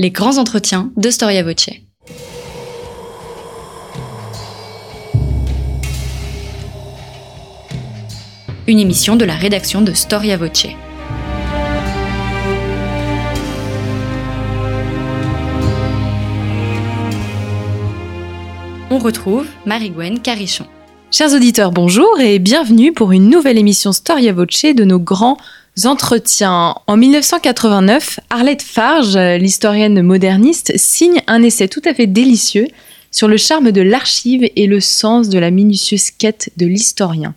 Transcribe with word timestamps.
Les 0.00 0.10
grands 0.10 0.38
entretiens 0.38 0.90
de 0.96 1.08
Storia 1.08 1.44
Voce. 1.44 1.70
Une 8.66 8.80
émission 8.80 9.14
de 9.14 9.24
la 9.24 9.36
rédaction 9.36 9.82
de 9.82 9.92
Storia 9.92 10.36
Voce. 10.36 10.66
On 18.90 18.98
retrouve 18.98 19.46
Marie-Gwen 19.64 20.18
Carichon. 20.18 20.66
Chers 21.12 21.32
auditeurs, 21.34 21.70
bonjour 21.70 22.18
et 22.18 22.40
bienvenue 22.40 22.92
pour 22.92 23.12
une 23.12 23.30
nouvelle 23.30 23.58
émission 23.58 23.92
Storia 23.92 24.32
Voce 24.32 24.64
de 24.64 24.82
nos 24.82 24.98
grands 24.98 25.36
entretiens. 25.84 26.76
En 26.86 26.96
1989, 26.96 28.20
Arlette 28.30 28.62
Farge, 28.62 29.16
l'historienne 29.16 30.02
moderniste, 30.02 30.72
signe 30.76 31.20
un 31.26 31.42
essai 31.42 31.68
tout 31.68 31.82
à 31.84 31.94
fait 31.94 32.06
délicieux 32.06 32.68
sur 33.10 33.28
le 33.28 33.36
charme 33.36 33.70
de 33.70 33.80
l'archive 33.80 34.48
et 34.56 34.66
le 34.66 34.80
sens 34.80 35.28
de 35.28 35.38
la 35.38 35.50
minutieuse 35.50 36.10
quête 36.10 36.50
de 36.56 36.66
l'historien. 36.66 37.34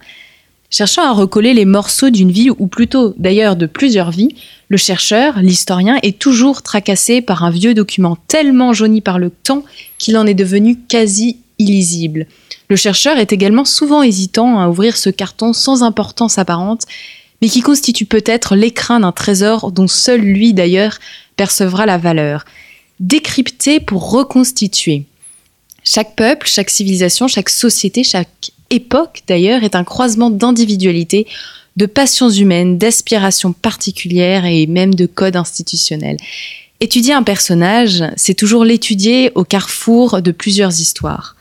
Cherchant 0.70 1.04
à 1.04 1.14
recoller 1.14 1.54
les 1.54 1.66
morceaux 1.66 2.10
d'une 2.10 2.32
vie, 2.32 2.50
ou 2.50 2.68
plutôt 2.68 3.14
d'ailleurs 3.18 3.56
de 3.56 3.68
plusieurs 3.68 4.12
vies, 4.12 4.36
le 4.68 4.78
chercheur, 4.78 5.40
l'historien, 5.40 5.98
est 6.04 6.20
toujours 6.20 6.62
tracassé 6.62 7.22
par 7.22 7.44
un 7.44 7.52
vieux 7.52 7.74
document 7.74 8.18
tellement 8.28 8.74
jauni 8.74 9.02
par 9.02 9.18
le 9.18 9.30
temps 9.30 9.64
qu'il 9.98 10.18
en 10.18 10.28
est 10.28 10.34
devenu 10.34 10.78
quasi 10.78 11.38
illisible. 11.58 12.28
Le 12.70 12.76
chercheur 12.76 13.18
est 13.18 13.32
également 13.32 13.66
souvent 13.66 14.04
hésitant 14.04 14.60
à 14.60 14.68
ouvrir 14.68 14.98
ce 14.98 15.10
carton 15.10 15.54
sans 15.54 15.84
importance 15.84 16.38
apparente 16.38 16.84
mais 17.42 17.50
qui 17.50 17.62
constitue 17.62 18.06
peut-être 18.06 18.56
l'écrin 18.56 19.00
d'un 19.00 19.12
trésor 19.12 19.72
dont 19.72 19.88
seul 19.88 20.22
lui 20.22 20.54
d'ailleurs 20.54 21.00
percevra 21.36 21.86
la 21.86 21.98
valeur. 21.98 22.46
Décrypter 23.00 23.80
pour 23.80 24.10
reconstituer. 24.12 25.06
Chaque 25.84 26.16
peuple, 26.16 26.48
chaque 26.48 26.70
civilisation, 26.70 27.28
chaque 27.28 27.50
société, 27.50 28.04
chaque 28.04 28.52
époque 28.70 29.22
d'ailleurs 29.28 29.64
est 29.64 29.76
un 29.76 29.84
croisement 29.84 30.30
d'individualité, 30.30 31.28
de 31.78 31.86
passions 31.86 32.30
humaines, 32.30 32.78
d'aspirations 32.78 33.54
particulières 33.54 34.46
et 34.46 34.68
même 34.68 34.96
de 34.96 35.06
codes 35.06 35.36
institutionnels. 35.36 36.18
Étudier 36.80 37.14
un 37.14 37.24
personnage, 37.24 38.04
c'est 38.18 38.34
toujours 38.34 38.66
l'étudier 38.66 39.32
au 39.36 39.44
carrefour 39.44 40.22
de 40.22 40.32
plusieurs 40.32 40.82
histoires. 40.82 41.37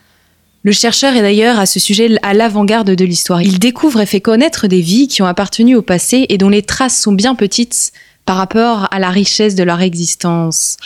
Le 0.66 0.72
chercheur 0.72 1.14
est 1.14 1.22
d'ailleurs 1.22 1.60
à 1.60 1.66
ce 1.66 1.78
sujet 1.78 2.18
à 2.24 2.34
l'avant-garde 2.34 2.90
de 2.90 3.04
l'histoire. 3.04 3.40
Il 3.40 3.60
découvre 3.60 4.00
et 4.00 4.06
fait 4.06 4.20
connaître 4.20 4.66
des 4.66 4.80
vies 4.80 5.06
qui 5.06 5.22
ont 5.22 5.26
appartenu 5.26 5.76
au 5.76 5.80
passé 5.80 6.26
et 6.28 6.38
dont 6.38 6.48
les 6.48 6.62
traces 6.62 7.00
sont 7.00 7.12
bien 7.12 7.36
petites 7.36 7.92
par 8.24 8.36
rapport 8.36 8.88
à 8.90 8.98
la 8.98 9.10
richesse 9.10 9.54
de 9.54 9.62
leur 9.62 9.80
existence. 9.80 10.76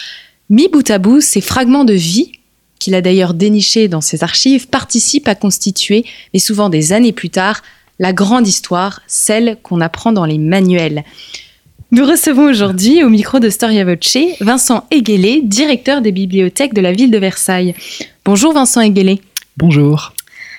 Mis 0.51 0.69
bout 0.69 0.91
à 0.91 0.99
bout, 0.99 1.23
ces 1.23 1.41
fragments 1.41 1.87
de 1.87 1.95
vie, 1.95 2.33
qu'il 2.79 2.95
a 2.95 3.01
d'ailleurs 3.01 3.33
dénichés 3.33 3.89
dans 3.89 4.03
ses 4.03 4.23
archives, 4.23 4.69
participent 4.69 5.29
à 5.29 5.35
constituer, 5.35 6.05
mais 6.35 6.41
souvent 6.41 6.69
des 6.69 6.93
années 6.93 7.13
plus 7.13 7.31
tard, 7.31 7.63
la 7.99 8.13
grande 8.13 8.47
histoire, 8.47 9.01
celle 9.07 9.57
qu'on 9.63 9.81
apprend 9.81 10.13
dans 10.13 10.27
les 10.27 10.37
manuels. 10.37 11.05
Nous 11.91 12.05
recevons 12.05 12.51
aujourd'hui 12.51 13.03
au 13.03 13.09
micro 13.09 13.39
de 13.39 13.49
Storia 13.49 13.87
Voce 13.87 14.19
Vincent 14.43 14.85
Eguélé, 14.91 15.41
directeur 15.43 16.03
des 16.03 16.13
bibliothèques 16.13 16.75
de 16.75 16.83
la 16.83 16.93
ville 16.93 17.11
de 17.11 17.17
Versailles. 17.17 17.75
Bonjour 18.27 18.53
Vincent 18.53 18.83
Eguélé. 18.83 19.23
Bonjour. 19.57 20.13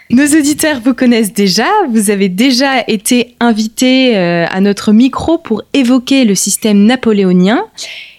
Nos 0.10 0.26
auditeurs 0.26 0.82
vous 0.82 0.94
connaissent 0.94 1.32
déjà, 1.32 1.68
vous 1.90 2.10
avez 2.10 2.28
déjà 2.28 2.84
été 2.88 3.36
invité 3.40 4.18
euh, 4.18 4.46
à 4.50 4.60
notre 4.60 4.92
micro 4.92 5.38
pour 5.38 5.64
évoquer 5.74 6.26
le 6.26 6.36
système 6.36 6.86
napoléonien. 6.86 7.64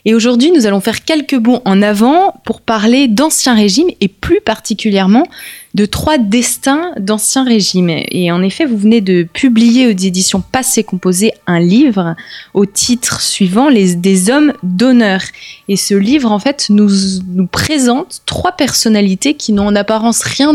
Et 0.04 0.14
aujourd'hui, 0.14 0.50
nous 0.50 0.66
allons 0.66 0.80
faire 0.80 1.04
quelques 1.04 1.38
bons 1.38 1.62
en 1.64 1.80
avant 1.80 2.34
pour 2.44 2.60
parler 2.60 3.06
d'ancien 3.06 3.54
régime 3.54 3.88
et 4.00 4.08
plus 4.08 4.40
particulièrement 4.40 5.26
de 5.74 5.86
trois 5.86 6.18
destins 6.18 6.90
d'ancien 6.98 7.44
régime. 7.44 7.88
Et 7.88 8.32
en 8.32 8.42
effet, 8.42 8.64
vous 8.64 8.76
venez 8.76 9.00
de 9.00 9.22
publier 9.22 9.86
aux 9.86 9.90
éditions 9.90 10.40
Passé 10.40 10.82
Composé 10.82 11.32
un 11.46 11.60
livre 11.60 12.16
au 12.52 12.66
titre 12.66 13.20
suivant 13.20 13.68
Les, 13.68 13.94
Des 13.94 14.28
hommes 14.28 14.52
d'honneur. 14.64 15.20
Et 15.68 15.76
ce 15.76 15.94
livre, 15.94 16.32
en 16.32 16.40
fait, 16.40 16.66
nous, 16.68 16.90
nous 17.28 17.46
présente 17.46 18.22
trois 18.26 18.52
personnalités 18.52 19.34
qui 19.34 19.52
n'ont 19.52 19.68
en 19.68 19.76
apparence 19.76 20.22
rien 20.22 20.52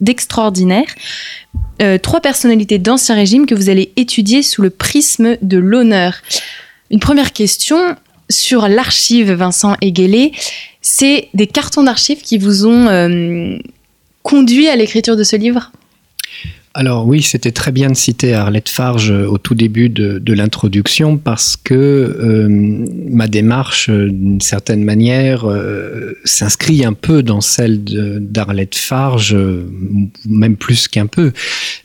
d'extraordinaire. 0.00 0.88
Euh, 1.80 1.96
trois 1.96 2.20
personnalités 2.20 2.78
d'ancien 2.78 3.14
régime 3.14 3.46
que 3.46 3.54
vous 3.54 3.70
allez 3.70 3.92
étudier 3.96 4.42
sous 4.42 4.62
le 4.62 4.70
prisme 4.70 5.36
de 5.42 5.58
l'honneur. 5.58 6.16
Une 6.90 6.98
première 6.98 7.32
question 7.32 7.96
sur 8.30 8.68
l'archive 8.68 9.32
Vincent 9.32 9.76
Eguélé, 9.82 10.32
c'est 10.80 11.28
des 11.34 11.46
cartons 11.46 11.82
d'archives 11.82 12.22
qui 12.22 12.38
vous 12.38 12.66
ont 12.66 12.88
euh, 12.88 13.58
conduit 14.22 14.68
à 14.68 14.76
l'écriture 14.76 15.16
de 15.16 15.24
ce 15.24 15.36
livre? 15.36 15.72
Alors 16.72 17.04
oui, 17.04 17.20
c'était 17.20 17.50
très 17.50 17.72
bien 17.72 17.88
de 17.88 17.96
citer 17.96 18.32
Arlette 18.32 18.68
Farge 18.68 19.10
au 19.10 19.38
tout 19.38 19.56
début 19.56 19.88
de, 19.88 20.32
l'introduction 20.32 21.16
parce 21.18 21.56
que 21.56 21.74
euh, 21.74 22.46
ma 23.08 23.26
démarche, 23.26 23.90
d'une 23.90 24.40
certaine 24.40 24.84
manière, 24.84 25.50
euh, 25.50 26.16
s'inscrit 26.24 26.84
un 26.84 26.92
peu 26.92 27.24
dans 27.24 27.40
celle 27.40 27.82
d'Arlette 27.82 28.76
Farge, 28.76 29.36
même 30.24 30.56
plus 30.56 30.86
qu'un 30.86 31.06
peu. 31.06 31.32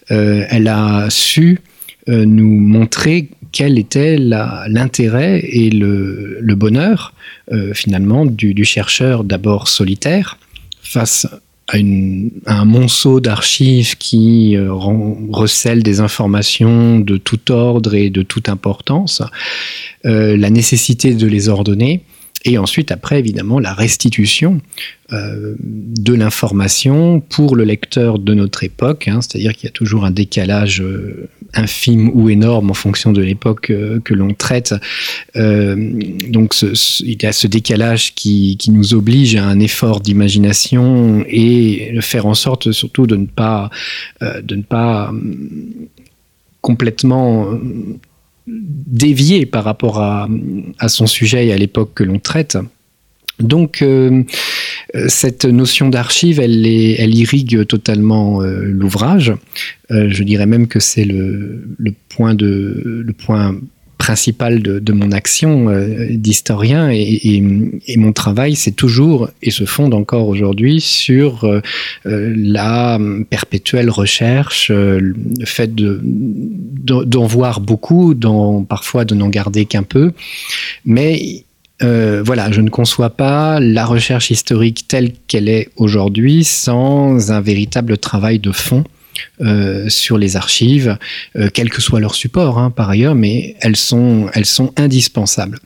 elle 0.10 0.68
a 0.68 1.10
su 1.10 1.62
nous 2.08 2.60
montrer 2.60 3.30
quel 3.56 3.80
était 3.80 4.18
l'intérêt 4.18 5.40
et 5.42 5.70
le, 5.70 6.56
bonheur 6.56 7.14
euh, 7.54 7.74
finalement 7.74 8.26
du, 8.26 8.66
chercheur 8.66 9.24
d'abord 9.24 9.70
solitaire 9.70 10.38
face 10.82 11.26
à, 11.70 11.78
un 11.78 12.66
monceau 12.66 13.22
d'archives 13.22 13.98
qui 13.98 14.58
euh, 14.58 14.74
recèle 14.74 15.84
des 15.84 16.02
informations 16.02 17.00
de 17.00 17.16
tout 17.16 17.50
ordre 17.52 17.96
et 17.96 18.10
de 18.10 18.24
toute 18.24 18.50
importance, 18.50 19.24
euh, 20.06 20.36
la 20.36 20.50
nécessité 20.50 21.16
de 21.16 21.26
les 21.26 21.48
ordonner 21.48 22.02
et 22.48 22.60
ensuite, 22.60 22.92
après, 22.92 23.18
évidemment, 23.18 23.60
la 23.60 23.74
restitution 23.74 24.62
euh, 25.12 25.56
de 25.60 26.14
l'information 26.14 27.20
pour 27.20 27.56
le 27.56 27.64
lecteur 27.64 28.20
de 28.20 28.36
notre 28.36 28.64
époque, 28.64 29.08
hein, 29.08 29.20
c'est-à-dire 29.22 29.54
qu'il 29.54 29.66
y 29.66 29.68
a 29.68 29.72
toujours 29.72 30.06
un 30.06 30.12
décalage 30.12 30.80
euh, 30.80 31.28
infime 31.56 32.12
ou 32.14 32.30
énorme 32.30 32.70
en 32.70 32.76
fonction 32.76 33.12
de 33.12 33.22
l'époque 33.24 33.72
euh, 33.72 34.00
que 34.00 34.14
l'on 34.14 34.36
traite. 34.36 34.76
donc, 35.36 36.54
il 36.62 37.24
y 37.24 37.26
a 37.26 37.32
ce 37.32 37.48
décalage 37.48 38.14
qui, 38.14 38.58
nous 38.68 38.94
oblige 38.94 39.36
à 39.36 39.46
un 39.46 39.60
effort 39.60 40.00
d'imagination 40.00 41.26
et 41.28 41.96
faire 42.02 42.28
en 42.28 42.36
sorte 42.36 42.72
surtout 42.72 43.08
de 43.08 43.16
ne 43.16 43.26
pas, 43.26 43.70
de 44.22 44.56
ne 44.56 44.62
pas 44.64 45.12
complètement 46.62 47.48
dévié 48.48 49.46
par 49.46 49.64
rapport 49.64 50.00
à, 50.00 50.28
son 50.88 51.08
sujet 51.08 51.48
et 51.48 51.54
à 51.54 51.58
l'époque 51.58 51.92
que 51.96 52.04
l'on 52.04 52.20
traite. 52.20 52.58
Donc, 53.40 53.82
euh, 53.82 54.24
cette 55.08 55.44
notion 55.44 55.90
d'archive, 55.90 56.40
elle, 56.40 56.66
irrigue 56.66 57.66
totalement 57.68 58.42
euh, 58.42 58.62
l'ouvrage. 58.62 59.34
Euh, 59.92 60.08
je 60.10 60.24
dirais 60.24 60.46
même 60.46 60.68
que 60.68 60.80
c'est 60.80 61.04
le, 61.04 61.68
le, 61.78 61.94
point 62.10 62.34
de, 62.34 63.04
le 63.06 63.14
point 63.14 63.58
principal 64.06 64.62
de, 64.62 64.94
mon 64.94 65.12
action 65.12 65.68
euh, 65.68 66.06
d'historien 66.12 66.92
et, 66.92 67.42
mon 67.98 68.14
travail, 68.14 68.56
c'est 68.56 68.76
toujours 68.86 69.30
et 69.42 69.50
se 69.50 69.66
fonde 69.66 69.96
encore 69.96 70.28
aujourd'hui 70.28 70.80
sur 70.80 71.44
euh, 71.44 71.60
euh, 72.06 72.32
la 72.38 73.00
perpétuelle 73.32 73.90
recherche, 73.90 74.70
le 74.70 75.16
fait 75.46 75.74
d'en 75.74 77.26
voir 77.26 77.62
beaucoup, 77.62 78.14
parfois 78.70 79.06
de 79.06 79.16
n'en 79.16 79.30
garder 79.30 79.66
qu'un 79.66 79.82
peu, 79.82 80.12
mais 80.86 81.44
voilà, 81.82 82.52
je 82.52 82.62
ne 82.62 82.70
conçois 82.70 83.10
pas 83.10 83.60
la 83.60 83.86
recherche 83.86 84.30
historique 84.30 84.88
telle 84.88 85.14
qu'elle 85.28 85.50
est 85.50 85.70
aujourd'hui 85.78 86.44
sans 86.44 87.32
un 87.32 87.42
véritable 87.42 87.98
travail 87.98 88.38
de 88.38 88.52
fond 88.52 88.84
euh, 89.42 89.90
sur 89.90 90.18
les 90.18 90.36
archives, 90.36 90.98
euh, 91.36 91.50
quel 91.54 91.70
que 91.70 91.82
soit 91.82 92.00
leur 92.00 92.16
support 92.16 92.58
hein, 92.58 92.72
par 92.72 92.90
ailleurs, 92.90 93.16
mais 93.16 93.56
elles 93.62 93.76
sont, 93.76 94.30
elles 94.34 94.46
sont 94.46 94.74
indispensables. 94.78 95.60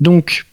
Donc, 0.00 0.46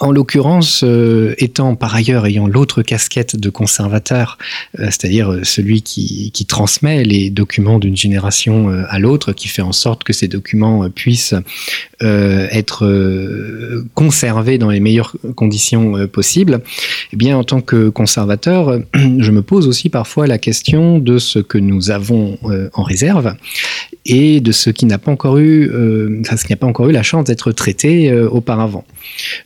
en 0.00 0.12
l'occurrence, 0.12 0.82
euh, 0.84 1.34
étant 1.38 1.74
par 1.74 1.94
ailleurs 1.94 2.26
ayant 2.26 2.46
l'autre 2.46 2.82
casquette 2.82 3.36
de 3.36 3.50
conservateur, 3.50 4.38
euh, 4.78 4.86
c'est-à-dire 4.86 5.32
euh, 5.32 5.44
celui 5.44 5.82
qui, 5.82 6.32
transmet 6.48 7.04
les 7.04 7.28
documents 7.28 7.78
d'une 7.78 7.96
génération 7.96 8.70
à 8.88 8.98
l'autre, 8.98 9.32
qui 9.32 9.48
fait 9.48 9.60
en 9.60 9.72
sorte 9.72 10.02
que 10.02 10.14
ces 10.14 10.28
documents 10.28 10.88
puissent 10.88 11.34
être 12.00 13.84
conservés 13.94 14.56
dans 14.56 14.70
les 14.70 14.80
meilleures 14.80 15.14
conditions 15.34 16.06
possibles, 16.06 16.62
eh 17.12 17.16
bien, 17.16 17.36
en 17.36 17.44
tant 17.44 17.60
que 17.60 17.90
conservateur, 17.90 18.80
je 18.94 19.30
me 19.30 19.42
pose 19.42 19.68
aussi 19.68 19.90
parfois 19.90 20.26
la 20.26 20.38
question 20.38 20.98
de 20.98 21.18
ce 21.18 21.38
que 21.38 21.58
nous 21.58 21.90
avons 21.90 22.38
en 22.72 22.82
réserve 22.82 23.34
et 24.06 24.40
de 24.40 24.52
ce 24.52 24.70
qui 24.70 24.86
n'a 24.86 24.96
pas 24.96 25.10
encore 25.10 25.36
eu, 25.36 25.68
ce 25.68 26.32
n'a 26.48 26.56
pas 26.56 26.66
encore 26.66 26.88
eu 26.88 26.92
la 26.92 27.02
chance 27.02 27.24
d'être 27.24 27.52
traité 27.52 28.10
auparavant. 28.14 28.84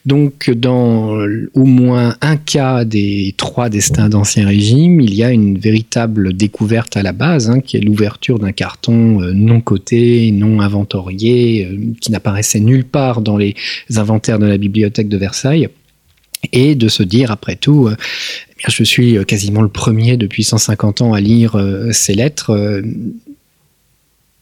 Donc 0.07 0.32
donc, 0.33 0.51
dans 0.51 1.25
au 1.55 1.65
moins 1.65 2.17
un 2.21 2.37
cas 2.37 2.85
des 2.85 3.35
trois 3.37 3.69
destins 3.69 4.09
d'Ancien 4.09 4.47
Régime, 4.47 5.01
il 5.01 5.15
y 5.15 5.23
a 5.23 5.31
une 5.31 5.59
véritable 5.59 6.33
découverte 6.33 6.97
à 6.97 7.03
la 7.03 7.13
base, 7.13 7.51
hein, 7.51 7.61
qui 7.61 7.77
est 7.77 7.81
l'ouverture 7.81 8.39
d'un 8.39 8.53
carton 8.53 9.21
non 9.35 9.61
coté, 9.61 10.31
non 10.33 10.61
inventorié, 10.61 11.69
qui 12.01 12.13
n'apparaissait 12.13 12.61
nulle 12.61 12.85
part 12.85 13.21
dans 13.21 13.37
les 13.37 13.55
inventaires 13.97 14.39
de 14.39 14.47
la 14.47 14.59
bibliothèque 14.59 15.09
de 15.09 15.17
Versailles 15.17 15.69
et 16.53 16.75
de 16.75 16.89
se 16.89 17.03
dire 17.03 17.31
après 17.31 17.57
tout, 17.57 17.87
euh, 17.87 17.97
eh 18.67 18.71
je 18.71 18.83
suis 18.83 19.17
euh, 19.17 19.25
quasiment 19.25 19.63
le 19.63 19.69
premier 19.69 20.17
depuis 20.17 20.45
150 20.45 21.03
ans 21.03 21.13
à 21.13 21.21
lire 21.21 21.57
euh, 21.57 21.93
ces 21.93 22.15
lettres. 22.15 22.83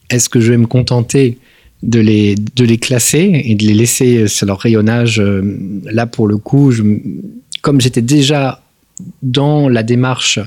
Est-ce 0.09 0.29
que 0.29 0.41
je 0.41 0.51
vais 0.53 0.59
me 0.59 0.67
contenter 0.67 1.39
de 1.83 2.01
les, 2.01 2.35
de 2.35 2.65
les 2.65 2.79
classer 2.79 3.43
et 3.45 3.55
de 3.55 3.65
les 3.65 3.75
laisser 3.75 4.29
sur 4.29 4.47
leur 4.47 4.59
rayonnage 4.59 5.21
Là, 5.21 6.07
pour 6.07 6.29
le 6.29 6.37
coup, 6.37 6.73
comme 7.63 7.81
j'étais 7.81 8.03
déjà 8.03 8.63
dans 9.23 9.69
la 9.69 9.83
démarche 9.83 10.39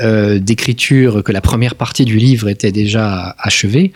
euh, 0.00 0.38
d'écriture, 0.38 1.22
que 1.22 1.32
la 1.32 1.40
première 1.40 1.74
partie 1.74 2.04
du 2.04 2.16
livre 2.16 2.48
était 2.48 2.72
déjà 2.72 3.34
achevée, 3.38 3.92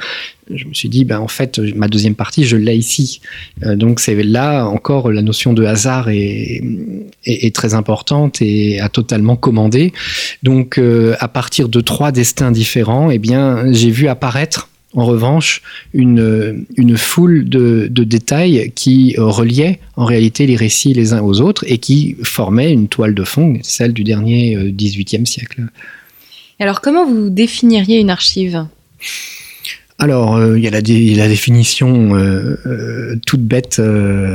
je 0.52 0.66
me 0.66 0.74
suis 0.74 0.88
dit, 0.88 1.04
ben, 1.04 1.20
en 1.20 1.28
fait, 1.28 1.58
ma 1.74 1.88
deuxième 1.88 2.14
partie, 2.14 2.44
je 2.44 2.56
l'ai 2.56 2.76
ici. 2.76 3.20
Euh, 3.62 3.76
donc 3.76 4.00
c'est 4.00 4.20
là 4.22 4.66
encore 4.66 5.10
la 5.10 5.22
notion 5.22 5.52
de 5.52 5.64
hasard 5.64 6.10
est, 6.10 6.62
est, 7.24 7.54
très 7.54 7.74
importante 7.74 8.42
et 8.42 8.80
a 8.80 8.88
totalement 8.88 9.36
commandé. 9.36 9.92
Donc 10.42 10.78
euh, 10.78 11.16
à 11.20 11.28
partir 11.28 11.68
de 11.68 11.80
trois 11.80 12.12
destins 12.12 12.50
différents, 12.50 13.10
eh 13.10 13.18
bien, 13.18 13.72
j'ai 13.72 13.90
vu 13.90 14.08
apparaître 14.08 14.68
en 14.94 15.04
revanche 15.04 15.62
une, 15.92 16.66
foule 16.96 17.48
de, 17.48 17.88
de, 17.90 18.04
détails 18.04 18.72
qui 18.74 19.14
reliaient 19.18 19.80
en 19.96 20.04
réalité 20.04 20.46
les 20.46 20.56
récits 20.56 20.94
les 20.94 21.12
uns 21.12 21.22
aux 21.22 21.40
autres 21.40 21.64
et 21.66 21.78
qui 21.78 22.16
formaient 22.22 22.72
une 22.72 22.88
toile 22.88 23.14
de 23.14 23.24
fond, 23.24 23.58
celle 23.62 23.92
du 23.92 24.04
dernier 24.04 24.56
XVIIIe 24.72 25.22
euh, 25.22 25.26
siècle. 25.26 25.62
Alors 26.60 26.80
comment 26.80 27.06
vous 27.06 27.30
définiriez 27.30 27.98
une 27.98 28.10
archive? 28.10 28.66
Alors, 30.00 30.34
euh, 30.34 30.58
il 30.58 30.64
y 30.64 30.66
a 30.66 30.70
la, 30.70 30.82
définition 30.82 32.16
euh, 32.16 32.58
euh, 32.66 33.16
toute 33.24 33.42
bête, 33.42 33.80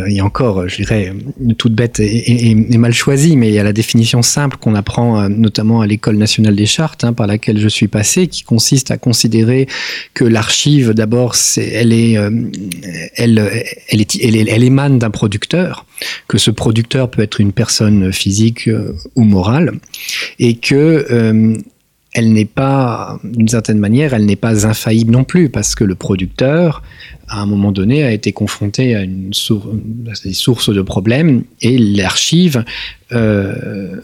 et 0.08 0.22
encore, 0.22 0.70
je 0.70 0.78
dirais, 0.78 1.14
toute 1.58 1.74
bête 1.74 2.00
et, 2.00 2.56
mal 2.56 2.94
choisie, 2.94 3.36
mais 3.36 3.50
il 3.50 3.54
y 3.54 3.60
a 3.60 3.64
la 3.64 3.74
définition 3.74 4.22
simple 4.22 4.56
qu'on 4.56 4.74
apprend 4.74 5.28
notamment 5.28 5.82
à 5.82 5.88
l'École 5.88 6.16
nationale 6.16 6.56
des 6.56 6.66
chartes, 6.66 7.04
hein, 7.04 7.12
par 7.12 7.28
laquelle 7.28 7.60
je 7.60 7.68
suis 7.68 7.90
passé, 7.90 8.28
qui 8.28 8.44
consiste 8.44 8.90
à 8.90 8.98
considérer 8.98 9.68
que 10.14 10.24
l'archive, 10.24 10.92
d'abord, 10.92 11.36
elle, 11.58 11.92
est, 11.92 12.14
elle, 13.16 13.42
elle, 13.90 14.64
émane 14.64 14.98
d'un 14.98 15.10
producteur, 15.10 15.86
que 16.30 16.38
ce 16.38 16.52
producteur 16.52 17.12
peut 17.12 17.22
être 17.22 17.42
une 17.42 17.52
personne 17.52 18.14
physique 18.14 18.70
ou 19.16 19.24
morale, 19.24 19.74
et 20.40 20.56
que 20.56 21.58
elle 22.14 22.34
n'est 22.34 22.46
pas, 22.46 23.20
d'une 23.24 23.48
certaine 23.48 23.78
manière, 23.78 24.14
elle 24.14 24.26
n'est 24.26 24.36
pas 24.36 24.66
infaillible 24.66 25.12
non 25.12 25.24
plus, 25.24 25.50
parce 25.50 25.76
que 25.76 25.84
le 25.84 25.96
producteur, 25.96 26.82
à 27.28 27.42
un 27.42 27.46
moment 27.46 27.72
donné, 27.72 28.04
a 28.04 28.12
été 28.12 28.32
confronté 28.32 28.96
à, 28.96 29.04
une 29.04 29.32
des 30.24 30.34
sources 30.34 30.74
de 30.74 30.82
problèmes, 30.82 31.44
et 31.62 31.78
l'archive 31.78 32.66
euh, 33.12 33.96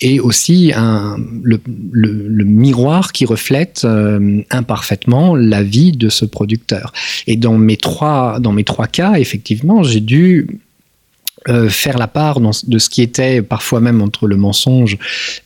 est 0.00 0.18
aussi 0.18 0.72
le, 0.74 2.44
miroir 2.44 3.12
qui 3.12 3.24
reflète 3.24 3.82
euh, 3.84 4.42
imparfaitement 4.50 5.36
la 5.36 5.62
vie 5.62 5.92
de 5.92 6.08
ce 6.08 6.24
producteur. 6.24 6.92
Et 7.28 7.36
dans 7.36 7.56
mes 7.56 7.76
trois, 7.76 8.40
dans 8.40 8.52
mes 8.52 8.64
trois 8.64 8.88
cas, 8.88 9.14
effectivement, 9.14 9.84
j'ai 9.84 10.00
dû 10.00 10.48
euh, 11.48 11.68
faire 11.68 11.98
la 11.98 12.06
part 12.06 12.40
de 12.40 12.78
ce 12.78 12.88
qui 12.88 13.02
était 13.02 13.42
parfois 13.42 13.80
même 13.80 14.00
entre 14.00 14.26
le 14.26 14.36
mensonge 14.36 14.96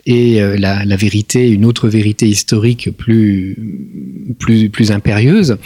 et 0.04 0.42
euh, 0.42 0.56
la, 0.58 0.96
vérité, 0.96 1.48
une 1.48 1.64
autre 1.64 1.88
vérité 1.88 2.28
historique 2.28 2.90
plus, 2.96 3.56
plus, 4.38 4.68
plus 4.68 4.92
impérieuse 4.92 5.56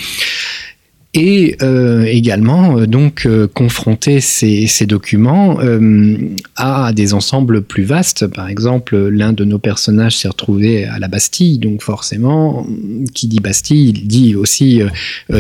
et 1.13 1.57
euh, 1.61 2.05
également 2.05 2.79
euh, 2.79 2.87
donc 2.87 3.27
euh, 3.27 3.49
confronter 3.49 4.21
ces, 4.21 4.69
ces 4.69 4.87
documents 4.87 5.59
à 6.57 6.93
des 6.93 7.15
ensembles 7.15 7.63
plus 7.63 7.83
vastes. 7.83 8.27
Par 8.27 8.49
exemple, 8.49 8.97
l'un 8.97 9.33
de 9.33 9.45
nos 9.45 9.59
personnages 9.59 10.17
s'est 10.17 10.29
retrouvé 10.29 10.85
à 10.85 10.99
la 10.99 11.09
Bastille, 11.09 11.59
donc 11.59 11.83
forcément, 11.83 12.67
qui 13.15 13.27
dit 13.27 13.41
Bastille, 13.41 13.91
il 13.91 14.07
dit 14.07 14.35
aussi 14.35 14.83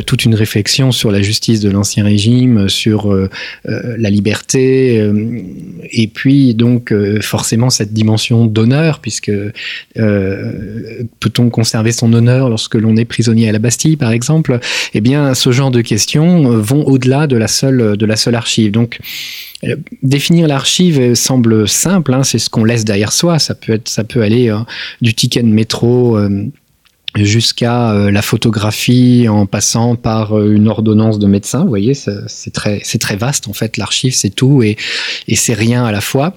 toute 0.06 0.24
une 0.24 0.34
réflexion 0.34 0.92
sur 0.92 1.10
la 1.10 1.22
justice 1.22 1.60
de 1.60 1.70
l'Ancien 1.70 2.04
Régime, 2.04 2.68
sur 2.68 3.14
la 3.64 4.10
liberté, 4.10 5.10
et 5.92 6.06
puis 6.08 6.54
donc 6.54 6.94
forcément 7.20 7.70
cette 7.70 7.92
dimension 7.92 8.46
d'honneur, 8.46 9.00
puisque 9.00 9.32
peut-on 9.94 11.50
conserver 11.50 11.92
son 11.92 12.12
honneur 12.12 12.48
lorsque 12.48 12.74
l'on 12.74 12.96
est 12.96 13.04
prisonnier 13.04 13.48
à 13.48 13.52
la 13.52 13.58
Bastille, 13.58 13.96
par 13.96 14.12
exemple? 14.12 14.58
Eh 14.94 15.00
bien, 15.00 15.34
ce 15.34 15.52
genre 15.52 15.59
de 15.68 15.82
questions 15.82 16.50
euh, 16.50 16.56
vont 16.58 16.84
au-delà 16.86 17.26
de 17.26 17.36
la 17.36 17.48
seule 17.48 17.98
de 17.98 18.06
la 18.06 18.16
seule 18.16 18.34
archive. 18.34 18.72
Donc 18.72 18.98
euh, 19.64 19.76
Définir 20.02 20.48
l'archive 20.48 21.14
semble 21.14 21.68
simple, 21.68 22.14
hein, 22.14 22.22
c'est 22.22 22.38
ce 22.38 22.48
qu'on 22.48 22.64
laisse 22.64 22.86
derrière 22.86 23.12
soi. 23.12 23.38
Ça 23.38 23.54
peut 23.54 23.74
être, 23.74 23.88
ça 23.88 24.04
peut 24.04 24.22
aller 24.22 24.48
hein, 24.48 24.64
du 25.02 25.12
ticket 25.12 25.42
de 25.42 25.48
métro 25.48 26.18
jusqu'à 27.16 27.92
euh, 27.92 28.10
la 28.10 28.22
photographie 28.22 29.26
en 29.28 29.46
passant 29.46 29.96
par 29.96 30.38
euh, 30.38 30.54
une 30.54 30.68
ordonnance 30.68 31.18
de 31.18 31.26
médecin. 31.26 31.62
Vous 31.62 31.68
voyez, 31.68 31.94
c'est 31.94 32.52
très, 32.52 33.16
vaste 33.16 33.48
en 33.48 33.52
fait. 33.52 33.76
L'archive, 33.76 34.14
c'est 34.14 34.30
tout 34.30 34.62
et, 34.62 34.76
c'est 35.34 35.54
rien 35.54 35.84
à 35.84 35.92
la 35.92 36.00
fois. 36.00 36.36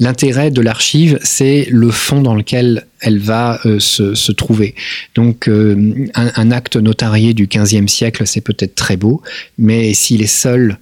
L'intérêt 0.00 0.50
de 0.50 0.60
l'archive, 0.60 1.18
c'est 1.22 1.66
le 1.70 1.90
fond 1.90 2.22
dans 2.22 2.34
lequel 2.34 2.86
elle 3.00 3.18
va 3.18 3.60
euh, 3.64 3.78
se, 3.78 4.14
se, 4.14 4.32
trouver. 4.32 4.74
Donc, 5.14 5.48
un, 5.48 6.06
un, 6.14 6.50
acte 6.50 6.76
notarié 6.76 7.34
du 7.34 7.46
XVe 7.46 7.86
siècle, 7.86 8.26
c'est 8.26 8.40
peut-être 8.40 8.74
très 8.74 8.96
beau, 8.96 9.22
mais 9.56 9.94
s'il 9.94 10.22
est 10.22 10.26
seul, 10.26 10.78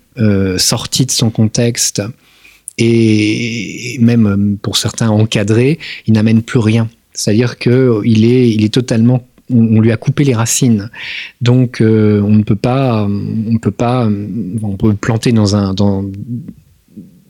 sorti 0.56 1.04
de 1.04 1.10
son 1.10 1.28
contexte, 1.28 2.02
et 2.78 3.98
même 4.00 4.56
pour 4.62 4.76
certains 4.78 5.10
encadré, 5.10 5.78
il 6.06 6.14
n'amène 6.14 6.42
plus 6.42 6.58
rien. 6.58 6.88
C'est-à-dire 7.16 7.58
qu'il 7.58 8.24
est, 8.24 8.50
il 8.50 8.64
est 8.64 8.72
totalement 8.72 9.26
on, 9.48 9.80
lui 9.80 9.92
a 9.92 9.96
coupé 9.96 10.24
les 10.24 10.34
racines. 10.34 10.90
Donc 11.40 11.80
euh, 11.80 12.20
on 12.22 12.34
ne 12.34 12.42
peut 12.42 12.56
pas, 12.56 13.06
on 13.06 13.58
peut 13.58 13.70
pas, 13.70 14.08
on 14.62 14.76
peut 14.76 14.88
le 14.88 14.96
planter 14.96 15.32
dans 15.32 15.54
un 15.54 15.72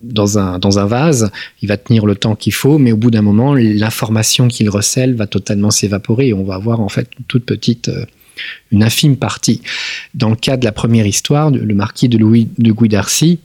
dans 0.03 0.39
un, 0.39 0.59
dans 0.59 0.79
un 0.79 0.87
vase, 0.87 1.31
il 1.63 1.69
va 1.69 1.77
tenir 1.77 2.07
le 2.07 2.15
temps 2.15 2.37
qu'il 2.37 2.53
faut, 2.53 2.79
mais 2.79 2.93
au 2.93 2.97
bout 2.97 3.11
d'un 3.11 3.23
moment, 3.23 3.55
l'information 3.55 4.49
qu'il 4.49 4.71
recèle 4.71 5.15
va 5.15 5.27
totalement 5.27 5.71
s'évaporer 5.71 6.29
et 6.29 6.35
on 6.35 6.45
va 6.45 6.55
avoir 6.55 6.81
en 6.81 6.89
fait 6.89 7.09
une 7.19 7.25
toute 7.25 7.45
petite, 7.45 7.89
euh, 7.89 8.05
une 8.71 8.83
infime 8.83 9.17
partie. 9.17 9.63
Dans 10.15 10.31
le 10.31 10.37
cas 10.37 10.57
de 10.57 10.65
la 10.65 10.73
première 10.73 11.07
histoire, 11.07 11.51
le 11.51 11.75
marquis 11.75 12.09
de 12.09 12.19
Louis 12.19 12.49
de 12.59 12.73
Guy 12.73 12.89
d'Arcy, 12.89 13.41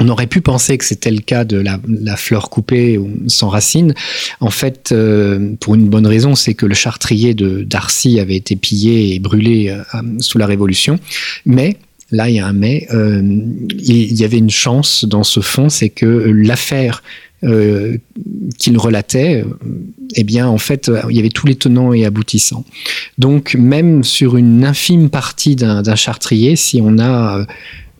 on 0.00 0.08
aurait 0.08 0.26
pu 0.26 0.40
penser 0.40 0.78
que 0.78 0.84
c'était 0.84 1.10
le 1.10 1.20
cas 1.20 1.44
de 1.44 1.58
la, 1.58 2.16
fleur 2.16 2.50
coupée 2.50 2.98
sans 3.28 3.48
racines. 3.48 3.94
En 4.40 4.50
fait, 4.50 4.90
euh, 4.92 5.54
pour 5.60 5.74
une 5.74 5.88
bonne 5.88 6.06
raison, 6.06 6.34
c'est 6.34 6.54
que 6.54 6.66
le 6.66 6.74
chartrier 6.74 7.34
de 7.34 7.62
d'Arcy 7.62 8.20
avait 8.20 8.36
été 8.36 8.56
pillé 8.56 9.14
et 9.14 9.18
brûlé 9.18 9.68
euh, 9.68 10.02
sous 10.18 10.38
la 10.38 10.46
Révolution. 10.46 10.98
Mais 11.46 11.76
là, 12.10 12.28
il 12.28 12.36
y 12.36 12.40
a 12.40 12.46
un 12.46 12.52
mais. 12.52 12.86
Euh, 12.92 13.22
il 13.78 14.14
y 14.14 14.24
avait 14.24 14.38
une 14.38 14.50
chance 14.50 15.04
dans 15.04 15.24
ce 15.24 15.40
fond, 15.40 15.68
c'est 15.68 15.90
que 15.90 16.06
l'affaire 16.06 17.02
qu'il 18.58 18.78
relatait, 18.78 19.44
eh 20.14 20.22
bien, 20.22 20.46
en 20.46 20.58
fait, 20.58 20.88
il 21.10 21.16
y 21.16 21.18
avait 21.18 21.28
tous 21.28 21.48
les 21.48 21.56
tenants 21.56 21.92
et 21.92 22.04
aboutissants. 22.04 22.64
Donc, 23.18 23.56
même 23.58 24.04
sur 24.04 24.36
une 24.36 24.64
infime 24.64 25.10
partie 25.10 25.56
d'un 25.56 25.96
chartrier, 25.96 26.54
si 26.54 26.80
on 26.80 27.00
a 27.00 27.44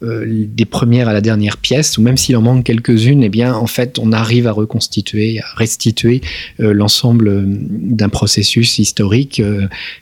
euh, 0.02 0.25
des 0.26 0.64
premières 0.64 1.09
à 1.09 1.12
la 1.12 1.21
dernière 1.21 1.56
pièce, 1.56 1.97
ou 1.97 2.02
même 2.02 2.16
s'il 2.16 2.37
en 2.37 2.42
manque 2.42 2.64
quelques-unes, 2.64 3.23
eh 3.23 3.28
bien, 3.28 3.54
en 3.54 3.66
fait, 3.66 3.99
on 4.00 4.11
arrive 4.11 4.47
à 4.47 4.52
reconstituer, 4.52 5.40
à 5.40 5.44
restituer 5.56 6.21
euh, 6.61 6.73
l'ensemble 6.73 7.28
euh, 7.28 7.44
d'un 7.47 8.09
processus 8.09 8.78
historique 8.78 9.42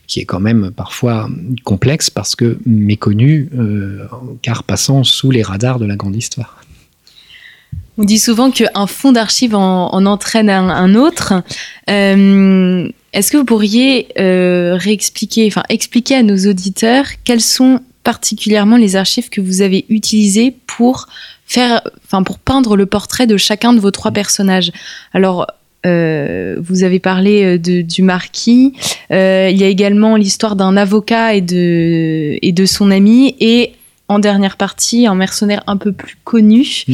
qui 0.06 0.20
est 0.20 0.24
quand 0.24 0.40
même 0.40 0.70
parfois 0.74 1.28
complexe 1.64 2.10
parce 2.10 2.34
que 2.34 2.58
méconnu, 2.66 3.48
car 4.42 4.64
passant 4.64 5.04
sous 5.04 5.30
les 5.30 5.42
radars 5.42 5.78
de 5.78 5.86
la 5.86 5.96
grande 5.96 6.16
histoire. 6.16 6.64
On 7.98 8.04
dit 8.04 8.18
souvent 8.18 8.50
qu'un 8.50 8.86
fonds 8.86 9.12
d'archives 9.12 9.54
en, 9.54 10.06
entraîne 10.06 10.50
un, 10.50 10.94
autre. 10.94 11.34
Est-ce 11.86 13.30
que 13.30 13.36
vous 13.36 13.44
pourriez 13.44 14.08
réexpliquer, 14.16 15.46
enfin 15.46 15.62
expliquer 15.68 16.16
à 16.16 16.22
nos 16.22 16.36
auditeurs 16.48 17.06
quels 17.24 17.40
sont 17.40 17.80
particulièrement 18.04 18.76
les 18.76 18.96
archives 18.96 19.28
que 19.28 19.40
vous 19.40 19.62
avez 19.62 19.84
utilisées 19.88 20.54
pour 20.66 21.06
faire, 21.46 21.82
enfin 22.04 22.22
pour 22.22 22.38
peindre 22.38 22.76
le 22.76 22.86
portrait 22.86 23.26
de 23.26 23.36
chacun 23.36 23.72
de 23.72 23.80
vos 23.80 23.90
trois 23.90 24.12
personnages. 24.12 24.72
Alors, 25.12 25.46
euh, 25.86 26.56
vous 26.60 26.82
avez 26.84 26.98
parlé 26.98 27.42
euh, 27.42 27.58
de, 27.58 27.80
du 27.80 28.02
marquis. 28.02 28.74
Euh, 29.10 29.48
il 29.50 29.58
y 29.58 29.64
a 29.64 29.68
également 29.68 30.16
l'histoire 30.16 30.56
d'un 30.56 30.76
avocat 30.76 31.34
et 31.34 31.40
de, 31.40 32.38
et 32.42 32.52
de 32.52 32.66
son 32.66 32.90
ami. 32.90 33.34
Et 33.40 33.72
en 34.08 34.18
dernière 34.18 34.56
partie, 34.56 35.06
un 35.06 35.14
mercenaire 35.14 35.62
un 35.66 35.76
peu 35.76 35.92
plus 35.92 36.16
connu, 36.24 36.84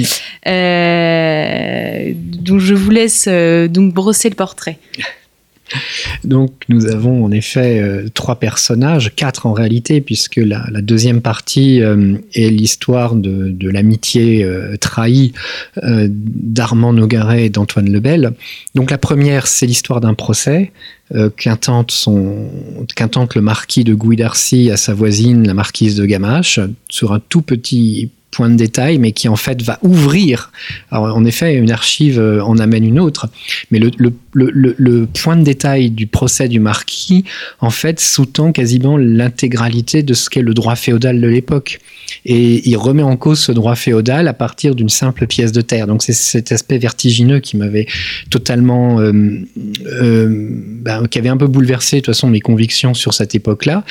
euh, 0.46 2.12
dont 2.14 2.58
je 2.58 2.74
vous 2.74 2.90
laisse 2.90 3.26
donc 3.26 3.94
brosser 3.94 4.28
le 4.28 4.34
portrait. 4.34 4.78
Donc 6.24 6.52
nous 6.68 6.86
avons 6.86 7.24
en 7.24 7.30
effet 7.30 7.80
euh, 7.80 8.08
trois 8.12 8.36
personnages, 8.36 9.14
quatre 9.14 9.46
en 9.46 9.52
réalité, 9.52 10.00
puisque 10.00 10.36
la, 10.36 10.64
deuxième 10.80 11.20
partie 11.20 11.82
euh, 11.82 12.16
est 12.34 12.50
l'histoire 12.50 13.14
de, 13.14 13.68
l'amitié 13.68 14.44
euh, 14.44 14.76
trahie 14.76 15.32
d'Armand 15.82 16.92
Nogaret 16.92 17.46
et 17.46 17.50
d'Antoine 17.50 17.90
Lebel. 17.90 18.32
Donc 18.74 18.90
la 18.90 18.98
première, 18.98 19.46
c'est 19.46 19.66
l'histoire 19.66 20.00
d'un 20.00 20.14
procès 20.14 20.72
qu'intente, 21.36 22.08
qu'intente 22.94 23.34
le 23.34 23.40
marquis 23.40 23.84
de 23.84 23.94
Gouy 23.94 24.16
d'Arcy 24.16 24.70
à 24.70 24.76
sa 24.76 24.92
voisine, 24.92 25.46
la 25.46 25.54
marquise 25.54 25.94
de 25.94 26.04
Gamache, 26.04 26.58
sur 26.88 27.12
un 27.12 27.20
tout 27.20 27.42
petit 27.42 28.10
point 28.36 28.50
de 28.50 28.56
détail, 28.56 28.98
mais 28.98 29.12
qui 29.12 29.28
en 29.28 29.36
fait 29.36 29.62
va 29.62 29.78
ouvrir. 29.82 30.52
En 30.90 31.24
effet, 31.24 31.54
une 31.54 31.70
archive 31.70 32.18
euh, 32.20 32.42
en 32.42 32.58
amène 32.58 32.84
une 32.84 33.00
autre, 33.00 33.28
mais 33.70 33.80
le 33.80 35.06
point 35.06 35.36
de 35.36 35.42
détail 35.42 35.88
du 35.88 36.06
procès 36.06 36.46
du 36.46 36.60
marquis, 36.60 37.24
en 37.60 37.70
fait, 37.70 37.98
sous-tend 37.98 38.52
quasiment 38.52 38.98
l'intégralité 38.98 40.02
de 40.02 40.12
ce 40.12 40.28
qu'est 40.28 40.42
le 40.42 40.52
droit 40.52 40.76
féodal 40.76 41.18
de 41.18 41.26
l'époque. 41.26 41.80
Et 42.24 42.68
il 42.68 42.76
remet 42.76 43.02
en 43.02 43.16
cause 43.16 43.40
ce 43.40 43.52
droit 43.52 43.74
féodal 43.74 44.28
à 44.28 44.32
partir 44.32 44.74
d'une 44.74 44.88
simple 44.88 45.26
pièce 45.26 45.52
de 45.52 45.60
terre. 45.60 45.86
Donc 45.86 46.02
c'est 46.02 46.12
cet 46.12 46.52
aspect 46.52 46.78
vertigineux 46.78 47.40
qui 47.40 47.56
m'avait 47.56 47.86
totalement, 48.30 49.00
euh, 49.00 49.12
euh, 49.86 50.48
ben, 50.82 51.06
qui 51.08 51.18
avait 51.18 51.28
un 51.28 51.36
peu 51.36 51.46
bouleversé 51.46 51.96
de 51.96 52.00
toute 52.02 52.14
façon 52.14 52.28
mes 52.28 52.40
convictions 52.40 52.94
sur 52.94 53.14
cette 53.14 53.34
époque-là, 53.34 53.84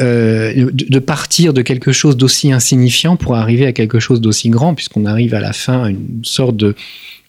euh, 0.00 0.70
de, 0.72 0.98
partir 0.98 1.52
de 1.52 1.62
quelque 1.62 1.92
chose 1.92 2.16
d'aussi 2.16 2.50
insignifiant 2.50 3.14
pour 3.16 3.36
arriver 3.36 3.64
à 3.64 3.72
quelque 3.72 4.00
chose 4.00 4.20
d'aussi 4.20 4.50
grand, 4.50 4.74
puisqu'on 4.74 5.04
arrive 5.04 5.34
à 5.34 5.40
la 5.40 5.52
fin 5.52 5.84
à 5.84 5.90
une 5.90 6.24
sorte 6.24 6.56
de 6.56 6.74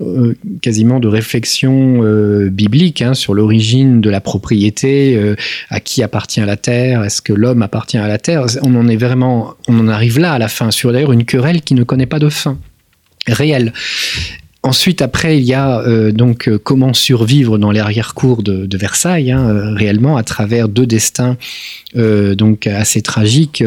euh, 0.01 0.34
quasiment 0.62 1.00
de 1.00 1.07
réflexion 1.07 2.03
euh, 2.03 2.50
biblique 2.50 3.03
hein, 3.03 3.13
sur 3.13 3.36
l'origine 3.36 4.01
de 4.01 4.10
la 4.10 4.19
propriété, 4.19 5.36
à 5.69 5.79
qui 5.79 6.01
appartient 6.01 6.41
la 6.41 6.57
terre, 6.57 7.03
est-ce 7.03 7.22
que 7.22 7.34
l'homme 7.34 7.62
appartient 7.62 8.00
à 8.00 8.07
la 8.07 8.17
terre. 8.17 8.45
On 8.63 8.74
en 8.75 8.88
est 8.88 8.98
vraiment, 8.98 9.53
on 9.67 9.79
en 9.79 9.88
arrive 9.88 10.17
là 10.17 10.34
à 10.34 10.39
la 10.39 10.48
fin 10.48 10.72
sur 10.72 10.91
d'ailleurs 10.91 11.12
une 11.12 11.25
querelle 11.25 11.62
qui 11.62 11.75
ne 11.75 11.84
connaît 11.84 12.07
pas 12.07 12.19
de 12.19 12.29
fin 12.29 12.57
réelle. 13.27 13.74
Ensuite, 14.65 15.03
après, 15.03 15.38
il 15.38 15.43
y 15.43 15.53
a 15.53 15.81
euh, 15.81 16.12
donc 16.12 16.50
euh, 16.50 16.57
comment 16.57 16.95
survivre 16.95 17.60
dans 17.60 17.72
l'arrière-cour 17.72 18.41
de, 18.41 18.75
Versailles, 18.75 19.31
hein, 19.31 19.48
euh, 19.48 19.75
réellement, 19.75 20.17
à 20.17 20.24
travers 20.24 20.67
deux 20.67 20.88
destins 20.88 21.38
donc 21.95 22.67
assez 22.67 23.01
tragiques. 23.01 23.63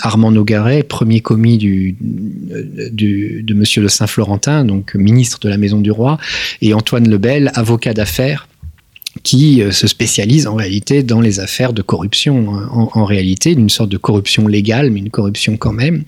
Armand 0.00 0.30
Nogaret, 0.30 0.82
premier 0.82 1.20
commis 1.20 1.58
de 1.58 3.54
Monsieur 3.54 3.82
le 3.82 3.88
Saint-Florentin, 3.88 4.64
donc 4.64 4.94
ministre 4.94 5.38
de 5.40 5.50
la 5.50 5.58
Maison 5.58 5.78
du 5.78 5.90
Roi, 5.90 6.16
et 6.62 6.72
Antoine 6.72 7.06
Lebel, 7.10 7.52
avocat 7.54 7.92
d'affaires 7.92 8.48
qui 9.22 9.62
euh, 9.62 9.70
se 9.70 9.86
spécialise 9.86 10.46
en 10.46 10.54
réalité 10.54 11.02
dans 11.02 11.20
les 11.20 11.40
affaires 11.40 11.72
de 11.72 11.82
corruption, 11.82 12.54
hein, 12.54 12.68
en, 12.72 13.04
réalité, 13.04 13.54
d'une 13.54 13.68
sorte 13.68 13.88
de 13.88 13.96
corruption 13.96 14.46
légale, 14.46 14.90
mais 14.90 15.00
une 15.00 15.10
corruption 15.10 15.56
quand 15.56 15.72
même. 15.72 16.04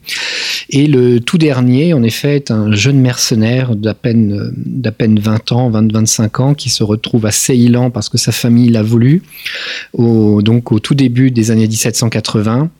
Et 0.70 0.86
le 0.86 1.20
tout 1.20 1.38
dernier, 1.38 1.92
en 1.94 2.02
effet, 2.02 2.36
est 2.36 2.50
un 2.50 2.72
jeune 2.72 3.00
mercenaire 3.00 3.74
d'à 3.74 3.94
peine, 3.94 4.32
euh, 4.32 4.52
d'à 4.56 4.92
peine 4.92 5.18
20 5.18 5.52
ans, 5.52 5.70
20-25 5.70 6.42
ans, 6.42 6.54
qui 6.54 6.70
se 6.70 6.82
retrouve 6.82 7.26
à 7.26 7.32
Ceylan 7.32 7.90
parce 7.90 8.08
que 8.08 8.18
sa 8.18 8.32
famille 8.32 8.68
l'a 8.68 8.82
voulu, 8.82 9.22
donc 9.96 10.72
au 10.72 10.78
tout 10.78 10.94
début 10.94 11.30
des 11.30 11.50
années 11.50 11.66
1780 11.66 12.70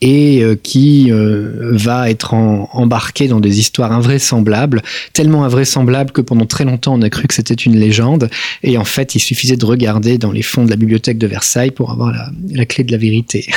et 0.00 0.42
euh, 0.42 0.56
qui 0.60 1.10
euh, 1.10 1.70
va 1.72 2.10
être 2.10 2.34
embarqué 2.34 3.28
dans 3.28 3.40
des 3.40 3.58
histoires 3.58 3.92
invraisemblables, 3.92 4.82
tellement 5.12 5.44
invraisemblables 5.44 6.12
que 6.12 6.20
pendant 6.20 6.46
très 6.46 6.64
longtemps 6.64 6.94
on 6.94 7.02
a 7.02 7.10
cru 7.10 7.26
que 7.26 7.34
c'était 7.34 7.54
une 7.54 7.76
légende, 7.76 8.30
et 8.62 8.78
en 8.78 8.84
fait 8.84 9.14
il 9.14 9.20
suffisait 9.20 9.56
de 9.56 9.64
regarder 9.64 10.18
dans 10.18 10.32
les 10.32 10.42
fonds 10.42 10.64
de 10.64 10.70
la 10.70 10.76
bibliothèque 10.76 11.18
de 11.18 11.26
Versailles 11.26 11.70
pour 11.70 11.90
avoir 11.90 12.12
la 12.50 12.66
clé 12.66 12.84
de 12.84 12.92
la 12.92 12.98
vérité. 12.98 13.48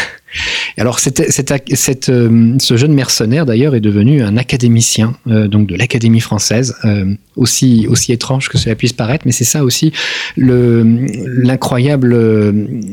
Alors, 0.78 0.98
euh, 0.98 2.58
ce 2.60 2.78
jeune 2.78 2.94
mercenaire, 2.94 3.46
d'ailleurs, 3.46 3.76
est 3.76 3.82
devenu 3.82 4.24
un 4.24 4.38
académicien, 4.38 5.16
euh, 5.28 5.48
donc 5.48 5.68
de 5.68 5.76
l'Académie 5.76 6.20
française, 6.20 6.76
euh, 6.86 7.14
aussi, 7.36 7.86
aussi 7.88 8.12
étrange 8.12 8.50
que 8.50 8.58
cela 8.58 8.76
puisse 8.76 8.94
paraître, 8.94 9.26
mais 9.26 9.32
c'est 9.32 9.44
ça 9.44 9.64
aussi 9.64 9.92
l'incroyable 10.38 12.16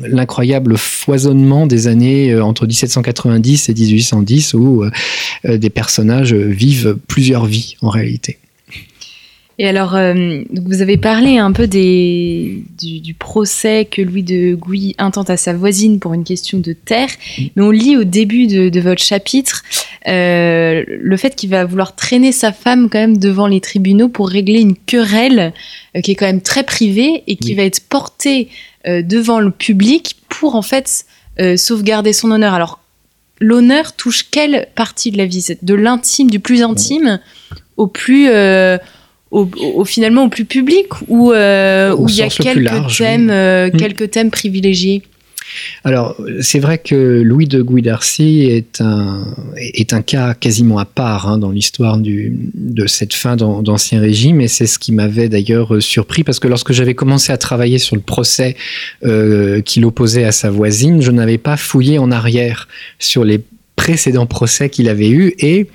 l'incroyable 0.07 0.77
foisonnement 0.77 1.67
des 1.67 1.87
années 1.89 2.39
entre 2.39 2.67
1790 2.67 3.69
et 3.69 3.75
1810 3.75 4.55
où 4.55 4.85
des 5.45 5.71
personnages 5.71 6.35
vivent 6.35 6.97
plusieurs 7.07 7.47
vies 7.47 7.77
en 7.83 7.89
réalité. 7.91 8.40
Et 9.61 9.69
alors, 9.69 9.95
euh, 9.95 10.41
vous 10.55 10.81
avez 10.81 10.97
parlé 10.97 11.37
un 11.37 11.53
peu 11.53 11.67
des, 11.67 12.65
du, 12.81 13.13
procès 13.13 13.85
que 13.85 14.01
Louis 14.01 14.23
de 14.23 14.55
Gouy 14.55 14.95
intente 14.97 15.29
à 15.29 15.37
sa 15.37 15.53
voisine 15.53 16.01
pour 16.01 16.15
une 16.15 16.25
question 16.25 16.61
de 16.61 16.73
terre, 16.73 17.11
mais 17.39 17.63
on 17.63 17.71
lit 17.71 17.99
au 17.99 18.05
début 18.05 18.47
de, 18.47 18.81
votre 18.81 19.03
chapitre 19.03 19.63
euh, 20.09 20.83
le 20.89 21.17
fait 21.19 21.37
qu'il 21.37 21.51
va 21.51 21.67
vouloir 21.67 21.95
traîner 21.95 22.33
sa 22.33 22.53
femme 22.53 22.89
quand 22.89 23.01
même 23.01 23.19
devant 23.19 23.47
les 23.47 23.61
tribunaux 23.61 24.09
pour 24.09 24.31
régler 24.31 24.63
une 24.63 24.77
querelle 24.77 25.53
euh, 25.95 26.01
qui 26.01 26.13
est 26.13 26.15
quand 26.15 26.25
même 26.25 26.41
très 26.41 26.63
privée 26.63 27.23
et 27.27 27.37
qui 27.37 27.55
va 27.55 27.63
être 27.65 27.87
portée 27.87 28.49
devant 28.87 29.41
le 29.41 29.51
public 29.51 30.17
pour 30.31 30.55
en 30.55 30.63
fait 30.63 31.05
sauvegarder 31.57 32.15
son 32.15 32.31
honneur. 32.31 32.55
Alors, 32.55 32.81
l'honneur 33.41 33.95
touche 33.95 34.25
quelle 34.31 34.69
partie 34.75 35.11
de 35.11 35.19
la 35.19 35.27
vie? 35.27 35.47
De 35.61 35.75
l'intime, 35.75 36.31
du 36.31 36.41
plus 36.41 36.63
intime 36.63 37.21
au 37.77 37.89
plus 37.89 38.31
au, 39.31 39.85
finalement 39.85 40.25
au 40.25 40.29
plus 40.29 40.45
public 40.45 40.87
ou 41.09 41.33
euh, 41.33 41.95
où 41.95 42.09
il 42.09 42.17
y 42.17 42.23
a 42.23 42.29
quelques 42.29 42.97
thèmes, 42.97 43.31
euh, 43.31 43.69
hmm. 43.69 43.77
quelques 43.77 44.11
thèmes 44.11 44.31
privilégiés 44.31 45.03
alors, 45.85 46.17
c'est 46.41 46.59
vrai 46.59 46.79
que 46.79 47.23
Louis 47.23 47.47
de 47.47 47.63
Guidarcy 47.63 48.43
est 48.43 48.81
un, 48.81 49.35
est 49.57 49.93
un 49.93 50.03
cas 50.03 50.35
quasiment 50.35 50.79
à 50.79 50.85
part 50.85 51.29
hein, 51.29 51.39
dans 51.39 51.51
l'histoire 51.51 51.99
de 51.99 52.87
cette 52.87 53.15
fin 53.15 53.37
d'Ancien 53.37 54.01
Régime, 54.01 54.41
et 54.41 54.49
c'est 54.49 54.67
ce 54.67 54.79
qui 54.79 54.93
m'avait 54.93 55.29
d'ailleurs 55.29 55.83
surpris, 55.83 56.25
parce 56.25 56.39
que 56.39 56.49
lorsque 56.49 56.73
j'avais 56.73 56.95
commencé 56.95 57.33
à 57.33 57.37
travailler 57.37 57.79
sur 57.79 57.97
le 57.97 58.03
procès 58.03 58.57
euh, 59.05 59.61
qu'il 59.61 59.85
opposait 59.85 60.25
à 60.25 60.33
sa 60.33 60.51
voisine, 60.51 61.03
je 61.03 61.11
n'avais 61.11 61.39
pas 61.39 61.57
fouillé 61.57 61.99
en 61.99 62.11
arrière 62.11 62.69
sur 62.99 63.25
les 63.25 63.41
précédents 63.77 64.27
procès 64.27 64.69
qu'il 64.71 64.89
avait 64.89 65.11
eus, 65.11 65.35
et 65.39 65.67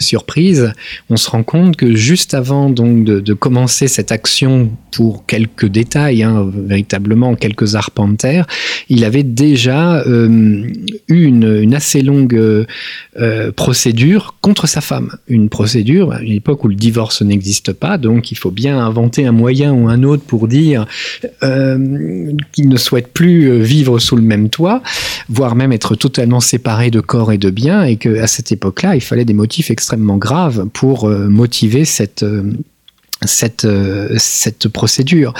surprise, 0.00 0.72
on 1.10 1.16
se 1.16 1.30
rend 1.30 1.42
compte 1.42 1.76
que 1.76 1.94
juste 1.94 2.34
avant 2.34 2.70
donc 2.70 3.04
de, 3.04 3.34
commencer 3.34 3.86
cette 3.86 4.12
action 4.12 4.70
pour 4.90 5.24
quelques 5.24 5.66
détails, 5.66 6.22
hein, 6.22 6.50
véritablement 6.52 7.36
quelques 7.36 7.76
arpentaires, 7.76 8.46
il 8.88 9.04
avait 9.04 9.22
déjà 9.22 10.00
euh, 10.00 10.66
eu 11.08 11.24
une, 11.24 11.74
assez 11.74 12.02
longue 12.02 12.34
euh, 12.34 13.52
procédure 13.52 14.34
contre 14.40 14.66
sa 14.66 14.80
femme. 14.80 15.16
Une 15.28 15.48
procédure 15.48 16.12
à 16.12 16.20
une 16.20 16.32
époque 16.32 16.64
où 16.64 16.68
le 16.68 16.74
divorce 16.74 17.22
n'existe 17.22 17.72
pas, 17.72 17.98
donc 17.98 18.32
il 18.32 18.36
faut 18.36 18.50
bien 18.50 18.78
inventer 18.78 19.26
un 19.26 19.32
moyen 19.32 19.72
ou 19.72 19.88
un 19.88 20.02
autre 20.02 20.24
pour 20.24 20.48
dire 20.48 20.86
euh, 21.42 22.32
qu'il 22.52 22.68
ne 22.68 22.76
souhaite 22.76 23.12
plus 23.12 23.60
vivre 23.60 23.98
sous 23.98 24.16
le 24.16 24.22
même 24.22 24.48
toit, 24.48 24.82
voire 25.28 25.54
même 25.54 25.72
être 25.72 25.94
totalement 25.94 26.40
séparé 26.40 26.90
de 26.90 27.00
corps 27.00 27.32
et 27.32 27.38
de 27.38 27.50
biens, 27.50 27.84
et 27.84 27.96
qu'à 27.96 28.26
cette 28.26 28.50
époque-là, 28.50 28.96
il 28.96 29.00
fallait 29.00 29.24
des 29.24 29.34
motifs 29.34 29.70
extrêmement 29.70 29.89
extrêmement 29.90 30.18
grave 30.18 30.66
pour 30.72 31.08
euh, 31.08 31.28
motiver 31.28 31.84
cette 31.84 32.22
euh, 32.22 32.52
cette, 33.26 33.66
euh, 33.66 34.14
cette 34.16 34.68
procédure. 34.68 35.34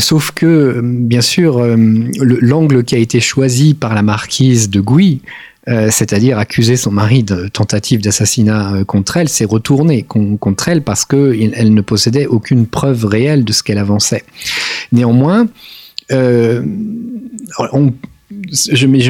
sauf 0.00 0.32
que, 0.32 0.80
bien 0.82 1.20
sûr, 1.20 1.64
l'angle 2.18 2.82
qui 2.82 2.96
a 2.96 2.98
été 2.98 3.20
choisi 3.20 3.74
par 3.74 3.94
la 3.94 4.02
marquise 4.02 4.70
de 4.70 4.80
Gouy, 4.80 5.20
c'est-à-dire 5.68 6.36
accuser 6.36 6.76
son 6.76 6.90
mari 6.90 7.22
de 7.22 7.46
tentative 7.46 8.00
d'assassinat 8.00 8.82
contre 8.88 9.18
elle, 9.18 9.28
s'est 9.28 9.44
retourné 9.44 10.02
contre 10.02 10.68
elle 10.68 10.82
parce 10.82 11.04
qu'elle 11.04 11.72
ne 11.72 11.80
possédait 11.80 12.26
aucune 12.26 12.66
preuve 12.66 13.04
réelle 13.04 13.44
de 13.44 13.52
ce 13.52 13.62
qu'elle 13.62 13.78
avançait. 13.78 14.24
Néanmoins, 14.90 15.46
je 16.10 16.50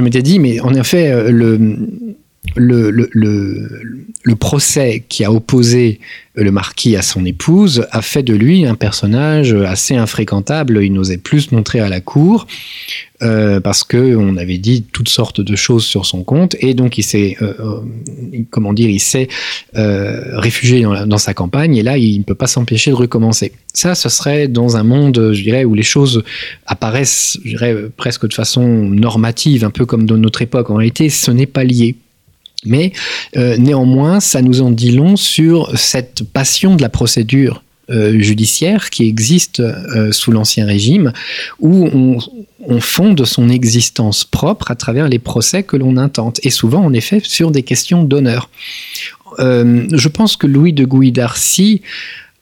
m'étais 0.03 0.23
dit, 0.23 0.39
mais 0.39 0.61
en 0.61 0.75
effet, 0.75 1.33
le, 1.33 1.79
le, 2.57 4.35
procès 4.39 5.05
qui 5.09 5.25
a 5.25 5.33
opposé 5.33 6.01
le 6.35 6.51
marquis 6.51 6.97
à 6.97 7.03
son 7.03 7.25
épouse 7.25 7.87
a 7.91 8.03
fait 8.03 8.23
de 8.23 8.35
lui 8.35 8.67
un 8.67 8.75
personnage 8.75 9.55
assez 9.55 9.97
infréquentable. 9.97 10.81
Il 10.83 10.93
n'osait 10.93 11.17
plus 11.17 11.43
se 11.43 11.55
montrer 11.55 11.81
à 11.81 11.89
la 11.89 12.01
cour 12.01 12.47
euh, 13.23 13.61
parce 13.61 13.83
que 13.83 14.15
on 14.15 14.37
avait 14.37 14.59
dit 14.59 14.85
toutes 14.93 15.09
sortes 15.09 15.41
de 15.41 15.57
choses 15.57 15.87
sur 15.87 16.05
son 16.05 16.23
compte 16.23 16.55
et 16.61 16.75
donc 16.75 16.99
il 16.99 17.03
s'est, 17.03 17.39
euh, 17.41 17.55
euh, 17.61 18.43
comment 18.51 18.75
dire, 18.75 18.91
il 18.91 19.01
s'est 19.01 19.29
réfugié 19.73 20.83
dans, 20.83 21.19
sa 21.19 21.33
campagne 21.33 21.77
et 21.77 21.83
là 21.83 21.97
il 21.97 22.19
ne 22.19 22.25
peut 22.25 22.35
pas 22.35 22.47
s'empêcher 22.47 22.91
de 22.91 22.97
recommencer. 22.97 23.53
Ça, 23.73 23.95
ce 23.95 24.09
serait 24.11 24.49
dans 24.49 24.77
un 24.77 24.83
monde, 24.83 25.33
je 25.33 25.43
dirais, 25.43 25.65
où 25.65 25.75
les 25.75 25.83
choses 25.83 26.23
apparaissent, 26.67 27.39
je 27.45 27.51
dirais, 27.51 27.77
presque 27.97 28.27
de 28.29 28.35
façon 28.35 28.67
normative, 28.67 29.65
un 29.65 29.71
peu 29.71 29.87
comme 29.87 30.07
dans 30.07 30.17
notre 30.17 30.43
époque. 30.43 30.71
En 30.71 30.77
réalité, 30.77 31.09
ce 31.09 31.31
n'est 31.31 31.47
pas 31.47 31.65
lié 31.65 31.95
Mais 32.67 32.93
néanmoins, 33.35 34.21
ça 34.21 34.43
nous 34.43 34.61
en 34.61 34.71
dit 34.71 34.93
long 34.93 35.17
sur 35.17 35.77
cette 35.77 36.23
passion 36.25 36.77
de 36.77 36.83
la 36.83 36.89
procédure 36.89 37.63
judiciaire 37.89 38.91
qui 38.91 39.07
existe 39.07 39.63
sous 40.11 40.33
l'Ancien 40.33 40.67
Régime, 40.67 41.13
où 41.61 41.87
on, 41.87 42.19
on, 42.67 42.81
fonde 42.81 43.25
son 43.25 43.49
existence 43.49 44.25
propre 44.25 44.73
à 44.73 44.75
travers 44.75 45.09
les 45.09 45.21
procès 45.21 45.63
que 45.63 45.77
l'on 45.77 45.97
intente, 45.97 46.41
et 46.43 46.51
souvent 46.51 46.85
en 46.85 46.93
effet 46.93 47.21
sur 47.23 47.53
des 47.53 47.63
questions 47.63 48.03
d'honneur. 48.03 48.51
je 49.39 50.09
pense 50.09 50.37
que 50.37 50.49
Louis 50.49 50.73
de 50.73 50.85
Gouy 50.85 51.13
d'Arcy 51.13 51.83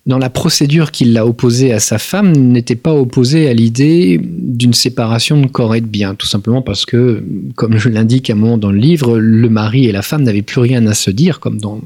dans 0.06 0.18
la 0.18 0.28
procédure 0.28 0.90
qu'il 0.90 1.14
l'a 1.14 1.26
opposée 1.26 1.72
à 1.72 1.80
sa 1.80 1.98
femme, 1.98 2.32
n'était 2.32 2.74
pas 2.76 2.92
opposé 2.92 3.48
à 3.48 3.54
l'idée 3.54 4.20
d'une 4.22 4.74
séparation 4.74 5.40
de 5.40 5.46
corps 5.46 5.74
et 5.74 5.80
de 5.80 5.86
biens, 5.86 6.14
tout 6.14 6.26
simplement 6.26 6.60
parce 6.60 6.84
que, 6.84 7.24
comme 7.54 7.78
je 7.78 7.88
l'indique 7.88 8.28
à 8.28 8.34
un 8.34 8.36
moment 8.36 8.58
dans 8.58 8.70
le 8.70 8.78
livre, 8.78 9.18
le 9.18 9.48
mari 9.48 9.86
et 9.86 9.92
la 9.92 10.02
femme 10.02 10.22
n'avaient 10.22 10.42
plus 10.42 10.60
rien 10.60 10.86
à 10.86 10.94
se 10.94 11.10
dire, 11.10 11.40
comme 11.40 11.58
dans 11.58 11.80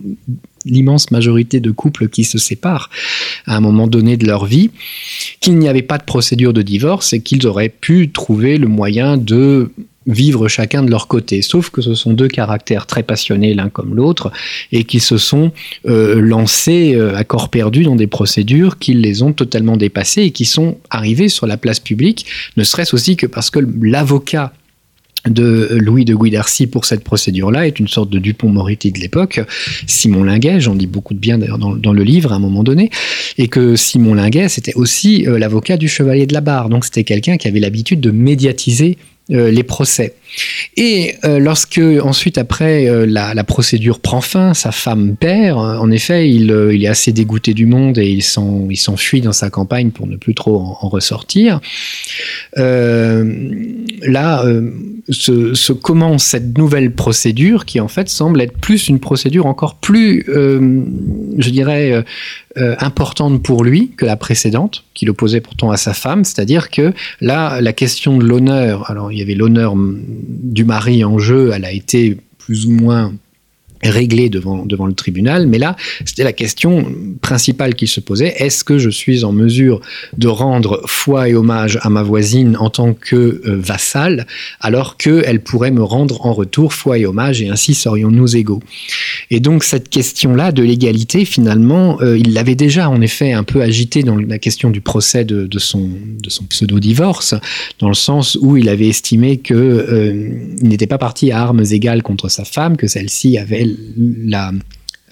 l'immense 0.65 1.13
majorité 1.13 1.61
de 1.61 1.71
couples 1.71 2.09
qui 2.09 2.25
se 2.25 2.39
séparent 2.39 2.91
à 3.47 3.57
un 3.57 3.61
moment 3.61 3.87
donné 3.87 4.17
de 4.17 4.27
leur 4.27 4.47
vie, 4.47 4.71
qu'il 5.41 5.57
n'y 5.57 5.69
avait 5.69 5.83
pas 5.83 5.99
de 5.99 6.05
procédure 6.05 6.53
de 6.53 6.63
divorce 6.63 7.13
et 7.13 7.21
qu'ils 7.21 7.47
auraient 7.47 7.69
pu 7.69 8.11
trouver 8.11 8.59
le 8.59 8.67
moyen 8.67 9.17
de 9.17 9.71
vivre 10.09 10.49
chacun 10.49 10.83
de 10.83 10.91
leur 10.91 11.07
côté. 11.07 11.43
Sauf 11.43 11.71
que 11.71 11.83
ce 11.83 11.95
sont 11.95 12.13
deux 12.13 12.29
caractères 12.29 12.87
très 12.87 13.03
passionnés 13.03 13.55
l'un 13.55 13.69
comme 13.69 13.95
l'autre 13.95 14.33
et 14.73 14.85
qui 14.85 15.01
se 15.01 15.19
sont 15.19 15.53
euh, 15.87 16.21
lancés 16.21 16.95
euh, 16.95 17.15
à 17.15 17.25
corps 17.25 17.51
perdu 17.51 17.85
dans 17.85 17.97
des 17.97 18.07
procédures 18.07 18.79
qui 18.79 18.95
les 18.95 19.23
ont 19.23 19.33
totalement 19.33 19.77
dépassés 19.77 20.23
et 20.23 20.31
qui 20.31 20.47
sont 20.47 20.79
arrivés 20.91 21.29
sur 21.29 21.47
la 21.47 21.57
place 21.57 21.79
publique, 21.79 22.27
ne 22.57 22.65
serait-ce 22.65 22.95
aussi 22.95 23.17
que 23.17 23.27
parce 23.27 23.51
que 23.51 23.61
l'avocat 23.83 24.53
de 25.27 25.69
Louis 25.73 26.05
de 26.05 26.15
Guidarcy 26.15 26.67
pour 26.67 26.85
cette 26.85 27.05
procédure-là 27.05 27.67
est 27.67 27.79
une 27.81 27.89
sorte 27.89 28.11
de 28.11 28.19
Dupont-Moretti 28.19 28.93
de 28.93 29.01
l'époque, 29.01 29.41
Simon 29.87 30.23
Linguet, 30.23 30.61
j'en 30.61 30.75
dis 30.75 30.87
beaucoup 30.87 31.13
de 31.13 31.19
bien 31.19 31.39
d'ailleurs 31.39 31.59
dans, 31.59 31.93
le 31.93 32.03
livre 32.03 32.33
à 32.33 32.37
un 32.37 32.39
moment 32.39 32.63
donné, 32.63 32.91
et 33.37 33.49
que 33.49 33.77
Simon 33.77 34.15
Linguet, 34.15 34.49
c'était 34.49 34.75
aussi 34.75 35.27
euh, 35.27 35.39
l'avocat 35.39 35.77
du 35.77 35.89
Chevalier 35.89 36.27
de 36.27 36.35
la 36.35 36.41
Barre, 36.41 36.69
donc 36.69 36.85
c'était 36.85 37.05
quelqu'un 37.05 37.37
qui 37.37 37.49
avait 37.49 37.61
l'habitude 37.61 38.01
de 38.01 38.11
médiatiser 38.11 38.97
euh, 39.31 39.51
les 39.51 39.63
procès. 39.63 40.15
Et 40.79 41.17
euh, 41.27 41.39
lorsque 41.39 41.83
ensuite 42.03 42.39
après 42.39 42.89
euh, 42.89 43.05
la, 43.05 43.45
procédure 43.45 44.01
prend 44.01 44.23
fin, 44.23 44.55
sa 44.55 44.73
femme 44.73 45.17
perd. 45.17 45.59
En 45.59 45.91
effet, 45.91 46.31
il, 46.31 46.45
il 46.73 46.83
est 46.83 46.89
assez 46.89 47.13
dégoûté 47.13 47.53
du 47.53 47.67
monde 47.67 47.99
et 47.99 48.09
il 48.09 48.23
s'enfuit 48.23 49.21
dans 49.21 49.33
sa 49.33 49.51
campagne 49.51 49.91
pour 49.91 50.07
ne 50.07 50.17
plus 50.17 50.35
trop 50.35 50.57
en, 50.57 50.89
ressortir. 50.89 51.61
là, 52.57 54.45
se, 55.11 55.53
se, 55.55 55.73
commence 55.75 56.25
cette 56.25 56.57
nouvelle 56.57 56.95
procédure 56.95 57.67
qui 57.67 57.81
en 57.81 57.89
fait 57.89 58.09
semble 58.09 58.41
être 58.41 58.57
plus 58.57 58.89
une 58.89 59.01
procédure 59.01 59.45
encore 59.45 59.75
plus, 59.75 60.25
je 60.27 61.51
dirais, 61.51 62.03
importante 62.57 63.43
pour 63.43 63.65
lui 63.65 63.91
que 63.97 64.05
la 64.05 64.17
précédente, 64.17 64.85
qu'il 64.95 65.11
opposait 65.11 65.41
pourtant 65.41 65.71
à 65.71 65.77
sa 65.77 65.95
femme. 65.95 66.25
C'est-à-dire 66.25 66.71
que 66.71 66.93
là, 67.21 67.61
la 67.61 67.73
question 67.73 68.19
de 68.19 68.25
l'honneur. 68.25 68.91
Alors 68.91 69.13
il 69.19 69.23
y 69.23 69.25
avait 69.25 69.35
l'honneur 69.35 69.75
du 69.77 70.65
mari 70.65 71.03
en 71.03 71.19
jeu, 71.19 71.51
elle 71.53 71.65
a 71.65 71.73
été 71.73 72.17
plus 72.39 72.67
ou 72.67 72.71
moins 72.71 73.13
réglé 73.83 74.29
devant, 74.29 74.65
devant 74.67 74.87
le 74.87 74.95
tribunal, 74.95 75.47
mais 75.47 75.59
là, 75.59 75.77
c'était 76.05 76.25
la 76.25 76.33
question 76.33 76.87
principale 77.21 77.75
qui 77.75 77.87
se 77.87 78.01
posait, 78.01 78.35
est-ce 78.39 78.65
que 78.65 78.79
je 78.79 78.91
suis 78.91 79.25
en 79.25 79.33
mesure 79.33 79.81
de 80.17 80.29
rendre 80.29 80.83
foi 80.87 81.29
et 81.29 81.35
hommage 81.35 81.79
à 81.83 81.91
ma 81.91 82.03
voisine 82.03 82.57
en 82.59 82.71
tant 82.71 82.95
que 82.95 83.17
euh, 83.17 83.41
vassal, 83.47 84.27
alors 84.61 84.97
qu'elle 84.97 85.41
pourrait 85.41 85.71
me 85.71 85.83
rendre 85.83 86.27
en 86.27 86.33
retour 86.33 86.73
foi 86.73 86.99
et 86.99 87.07
hommage, 87.07 87.43
et 87.43 87.49
ainsi 87.49 87.75
serions-nous 87.75 88.37
égaux? 88.37 88.63
Et 89.31 89.41
donc 89.41 89.65
cette 89.65 89.89
question-là 89.89 90.53
de 90.53 90.63
l'égalité, 90.63 91.25
finalement, 91.25 92.01
euh, 92.01 92.19
il 92.19 92.33
l'avait 92.33 92.55
déjà 92.55 92.89
en 92.89 93.01
effet 93.01 93.33
un 93.33 93.45
peu 93.45 93.63
agité 93.63 94.03
dans 94.03 94.17
la 94.17 94.39
question 94.39 94.71
du 94.71 94.81
procès 94.81 95.25
de, 95.25 95.47
de 95.47 95.59
son, 95.59 95.89
de 96.23 96.31
son 96.31 96.45
pseudo-divorce, 96.45 97.35
dans 97.79 97.89
le 97.89 97.95
sens 97.95 98.39
où 98.41 98.57
il 98.57 98.69
avait 98.69 98.89
estimé 98.89 99.39
qu'il 99.39 99.57
euh, 99.57 100.29
n'était 100.63 100.87
pas 100.87 100.99
parti 100.99 101.31
à 101.31 101.43
armes 101.43 101.65
égales 101.71 102.03
contre 102.03 102.29
sa 102.29 102.45
femme, 102.45 102.77
que 102.77 102.87
celle-ci 102.87 103.39
avait 103.39 103.68
la, 103.97 104.53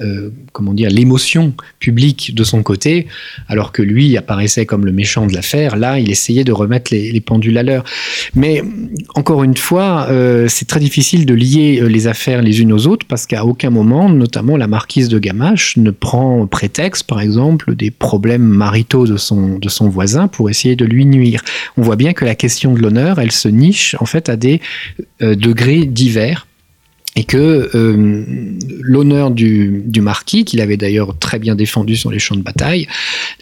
euh, 0.02 0.28
comment 0.52 0.74
dire, 0.74 0.90
l'émotion 0.90 1.54
publique 1.78 2.34
de 2.34 2.44
son 2.44 2.62
côté, 2.62 3.06
alors 3.48 3.72
que 3.72 3.80
lui 3.80 4.18
apparaissait 4.18 4.66
comme 4.66 4.84
le 4.84 4.92
méchant 4.92 5.26
de 5.26 5.32
l'affaire. 5.32 5.76
Là, 5.76 5.98
il 5.98 6.10
essayait 6.10 6.44
de 6.44 6.52
remettre 6.52 6.92
les, 6.92 7.20
pendules 7.22 7.56
à 7.56 7.62
l'heure. 7.62 7.82
Mais 8.34 8.62
encore 9.14 9.42
une 9.42 9.56
fois, 9.56 10.06
euh, 10.10 10.48
c'est 10.48 10.66
très 10.66 10.80
difficile 10.80 11.24
de 11.24 11.32
lier 11.32 11.80
euh, 11.80 11.86
les 11.86 12.08
affaires 12.08 12.42
les 12.42 12.60
unes 12.60 12.74
aux 12.74 12.86
autres 12.86 13.06
parce 13.06 13.24
qu'à 13.24 13.46
aucun 13.46 13.70
moment, 13.70 14.10
notamment 14.10 14.58
la 14.58 14.66
marquise 14.66 15.08
de 15.08 15.18
Gamache, 15.18 15.78
ne 15.78 15.90
prend 15.90 16.46
prétexte, 16.46 17.04
par 17.04 17.22
exemple, 17.22 17.74
des 17.74 17.90
problèmes 17.90 18.46
maritaux 18.46 19.06
de 19.06 19.16
son, 19.16 19.58
de 19.58 19.68
son 19.70 19.88
voisin 19.88 20.28
pour 20.28 20.50
essayer 20.50 20.76
de 20.76 20.84
lui 20.84 21.06
nuire. 21.06 21.42
On 21.78 21.82
voit 21.82 21.96
bien 21.96 22.12
que 22.12 22.26
la 22.26 22.34
question 22.34 22.74
de 22.74 22.80
l'honneur, 22.80 23.18
elle 23.18 23.32
se 23.32 23.48
niche 23.48 23.96
en 23.98 24.06
fait 24.06 24.28
à 24.28 24.36
des 24.36 24.60
degrés 25.20 25.86
divers 25.86 26.46
et 27.16 27.24
que 27.24 27.70
euh, 27.74 28.24
l'honneur 28.80 29.30
du, 29.30 29.82
marquis, 30.00 30.44
qu'il 30.44 30.60
avait 30.60 30.76
d'ailleurs 30.76 31.18
très 31.18 31.38
bien 31.38 31.54
défendu 31.54 31.96
sur 31.96 32.10
les 32.10 32.18
champs 32.18 32.36
de 32.36 32.42
bataille, 32.42 32.86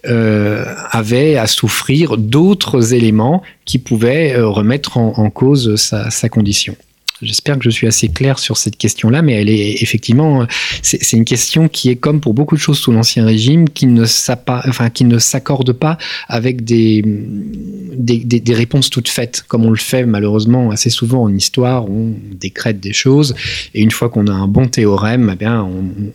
euh, 0.07 0.65
avait 0.91 1.37
à 1.37 1.49
souffrir 1.49 2.17
d'autres 2.17 2.95
éléments 2.95 3.43
qui 3.65 3.79
pouvaient 3.79 4.35
euh, 4.35 4.47
remettre 4.47 4.97
en, 4.97 5.31
cause 5.31 5.75
sa 5.77 6.29
condition. 6.29 6.77
J'espère 7.23 7.59
que 7.59 7.65
je 7.65 7.71
suis 7.71 7.87
assez 7.87 8.09
clair 8.09 8.41
sur 8.41 8.57
cette 8.57 8.77
question-là, 8.77 9.23
mais 9.23 9.35
elle 9.35 9.49
est 9.49 9.83
effectivement, 9.83 10.47
c'est 10.83 11.13
une 11.13 11.25
question 11.25 11.69
qui 11.69 11.89
est 11.91 11.97
comme 11.97 12.21
pour 12.21 12.35
beaucoup 12.35 12.57
de 12.57 12.61
choses 12.61 12.79
sous 12.79 12.91
l'Ancien 12.91 13.25
Régime, 13.25 13.69
qui 13.69 13.87
ne 13.87 14.05
s'accorde 14.05 15.73
pas 15.73 15.97
avec 16.29 16.65
des, 16.65 17.03
des, 17.05 18.55
réponses 18.55 18.91
toutes 18.91 19.09
faites, 19.09 19.45
comme 19.47 19.65
on 19.65 19.71
le 19.71 19.77
fait 19.77 20.05
malheureusement 20.05 20.71
assez 20.71 20.91
souvent 20.91 21.23
en 21.23 21.35
histoire, 21.35 21.89
on 21.89 22.15
décrète 22.33 22.81
des 22.81 22.93
choses, 22.93 23.35
et 23.75 23.83
une 23.83 23.93
fois 23.93 24.09
qu'on 24.09 24.27
a 24.27 24.33
un 24.33 24.49
bon 24.49 24.67
théorème, 24.67 25.31
eh 25.33 25.37
bien, 25.37 25.63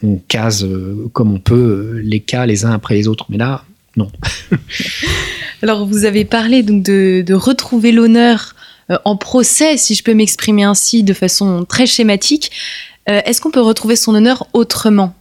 on, 0.03 0.19
case 0.27 0.65
euh, 0.65 1.09
comme 1.13 1.33
on 1.33 1.39
peut 1.39 1.55
euh, 1.95 2.01
les 2.03 2.19
cas 2.19 2.45
les 2.45 2.65
uns 2.65 2.71
après 2.71 2.95
les 2.95 3.07
autres. 3.07 3.25
Mais 3.29 3.37
là, 3.37 3.63
non. 3.95 4.11
Alors, 5.61 5.85
vous 5.85 6.05
avez 6.05 6.25
parlé 6.25 6.61
donc 6.61 6.83
de, 6.83 7.23
de 7.25 7.33
retrouver 7.33 7.91
l'honneur 7.91 8.53
euh, 8.53 8.58
en 9.05 9.15
procès, 9.15 9.77
si 9.77 9.95
je 9.95 10.03
peux 10.03 10.13
m'exprimer 10.13 10.63
ainsi 10.63 11.03
de 11.03 11.13
façon 11.13 11.65
très 11.67 11.85
schématique. 11.85 12.51
Euh, 13.09 13.21
est-ce 13.25 13.41
qu'on 13.41 13.51
peut 13.51 13.61
retrouver 13.61 13.95
son 13.95 14.15
honneur 14.15 14.47
autrement? 14.53 15.15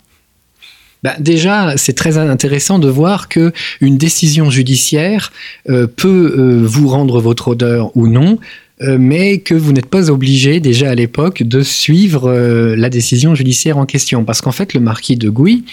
Bah, 1.02 1.14
déjà, 1.20 1.76
c'est 1.76 1.92
très 1.92 2.18
intéressant 2.18 2.78
de 2.78 2.88
voir 2.88 3.28
que 3.28 3.52
une 3.80 3.98
décision 3.98 4.50
judiciaire 4.50 5.32
euh, 5.68 5.86
peut 5.86 6.62
vous 6.64 6.88
rendre 6.88 7.20
votre 7.20 7.48
honneur 7.48 7.96
ou 7.96 8.08
non, 8.08 8.38
mais 8.80 9.38
que 9.40 9.54
vous 9.54 9.72
n'êtes 9.72 9.86
pas 9.90 10.08
obligé 10.08 10.60
déjà 10.60 10.90
à 10.90 10.94
l'époque 10.94 11.42
de 11.42 11.62
suivre 11.62 12.32
la 12.76 12.88
décision 12.90 13.34
judiciaire 13.34 13.76
en 13.76 13.86
question, 13.86 14.24
parce 14.24 14.40
qu'en 14.40 14.52
fait, 14.52 14.72
le 14.72 14.78
marquis 14.78 15.16
de 15.16 15.28
Gouy 15.28 15.64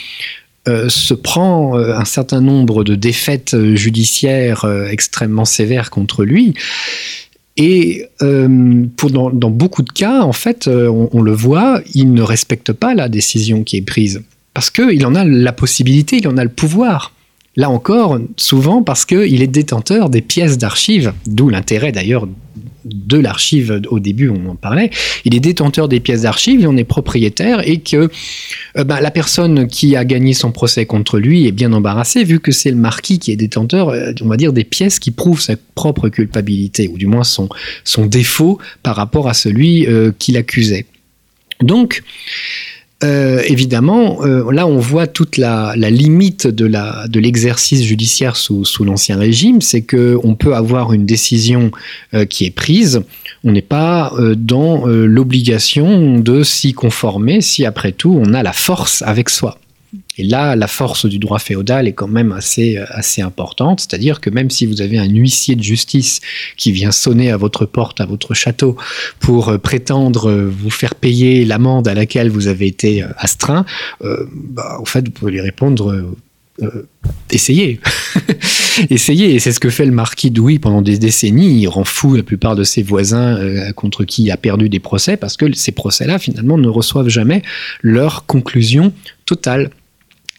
se 0.66 1.14
prend 1.14 1.78
un 1.78 2.06
certain 2.06 2.42
nombre 2.42 2.84
de 2.84 2.96
défaites 2.96 3.56
judiciaires 3.76 4.66
extrêmement 4.90 5.46
sévères 5.46 5.92
contre 5.92 6.24
lui. 6.24 6.56
Et 7.58 8.06
euh, 8.22 8.86
pour 8.98 9.12
dans, 9.12 9.30
beaucoup 9.32 9.82
de 9.82 9.92
cas, 9.92 10.22
en 10.22 10.34
fait, 10.34 10.68
euh, 10.68 10.90
on, 10.90 11.22
le 11.22 11.32
voit, 11.32 11.82
il 11.94 12.14
ne 12.14 12.22
respecte 12.22 12.74
pas 12.74 12.94
la 12.94 13.08
décision 13.08 13.64
qui 13.64 13.78
est 13.78 13.82
prise. 13.82 14.24
Parce 14.54 14.70
qu'il 14.70 15.06
en 15.06 15.16
a 15.16 15.24
la 15.24 15.54
possibilité, 15.54 16.18
il 16.18 16.28
en 16.28 16.38
a 16.38 16.44
le 16.44 16.50
pouvoir. 16.50 17.14
Là 17.56 17.70
encore, 17.70 18.20
souvent 18.38 18.84
parce 18.84 19.06
qu'il 19.06 19.42
est 19.42 19.48
détenteur 19.48 20.10
des 20.10 20.22
pièces 20.22 20.58
d'archives, 20.58 21.14
d'où 21.26 21.50
l'intérêt 21.50 21.92
d'ailleurs 21.92 22.28
de 22.86 23.18
l'archive 23.18 23.82
au 23.90 24.00
début, 24.00 24.30
on 24.30 24.50
en 24.50 24.56
parlait. 24.56 24.92
Il 25.26 25.36
est 25.36 25.40
détenteur 25.40 25.88
des 25.88 26.00
pièces 26.00 26.22
d'archives, 26.22 26.60
il 26.60 26.68
en 26.68 26.78
est 26.78 26.84
propriétaire 26.84 27.68
et 27.68 27.80
que 27.80 28.10
euh, 28.78 28.84
ben, 28.84 29.00
la 29.00 29.12
personne 29.12 29.68
qui 29.68 29.96
a 29.96 30.06
gagné 30.06 30.34
son 30.34 30.52
procès 30.52 30.86
contre 30.86 31.18
lui 31.18 31.48
est 31.48 31.52
bien 31.52 31.74
embarrassée 31.74 32.24
vu 32.24 32.40
que 32.40 32.52
c'est 32.52 32.70
le 32.70 32.78
marquis 32.78 33.20
qui 33.20 33.32
est 33.32 33.36
détenteur, 33.36 33.90
euh, 33.90 34.12
on 34.22 34.28
va 34.28 34.38
dire, 34.38 34.54
des 34.54 34.64
pièces 34.64 35.00
qui 35.00 35.12
prouvent 35.12 35.42
sa 35.42 35.56
propre 35.74 36.10
culpabilité 36.10 36.88
ou 36.88 36.98
du 36.98 37.08
moins 37.08 37.24
son, 37.24 37.50
son 37.84 38.06
défaut 38.06 38.60
par 38.84 38.96
rapport 38.96 39.28
à 39.28 39.34
celui 39.34 39.88
euh, 39.88 40.12
qui 40.18 40.32
l'accusait. 40.32 40.86
Donc, 41.62 42.04
euh, 43.04 43.42
évidemment, 43.46 44.24
euh, 44.24 44.50
là 44.54 44.66
on 44.66 44.78
voit 44.78 45.06
toute 45.06 45.38
la, 45.38 45.76
limite 45.76 46.48
de 46.48 47.20
l'exercice 47.20 47.84
judiciaire 47.84 48.38
sous, 48.38 48.64
l'Ancien 48.80 49.18
Régime, 49.18 49.60
c'est 49.60 49.82
qu'on 49.82 50.36
peut 50.36 50.56
avoir 50.56 50.94
une 50.94 51.06
décision 51.06 51.72
euh, 52.14 52.26
qui 52.26 52.46
est 52.46 52.56
prise, 52.56 53.02
on 53.44 53.52
n'est 53.52 53.62
pas 53.62 54.14
dans 54.38 54.86
l'obligation 54.88 56.20
de 56.20 56.42
s'y 56.42 56.74
conformer 56.74 57.42
si 57.42 57.66
après 57.66 57.92
tout 57.92 58.20
on 58.20 58.34
a 58.34 58.42
la 58.42 58.54
force 58.54 59.04
avec 59.04 59.30
soi. 59.30 59.60
Et 60.18 60.24
là, 60.24 60.56
la 60.56 60.68
force 60.68 61.06
du 61.06 61.20
droit 61.20 61.40
féodal 61.40 61.88
est 61.88 61.94
quand 61.94 62.08
même 62.08 62.32
assez, 62.32 62.78
assez 62.78 63.22
importante, 63.22 63.82
c'est-à-dire 63.82 64.22
que 64.22 64.30
même 64.30 64.50
si 64.50 64.66
vous 64.66 64.82
avez 64.82 64.98
un 64.98 65.10
huissier 65.10 65.56
de 65.56 65.64
justice 65.64 66.22
qui 66.58 66.72
vient 66.72 66.92
sonner 66.92 67.32
à 67.32 67.38
votre 67.38 67.66
porte, 67.66 68.02
à 68.02 68.06
votre 68.06 68.34
château, 68.34 68.78
pour 69.20 69.50
euh, 69.50 69.58
prétendre 69.58 70.30
euh, 70.30 70.50
vous 70.50 70.70
faire 70.70 70.96
payer 70.96 71.46
l'amende 71.46 71.88
à 71.88 71.94
laquelle 71.94 72.30
vous 72.30 72.48
avez 72.48 72.68
été 72.68 73.04
euh, 73.04 73.08
astreint, 73.18 73.66
bah, 74.02 74.78
en 74.80 74.86
fait, 74.86 75.06
vous 75.06 75.12
pouvez 75.12 75.32
lui 75.32 75.42
répondre 75.42 76.16
essayez. 77.32 77.80
essayez. 78.90 79.36
Et 79.36 79.40
c'est 79.40 79.52
ce 79.52 79.60
que 79.60 79.70
fait 79.70 79.86
le 79.86 79.92
marquis 79.92 80.32
Douy 80.32 80.60
pendant 80.60 80.82
des 80.82 80.98
décennies. 80.98 81.62
Il 81.62 81.68
rend 81.68 81.84
fou 81.84 82.16
la 82.16 82.24
plupart 82.24 82.56
de 82.56 82.64
ses 82.64 82.84
voisins 82.84 83.72
contre 83.74 84.04
qui 84.04 84.24
il 84.24 84.32
a 84.32 84.38
perdu 84.38 84.70
des 84.70 84.80
procès 84.80 85.18
parce 85.18 85.38
que 85.38 85.52
ces 85.54 85.72
procès-là, 85.72 86.20
finalement, 86.20 86.58
ne 86.58 86.68
reçoivent 86.68 87.10
jamais 87.10 87.42
leur 87.82 88.26
conclusion 88.26 88.94
totale. 89.26 89.72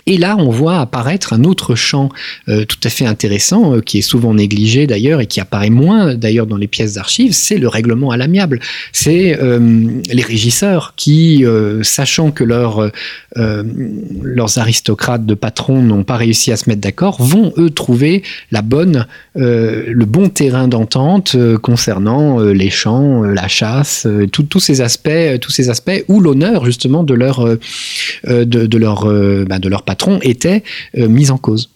Et 0.08 0.18
là, 0.18 0.36
on 0.38 0.50
voit 0.50 0.78
apparaître 0.78 1.32
un 1.32 1.42
autre 1.42 1.74
champ 1.74 2.10
euh, 2.48 2.64
tout 2.64 2.78
à 2.84 2.88
fait 2.90 3.06
intéressant, 3.06 3.74
euh, 3.74 3.80
qui 3.80 3.98
est 3.98 4.02
souvent 4.02 4.34
négligé 4.34 4.86
d'ailleurs 4.86 5.20
et 5.20 5.26
qui 5.26 5.40
apparaît 5.40 5.68
moins 5.68 6.14
d'ailleurs 6.14 6.46
dans 6.46 6.56
les 6.56 6.68
pièces 6.68 6.94
d'archives, 6.94 7.32
c'est 7.32 7.58
le 7.58 7.66
règlement 7.66 8.12
à 8.12 8.16
l'amiable. 8.16 8.60
C'est 8.92 9.36
euh, 9.42 10.00
les 10.08 10.22
régisseurs 10.22 10.92
qui, 10.94 11.44
sachant 11.82 12.30
que 12.30 12.44
leur, 12.44 12.90
leurs 13.34 14.58
aristocrates 14.58 15.26
de 15.26 15.34
patrons 15.34 15.82
n'ont 15.82 16.04
pas 16.04 16.16
réussi 16.16 16.52
à 16.52 16.56
se 16.56 16.70
mettre 16.70 16.80
d'accord, 16.80 17.20
vont 17.20 17.52
eux 17.58 17.70
trouver 17.70 18.22
la 18.52 18.62
bonne, 18.62 19.06
le 19.36 20.04
bon 20.04 20.28
terrain 20.28 20.68
d'entente 20.68 21.36
concernant 21.62 22.40
les 22.40 22.70
champs, 22.70 23.22
la 23.22 23.48
chasse, 23.48 24.06
tous 24.32 24.60
ces 24.60 24.80
aspects, 24.80 25.40
tous 25.40 25.50
ces 25.50 25.70
aspects 25.70 26.04
où 26.08 26.20
l'honneur 26.20 26.64
justement 26.64 27.04
de 27.04 27.14
leur, 27.14 27.46
bah, 29.46 29.58
patron 29.86 30.18
était 30.22 30.62
euh, 30.98 31.08
mise 31.08 31.30
en 31.30 31.38
cause. 31.38 31.70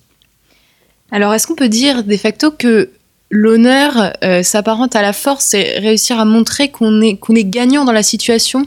Alors, 1.10 1.32
est-ce 1.32 1.46
qu'on 1.46 1.54
peut 1.54 1.68
dire 1.68 2.04
de 2.04 2.16
facto 2.16 2.50
que 2.50 2.90
l'honneur 3.30 4.12
euh, 4.22 4.42
s'apparente 4.42 4.94
à 4.96 5.02
la 5.02 5.12
force 5.12 5.54
et 5.54 5.78
réussir 5.78 6.18
à 6.18 6.24
montrer 6.24 6.68
qu'on 6.68 7.00
est 7.00 7.44
gagnant 7.44 7.84
dans 7.84 7.92
la 7.92 8.02
situation? 8.02 8.66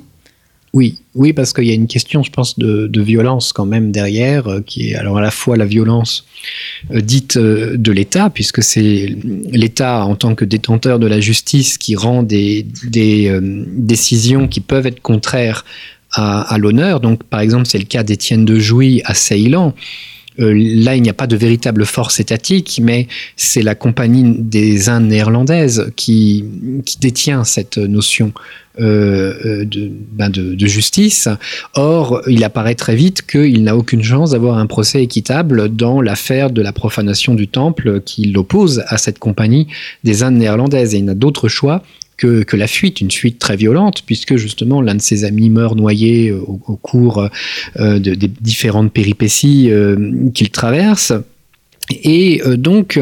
Oui, 0.74 0.98
oui, 1.14 1.34
parce 1.34 1.54
qu'il 1.54 1.66
y 1.66 1.72
a 1.72 1.76
une 1.76 1.88
question, 1.88 2.24
je 2.24 2.32
pense, 2.32 2.58
de, 2.58 3.02
violence 3.02 3.54
quand 3.54 3.66
même 3.66 3.92
derrière, 3.92 4.48
euh, 4.48 4.62
qui 4.62 4.90
est 4.90 4.96
alors 4.96 5.20
à 5.20 5.22
la 5.22 5.30
fois 5.30 5.56
la 5.56 5.66
violence 5.66 6.26
dite 6.90 7.38
de 7.38 7.92
l'État, 7.92 8.30
puisque 8.30 8.62
c'est 8.64 9.16
l'État 9.52 10.04
en 10.04 10.16
tant 10.16 10.36
que 10.36 10.46
détenteur 10.46 11.00
de 11.00 11.08
la 11.08 11.22
justice 11.22 11.78
qui 11.78 11.96
rend 11.96 12.24
des, 12.24 12.66
des 12.84 13.40
décisions 13.42 14.50
qui 14.50 14.60
peuvent 14.60 14.86
être 14.86 15.00
contraires 15.00 15.64
à, 16.14 16.58
l'honneur. 16.58 17.00
Donc, 17.00 17.24
par 17.24 17.40
exemple, 17.40 17.66
c'est 17.66 17.78
le 17.78 17.86
cas 17.86 18.04
d'Étienne 18.04 18.46
de 18.46 18.60
Jouy 18.60 19.02
à 19.06 19.14
Ceylan. 19.14 19.74
Euh, 20.40 20.54
là, 20.56 20.96
il 20.96 21.02
n'y 21.02 21.10
a 21.10 21.14
pas 21.14 21.28
de 21.28 21.36
véritable 21.36 21.86
force 21.86 22.20
étatique, 22.20 22.80
mais 22.84 23.08
c'est 23.36 23.62
la 23.62 23.76
compagnie 23.76 24.36
des 24.40 24.90
Indes 24.90 25.08
néerlandaises 25.08 25.92
qui, 25.96 26.46
qui 26.86 26.98
détient 27.00 27.44
cette 27.44 27.78
notion 27.78 28.34
euh, 28.80 29.34
euh, 29.46 29.66
ben 30.14 30.30
de, 30.30 30.56
de, 30.56 30.66
justice. 30.66 31.28
Or, 31.76 32.24
il 32.28 32.44
apparaît 32.44 32.74
très 32.74 32.96
vite 32.96 33.22
qu'il 33.22 33.64
n'a 33.64 33.78
aucune 33.78 34.04
chance 34.04 34.32
d'avoir 34.32 34.58
un 34.58 34.66
procès 34.66 35.04
équitable 35.04 35.70
dans 35.70 36.02
l'affaire 36.02 36.50
de 36.50 36.62
la 36.62 36.74
profanation 36.74 37.36
du 37.36 37.48
temple 37.48 38.02
qui 38.02 38.26
l'oppose 38.26 38.84
à 38.88 38.98
cette 38.98 39.20
compagnie 39.20 39.68
des 40.04 40.24
Indes 40.24 40.38
néerlandaises. 40.38 40.96
Et 40.96 40.98
il 40.98 41.06
n'a 41.06 41.14
d'autre 41.14 41.50
choix 41.50 41.84
que, 42.24 42.56
la 42.56 42.68
fuite, 42.68 43.02
une 43.02 43.12
fuite 43.12 43.40
très 43.40 43.56
violente, 43.56 44.04
puisque 44.06 44.38
justement 44.38 44.82
l'un 44.82 44.96
de 44.96 45.02
ses 45.02 45.24
amis 45.24 45.50
meurt 45.50 45.76
noyé 45.76 46.30
euh, 46.30 46.40
au, 46.40 46.76
cours 46.78 47.28
euh, 47.80 48.00
de, 48.00 48.16
des 48.16 48.28
différentes 48.28 48.94
péripéties 48.94 49.70
euh, 49.70 50.30
qu'il 50.34 50.50
traverse. 50.50 51.14
Et 51.90 52.42
donc, 52.56 52.98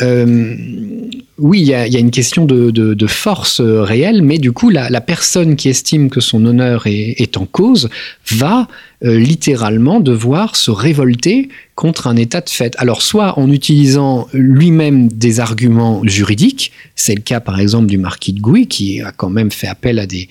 oui, 0.00 1.60
il 1.60 1.66
y, 1.66 1.74
a, 1.74 1.98
une 1.98 2.10
question 2.10 2.44
de, 2.44 3.06
force 3.06 3.60
réelle, 3.60 4.22
mais 4.22 4.38
du 4.38 4.52
coup, 4.52 4.70
la, 4.70 5.00
personne 5.00 5.56
qui 5.56 5.68
estime 5.68 6.10
que 6.10 6.20
son 6.20 6.44
honneur 6.44 6.86
est 6.86 7.36
en 7.36 7.46
cause 7.46 7.88
va 8.30 8.68
littéralement 9.02 10.00
devoir 10.00 10.56
se 10.56 10.70
révolter 10.70 11.48
contre 11.76 12.06
un 12.06 12.16
état 12.16 12.40
de 12.40 12.48
fait. 12.48 12.74
Alors 12.78 13.02
soit 13.02 13.38
en 13.38 13.52
utilisant 13.52 14.26
lui-même 14.32 15.08
des 15.08 15.40
arguments 15.40 16.00
juridiques, 16.04 16.72
c'est 16.94 17.14
le 17.14 17.20
cas 17.20 17.38
par 17.38 17.60
exemple 17.60 17.86
du 17.86 17.98
marquis 17.98 18.32
de 18.32 18.40
Gouy 18.40 18.66
qui 18.66 19.02
a 19.02 19.12
quand 19.12 19.28
même 19.28 19.50
fait 19.50 19.66
appel 19.66 19.98
à 19.98 20.06
des, 20.06 20.28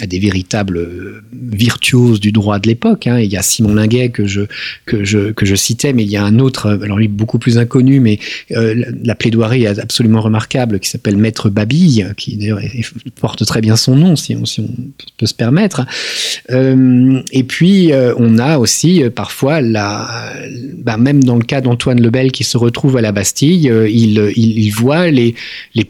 véritables 0.00 1.22
virtuoses 1.32 2.18
du 2.18 2.32
droit 2.32 2.58
de 2.58 2.66
l'époque. 2.66 3.06
Hein. 3.06 3.20
Il 3.20 3.30
y 3.30 3.36
a 3.36 3.42
Simon 3.42 3.74
Linguet 3.74 4.08
que 4.08 4.26
je, 4.26 4.42
que, 4.86 5.04
je, 5.04 5.32
que 5.32 5.44
je 5.44 5.54
citais, 5.54 5.92
mais 5.92 6.02
il 6.02 6.10
y 6.10 6.16
a 6.16 6.24
un 6.24 6.38
autre, 6.38 6.78
alors 6.82 6.96
lui 6.96 7.08
beaucoup 7.08 7.38
plus 7.38 7.58
inconnu, 7.58 8.00
mais 8.00 8.18
euh, 8.52 8.84
la 9.04 9.14
plaidoirie 9.14 9.66
absolument 9.66 10.20
remarquable 10.20 10.80
qui 10.80 10.88
s'appelle 10.88 11.16
Maître 11.16 11.50
Babille, 11.50 12.12
qui 12.16 12.36
d'ailleurs 12.36 12.60
porte 13.20 13.44
très 13.44 13.60
bien 13.60 13.76
son 13.76 13.96
nom 13.96 14.16
si 14.16 14.36
on, 14.36 14.44
peut 15.16 15.26
se 15.26 15.34
permettre. 15.34 15.82
Euh, 16.50 17.20
et 17.32 17.44
puis 17.44 17.92
euh, 17.92 18.14
on 18.18 18.38
a 18.38 18.58
aussi 18.58 19.02
parfois 19.14 19.60
la 19.60 20.32
bah, 20.78 20.96
même 20.96 21.22
dans 21.24 21.36
le 21.36 21.44
cas 21.44 21.60
d'Antoine 21.60 22.00
Lebel 22.00 22.32
qui 22.32 22.44
se 22.44 22.56
retrouve 22.56 22.96
à 22.96 23.00
la 23.00 23.12
Bastille, 23.12 23.70
il, 23.88 24.70
voit 24.70 25.10
les, 25.10 25.34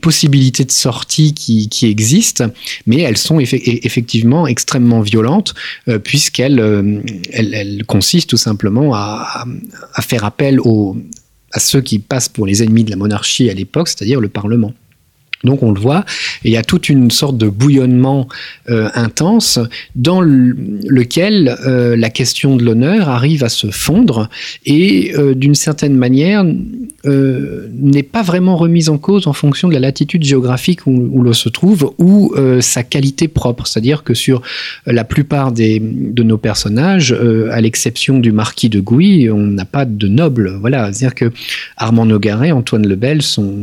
possibilités 0.01 0.65
de 0.65 0.71
sortie 0.71 1.35
qui, 1.35 1.69
existent, 1.83 2.47
mais 2.87 3.01
elles 3.01 3.17
sont 3.17 3.41
effectivement 3.41 4.47
extrêmement 4.47 5.01
violentes 5.01 5.55
puisqu'elles 6.05 7.03
elles, 7.33 7.85
consistent 7.87 8.31
tout 8.31 8.37
simplement 8.37 8.95
à, 8.95 9.47
à 9.95 10.03
faire 10.03 10.25
appel 10.25 10.61
aux, 10.61 10.97
à 11.53 11.61
ceux 11.61 11.81
qui 11.81 11.99
passent 11.99 12.29
pour 12.29 12.47
les 12.47 12.63
ennemis 12.63 12.85
de 12.85 12.91
la 12.91 12.97
monarchie 12.97 13.51
à 13.51 13.55
l'époque, 13.55 13.89
c'est-à-dire 13.89 14.21
le 14.21 14.29
Parlement. 14.29 14.73
Donc 15.47 15.63
on 15.63 15.73
le 15.73 15.81
voit, 15.81 16.05
il 16.45 16.53
y 16.53 16.57
a 16.57 16.63
toute 16.63 16.89
une 16.89 17.11
sorte 17.11 17.39
de 17.39 17.49
bouillonnement 17.49 18.29
euh, 18.69 18.89
intense 18.95 19.59
dans 19.95 20.21
lequel 20.21 21.57
euh, 21.67 21.97
la 21.97 22.11
question 22.11 22.57
de 22.57 22.65
l'honneur 22.65 23.09
arrive 23.09 23.45
à 23.45 23.49
se 23.49 23.69
fondre 23.71 24.29
et 24.65 25.15
euh, 25.17 25.35
d'une 25.35 25.55
certaine 25.55 25.97
manière 25.97 26.45
n'est 27.05 28.03
pas 28.03 28.23
vraiment 28.23 28.57
remise 28.57 28.89
en 28.89 28.99
cause 28.99 29.29
en 29.29 29.33
fonction 29.33 29.69
de 29.69 29.75
la 29.75 29.79
latitude 29.79 30.25
géographique 30.25 30.87
où, 30.87 31.23
l'on 31.23 31.33
se 31.33 31.49
trouve 31.49 31.93
ou 31.99 32.35
sa 32.61 32.83
qualité 32.83 33.29
propre. 33.29 33.69
C'est-à-dire 33.69 34.03
que 34.03 34.13
sur 34.13 34.43
la 34.87 35.05
plupart 35.05 35.53
des, 35.53 35.81
de 35.81 36.25
nos 36.25 36.37
personnages, 36.37 37.13
à 37.13 37.61
l'exception 37.61 38.19
du 38.19 38.33
marquis 38.33 38.69
de 38.69 38.81
Gouy, 38.81 39.31
on 39.31 39.39
n'a 39.39 39.65
pas 39.65 39.85
de 39.85 40.09
noble. 40.09 40.57
Voilà, 40.61 40.93
c'est-à-dire 40.93 41.15
que 41.15 41.33
Armand 41.77 42.07
Nogaret, 42.07 42.51
Antoine 42.51 42.89
Lebel 42.89 43.23
sont, 43.23 43.55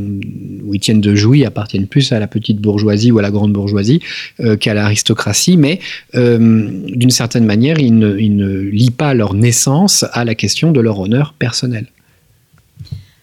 ou 0.63 0.73
Étienne 0.73 1.01
de 1.01 1.13
Jouy 1.13 1.43
plus 1.81 2.11
à 2.11 2.19
la 2.19 2.27
petite 2.27 2.59
bourgeoisie 2.59 3.11
ou 3.11 3.19
à 3.19 3.21
la 3.21 3.31
grande 3.31 3.53
bourgeoisie 3.53 4.01
euh, 4.39 4.55
qu'à 4.55 4.73
l'aristocratie, 4.73 5.57
mais 5.57 5.79
euh, 6.15 6.69
d'une 6.87 7.09
certaine 7.09 7.45
manière, 7.45 7.79
ils 7.79 7.97
ne, 7.97 8.13
lient 8.13 8.91
pas 8.91 9.13
leur 9.13 9.33
naissance 9.33 10.05
à 10.13 10.25
la 10.25 10.35
question 10.35 10.71
de 10.71 10.79
leur 10.79 10.99
honneur 10.99 11.33
personnel. 11.37 11.87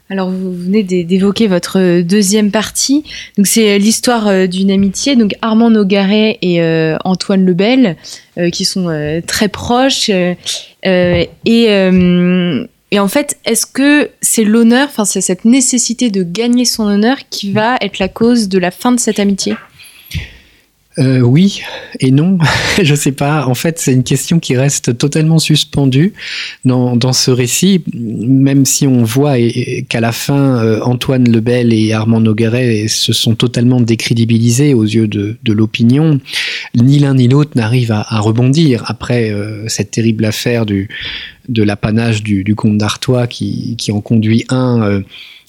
Alors, 0.08 0.28
vous 0.28 0.52
venez 0.52 0.82
d'évoquer 0.82 1.46
votre 1.46 2.00
deuxième 2.00 2.50
partie. 2.50 3.04
Donc, 3.36 3.46
c'est 3.46 3.78
l'histoire 3.78 4.48
d'une 4.48 4.72
amitié. 4.72 5.14
Donc, 5.14 5.36
Armand 5.40 5.70
Nogaret 5.70 6.36
et 6.42 6.60
Antoine 7.04 7.46
Lebel, 7.46 7.96
qui 8.50 8.64
sont 8.64 9.22
très 9.24 9.46
proches. 9.46 10.10
et 10.10 11.28
et 12.90 12.98
en 12.98 13.08
fait, 13.08 13.38
est-ce 13.44 13.66
que 13.66 14.10
c'est 14.20 14.44
l'honneur, 14.44 14.88
enfin 14.88 15.04
c'est 15.04 15.20
cette 15.20 15.44
nécessité 15.44 16.10
de 16.10 16.22
gagner 16.22 16.64
son 16.64 16.84
honneur 16.84 17.18
qui 17.30 17.52
va 17.52 17.76
être 17.80 17.98
la 17.98 18.08
cause 18.08 18.48
de 18.48 18.58
la 18.58 18.70
fin 18.70 18.92
de 18.92 18.98
cette 18.98 19.20
amitié? 19.20 19.56
Euh, 21.00 21.20
oui 21.20 21.62
et 21.98 22.10
non, 22.10 22.38
je 22.82 22.94
sais 22.94 23.12
pas. 23.12 23.46
En 23.46 23.54
fait, 23.54 23.78
c'est 23.78 23.92
une 23.92 24.04
question 24.04 24.38
qui 24.38 24.56
reste 24.56 24.98
totalement 24.98 25.38
suspendue 25.38 26.12
dans, 26.64 26.94
dans 26.96 27.12
ce 27.12 27.30
récit, 27.30 27.82
même 27.94 28.66
si 28.66 28.86
on 28.86 29.02
voit 29.02 29.36
qu'à 29.88 30.00
la 30.00 30.12
fin, 30.12 30.62
euh, 30.62 30.80
Antoine 30.82 31.30
Lebel 31.30 31.72
et 31.72 31.92
Armand 31.92 32.20
Nogueret 32.20 32.86
se 32.88 33.12
sont 33.12 33.34
totalement 33.34 33.80
décrédibilisés 33.80 34.74
aux 34.74 34.84
yeux 34.84 35.08
de, 35.08 35.36
l'opinion. 35.46 36.20
Ni 36.74 36.98
l'un 36.98 37.14
ni 37.14 37.28
l'autre 37.28 37.52
n'arrive 37.54 37.92
à, 37.92 38.20
rebondir 38.20 38.84
après 38.86 39.30
euh, 39.30 39.66
cette 39.68 39.90
terrible 39.90 40.24
affaire 40.24 40.66
du, 40.66 40.88
de 41.48 41.62
l'apanage 41.62 42.22
du, 42.22 42.54
comte 42.54 42.78
d'Artois 42.78 43.26
qui, 43.26 43.76
en 43.90 44.00
conduit 44.00 44.44
un 44.50 45.02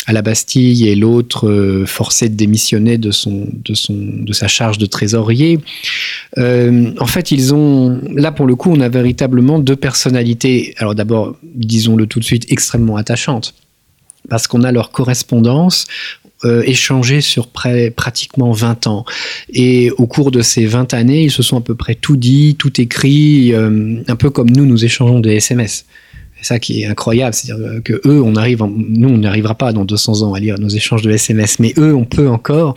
à 0.07 0.13
la 0.13 0.21
Bastille 0.21 0.87
et 0.87 0.95
l'autre 0.95 1.47
euh, 1.47 1.85
forcé 1.85 2.27
de 2.27 2.35
démissionner 2.35 2.97
de, 2.97 3.11
son, 3.11 3.47
de, 3.53 3.73
son, 3.73 3.95
de 3.95 4.33
sa 4.33 4.47
charge 4.47 4.77
de 4.77 4.85
trésorier. 4.85 5.59
Euh, 6.37 6.91
en 6.99 7.05
fait, 7.05 7.31
ils 7.31 7.53
ont, 7.53 8.01
là 8.15 8.31
pour 8.31 8.47
le 8.47 8.55
coup, 8.55 8.71
on 8.71 8.79
a 8.79 8.89
véritablement 8.89 9.59
deux 9.59 9.75
personnalités. 9.75 10.73
Alors 10.77 10.95
d'abord, 10.95 11.35
disons-le 11.43 12.07
tout 12.07 12.19
de 12.19 12.25
suite, 12.25 12.51
extrêmement 12.51 12.97
attachantes. 12.97 13.53
Parce 14.29 14.47
qu'on 14.47 14.63
a 14.63 14.71
leur 14.71 14.91
correspondance, 14.91 15.87
euh, 16.43 16.63
échangé 16.65 17.21
sur 17.21 17.47
près, 17.47 17.91
pratiquement 17.91 18.51
20 18.51 18.87
ans. 18.87 19.05
Et 19.53 19.91
au 19.91 20.07
cours 20.07 20.31
de 20.31 20.41
ces 20.41 20.65
20 20.65 20.95
années, 20.95 21.23
ils 21.23 21.31
se 21.31 21.43
sont 21.43 21.57
à 21.57 21.61
peu 21.61 21.75
près 21.75 21.93
tout 21.93 22.17
dit, 22.17 22.55
tout 22.57 22.81
écrit, 22.81 23.53
euh, 23.53 24.01
un 24.07 24.15
peu 24.15 24.31
comme 24.31 24.49
nous, 24.49 24.65
nous 24.65 24.83
échangeons 24.83 25.19
des 25.19 25.35
SMS. 25.35 25.85
C'est 26.41 26.47
ça 26.47 26.60
qui 26.60 26.82
est 26.82 26.88
incroyable, 26.88 27.36
c'est-à-dire 27.36 27.84
que 27.84 28.01
eux, 28.06 28.21
on 28.21 28.36
arrive, 28.36 28.63
nous, 28.63 29.10
on 29.10 29.17
n'arrivera 29.17 29.54
pas 29.54 29.73
dans 29.73 29.86
200 29.86 30.23
ans 30.23 30.34
à 30.34 30.39
lire 30.39 30.60
nos 30.60 30.69
échanges 30.69 31.04
de 31.04 31.12
SMS, 31.12 31.60
mais 31.60 31.73
eux, 31.77 31.93
on 31.93 32.06
peut 32.06 32.27
encore. 32.27 32.73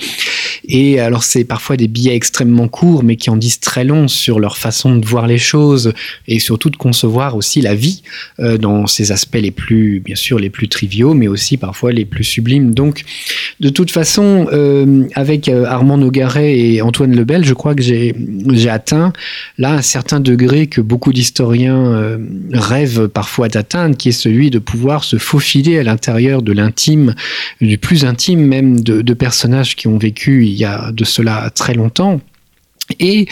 Et 0.67 0.99
alors, 0.99 1.25
c'est 1.25 1.45
parfois 1.45 1.77
des 1.77 1.89
billets 1.89 2.15
extrêmement 2.15 2.69
courts, 2.69 3.03
mais 3.03 3.17
qui 3.17 3.29
en 3.31 3.37
disent 3.37 3.61
très 3.61 3.85
long 3.85 4.09
sur 4.09 4.41
leur 4.41 4.57
façon 4.57 4.97
de 4.97 5.05
voir 5.05 5.27
les 5.27 5.39
choses 5.39 5.93
et 6.27 6.39
surtout 6.39 6.71
de 6.71 6.77
concevoir 6.77 7.37
aussi 7.37 7.61
la 7.61 7.75
vie 7.75 8.03
euh, 8.41 8.57
dans 8.57 8.87
ses 8.87 9.13
aspects 9.13 9.37
les 9.41 9.51
plus, 9.51 10.01
bien 10.01 10.17
sûr, 10.17 10.39
les 10.39 10.51
plus 10.51 10.69
triviaux, 10.69 11.13
mais 11.15 11.29
aussi 11.29 11.57
parfois 11.57 11.93
les 11.93 12.05
plus 12.05 12.25
sublimes. 12.25 12.73
Donc, 12.73 13.05
de 13.61 13.69
toute 13.69 13.91
façon, 13.91 14.47
euh, 14.53 15.05
avec 15.15 15.49
euh, 15.49 15.65
Armand 15.67 15.99
Nogaret 15.99 16.59
et 16.59 16.81
Antoine 16.81 17.15
Lebel, 17.15 17.45
je 17.45 17.55
crois 17.55 17.75
que 17.75 17.83
j'ai 17.83 18.15
atteint 18.69 19.13
là 19.59 19.75
un 19.75 19.83
certain 19.83 20.21
degré 20.21 20.67
que 20.67 20.81
beaucoup 20.81 21.13
d'historiens 21.13 22.19
rêvent 22.53 23.09
parfois 23.09 23.49
d'atteindre, 23.49 23.97
qui 23.97 24.09
est 24.09 24.13
celui 24.13 24.51
de 24.51 24.59
pouvoir 24.59 25.05
se 25.05 25.17
faufiler 25.17 25.79
à 25.79 25.83
l'intérieur 25.83 26.43
de 26.43 26.53
l'intime, 26.53 27.15
du 27.61 27.77
plus 27.79 28.05
intime 28.05 28.41
même 28.41 28.81
de, 28.81 29.03
de 29.03 29.15
personnages 29.15 29.77
qui 29.77 29.89
ont 29.89 29.99
vécu 29.99 30.54
il 30.55 30.61
y 30.61 30.65
a 30.65 30.93
de 30.93 31.05
cela 31.05 31.51
très 31.51 31.75
longtemps 31.75 32.21
et 33.01 33.27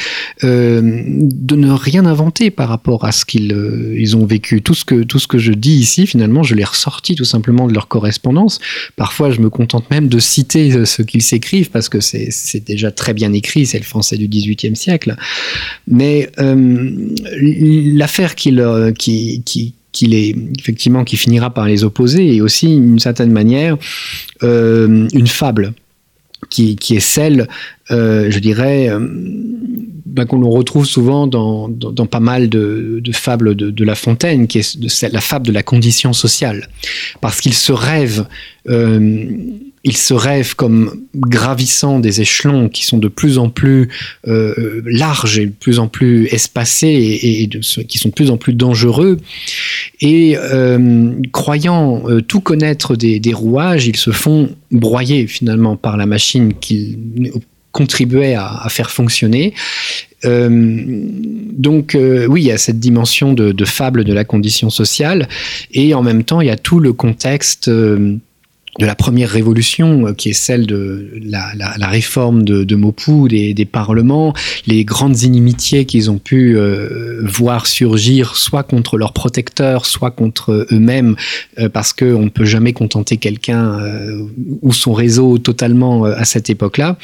euh, 0.44 0.80
de 1.06 1.56
ne 1.56 1.70
rien 1.70 2.06
inventer 2.06 2.50
par 2.50 2.68
rapport 2.68 3.04
à 3.04 3.12
ce 3.12 3.24
qu'ils 3.24 3.52
euh, 3.52 4.16
ont 4.16 4.24
vécu. 4.24 4.62
Tout 4.62 4.74
ce, 4.74 4.84
que, 4.84 5.02
tout 5.02 5.18
ce 5.18 5.26
que 5.26 5.38
je 5.38 5.52
dis 5.52 5.74
ici, 5.74 6.06
finalement, 6.06 6.42
je 6.42 6.54
l'ai 6.54 6.64
ressorti 6.64 7.14
tout 7.14 7.24
simplement 7.24 7.66
de 7.68 7.74
leur 7.74 7.88
correspondance. 7.88 8.60
Parfois, 8.96 9.30
je 9.30 9.40
me 9.40 9.50
contente 9.50 9.90
même 9.90 10.08
de 10.08 10.18
citer 10.18 10.72
euh, 10.72 10.84
ce 10.84 11.02
qu'ils 11.02 11.22
s'écrivent 11.22 11.70
parce 11.70 11.88
que 11.88 12.00
c'est 12.00 12.64
déjà 12.66 12.90
très 12.90 13.12
bien 13.12 13.32
écrit, 13.32 13.66
c'est 13.66 13.78
le 13.78 13.84
français 13.84 14.16
du 14.16 14.28
XVIIIe 14.28 14.76
siècle. 14.76 15.16
Mais 15.86 16.30
l'affaire 16.38 18.34
qui 18.34 18.50
les, 20.02 20.36
effectivement, 20.58 21.04
qui 21.04 21.16
finira 21.16 21.50
par 21.50 21.66
les 21.66 21.84
opposer 21.84 22.36
est 22.36 22.40
aussi, 22.40 22.68
d'une 22.68 22.98
certaine 22.98 23.30
manière, 23.30 23.76
une 24.42 25.26
fable 25.26 25.74
qui, 26.48 26.76
est 26.90 27.00
celle, 27.00 27.48
euh, 27.90 28.30
je 28.30 28.38
dirais, 28.38 28.88
euh, 28.88 28.98
ben, 30.06 30.26
qu'on 30.26 30.46
retrouve 30.48 30.84
souvent 30.84 31.26
dans, 31.26 31.70
pas 32.10 32.20
mal 32.20 32.48
de, 32.48 33.02
fables 33.12 33.54
de, 33.54 33.84
La 33.84 33.94
Fontaine, 33.94 34.46
qui 34.46 34.58
est 34.58 35.02
la 35.12 35.20
fable 35.20 35.46
de 35.46 35.52
la 35.52 35.62
condition 35.62 36.12
sociale. 36.12 36.68
Parce 37.20 37.40
qu'il 37.40 37.54
se 37.54 37.72
rêve, 37.72 38.26
euh, 38.68 39.30
il 39.84 39.96
se 39.96 40.14
rêve 40.14 40.54
comme 40.54 41.02
gravissant 41.14 41.98
des 41.98 42.20
échelons 42.20 42.68
qui 42.68 42.84
sont 42.84 42.98
de 42.98 43.08
plus 43.08 43.38
en 43.38 43.48
plus 43.48 43.88
euh, 44.28 44.80
larges 44.86 45.38
et 45.38 45.46
de 45.46 45.52
plus 45.52 45.78
en 45.80 45.88
plus 45.88 46.26
espacés 46.26 46.88
et, 46.88 47.48
qui 47.86 47.98
sont 47.98 48.08
de 48.08 48.14
plus 48.14 48.30
en 48.30 48.36
plus 48.36 48.54
dangereux. 48.54 49.18
Et 50.00 50.36
euh, 50.36 51.10
croyant 51.32 52.08
euh, 52.08 52.20
tout 52.20 52.40
connaître 52.40 52.94
des, 52.94 53.20
rouages, 53.32 53.86
ils 53.86 53.96
se 53.96 54.12
font 54.12 54.50
broyer 54.70 55.26
finalement 55.26 55.76
par 55.76 55.96
la 55.96 56.06
machine 56.06 56.54
qu'ils 56.54 57.32
contribuait 57.72 58.34
à, 58.34 58.66
faire 58.68 58.90
fonctionner. 58.90 59.54
Donc 60.24 61.96
oui, 61.96 62.42
il 62.42 62.46
y 62.46 62.52
a 62.52 62.58
cette 62.58 62.78
dimension 62.78 63.32
de, 63.32 63.64
fable 63.64 64.04
de 64.04 64.12
la 64.12 64.24
condition 64.24 64.68
sociale, 64.70 65.28
et 65.72 65.94
en 65.94 66.02
même 66.02 66.22
temps, 66.22 66.42
il 66.42 66.48
y 66.48 66.50
a 66.50 66.56
tout 66.56 66.78
le 66.78 66.92
contexte. 66.92 67.70
De 68.78 68.86
la 68.86 68.94
première 68.94 69.28
révolution, 69.28 70.06
euh, 70.06 70.12
qui 70.14 70.30
est 70.30 70.34
celle 70.34 70.66
de 70.66 71.10
la, 71.22 71.88
réforme 71.88 72.42
de, 72.42 72.64
de 72.64 72.74
Maupoux, 72.74 73.28
des, 73.28 73.68
parlements, 73.70 74.32
les 74.66 74.84
grandes 74.84 75.22
inimitiés 75.22 75.84
qu'ils 75.84 76.10
ont 76.10 76.18
pu 76.18 76.56
euh, 76.56 77.20
voir 77.22 77.66
surgir, 77.66 78.36
soit 78.36 78.62
contre 78.62 78.96
leurs 78.96 79.12
protecteurs, 79.12 79.84
soit 79.84 80.10
contre 80.10 80.66
eux-mêmes, 80.72 81.16
euh, 81.58 81.68
parce 81.68 81.92
qu'on 81.92 82.24
ne 82.24 82.28
peut 82.30 82.46
jamais 82.46 82.72
contenter 82.72 83.18
quelqu'un 83.18 83.78
euh, 83.78 84.26
ou 84.62 84.72
son 84.72 84.94
réseau 84.94 85.36
totalement 85.36 86.04
à 86.04 86.24
cette 86.24 86.48
époque-là, 86.48 86.96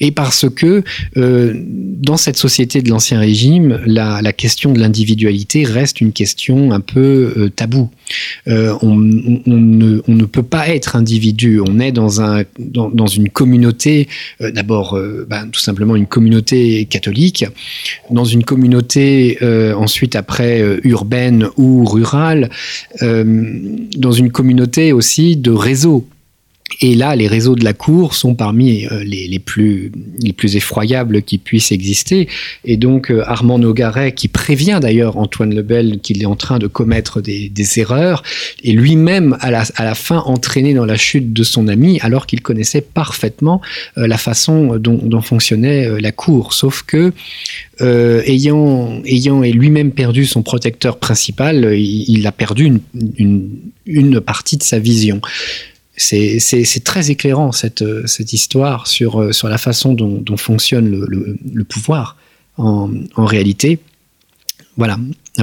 et 0.00 0.10
parce 0.10 0.46
que 0.48 0.82
dans 1.14 2.16
cette 2.16 2.36
société 2.36 2.82
de 2.82 2.88
l'Ancien 2.88 3.18
Régime, 3.18 3.80
la, 3.86 4.32
question 4.32 4.72
de 4.72 4.80
l'individualité 4.80 5.64
reste 5.64 6.00
une 6.00 6.12
question 6.12 6.72
un 6.72 6.80
peu 6.80 7.50
taboue. 7.54 7.90
On 8.46 8.96
ne 8.96 10.24
peut 10.24 10.42
pas 10.42 10.68
être 10.68 10.93
On 11.66 11.80
est 11.80 11.92
dans, 11.92 12.20
un, 12.20 12.44
dans, 12.58 12.90
dans 12.90 13.06
une 13.06 13.30
communauté, 13.30 14.08
euh, 14.40 14.50
d'abord 14.50 14.96
euh, 14.96 15.26
ben, 15.28 15.48
tout 15.50 15.60
simplement 15.60 15.96
une 15.96 16.06
communauté 16.06 16.84
catholique, 16.86 17.44
dans 18.10 18.24
une 18.24 18.44
communauté 18.44 19.38
euh, 19.42 19.74
ensuite 19.74 20.16
après 20.16 20.62
urbaine 20.84 21.48
ou 21.56 21.84
rurale, 21.84 22.50
dans 23.00 24.12
une 24.12 24.30
communauté 24.30 24.92
aussi 24.92 25.36
de 25.36 25.50
réseau. 25.50 26.06
Et 26.80 26.94
là, 26.94 27.14
les 27.14 27.28
réseaux 27.28 27.54
de 27.54 27.64
la 27.64 27.72
cour 27.72 28.14
sont 28.14 28.34
parmi 28.34 28.86
euh, 28.86 29.04
les, 29.04 29.38
plus, 29.38 29.92
les 30.18 30.32
plus 30.32 30.56
effroyables 30.56 31.22
qui 31.22 31.38
puissent 31.38 31.72
exister. 31.72 32.28
Et 32.64 32.76
donc, 32.76 33.10
euh, 33.10 33.22
Armand 33.26 33.58
Nogaret, 33.58 34.12
qui 34.12 34.28
prévient 34.28 34.80
d'ailleurs 34.82 35.16
Antoine 35.18 35.54
Lebel 35.54 36.00
qu'il 36.00 36.22
est 36.22 36.26
en 36.26 36.36
train 36.36 36.58
de 36.58 36.66
commettre 36.66 37.20
des, 37.20 37.50
erreurs, 37.76 38.22
et 38.62 38.72
lui-même, 38.72 39.36
à 39.40 39.50
la, 39.50 39.94
fin, 39.94 40.18
entraîné 40.18 40.74
dans 40.74 40.86
la 40.86 40.96
chute 40.96 41.32
de 41.32 41.42
son 41.42 41.68
ami, 41.68 41.98
alors 42.00 42.26
qu'il 42.26 42.40
connaissait 42.40 42.80
parfaitement 42.80 43.60
euh, 43.98 44.06
la 44.06 44.18
façon 44.18 44.76
dont, 44.76 45.20
fonctionnait 45.22 46.00
la 46.00 46.12
cour. 46.12 46.52
Sauf 46.52 46.82
que, 46.82 47.12
ayant, 47.80 49.00
lui-même 49.04 49.92
perdu 49.92 50.26
son 50.26 50.42
protecteur 50.42 50.98
principal, 50.98 51.74
il, 51.78 52.26
a 52.26 52.32
perdu 52.32 52.80
une 53.86 54.20
partie 54.20 54.56
de 54.56 54.62
sa 54.62 54.78
vision 54.78 55.20
c'est 55.96 56.84
très 56.84 57.10
éclairant 57.10 57.52
cette, 57.52 57.84
cette 58.06 58.32
histoire 58.32 58.86
sur, 58.86 59.34
sur 59.34 59.48
la 59.48 59.58
façon 59.58 59.94
dont, 59.94 60.20
dont 60.20 60.36
fonctionne 60.36 60.90
le, 60.90 61.06
le, 61.08 61.36
le 61.52 61.64
pouvoir 61.64 62.16
en, 62.58 62.90
en, 63.16 63.24
réalité. 63.24 63.78
Voilà. 64.76 64.98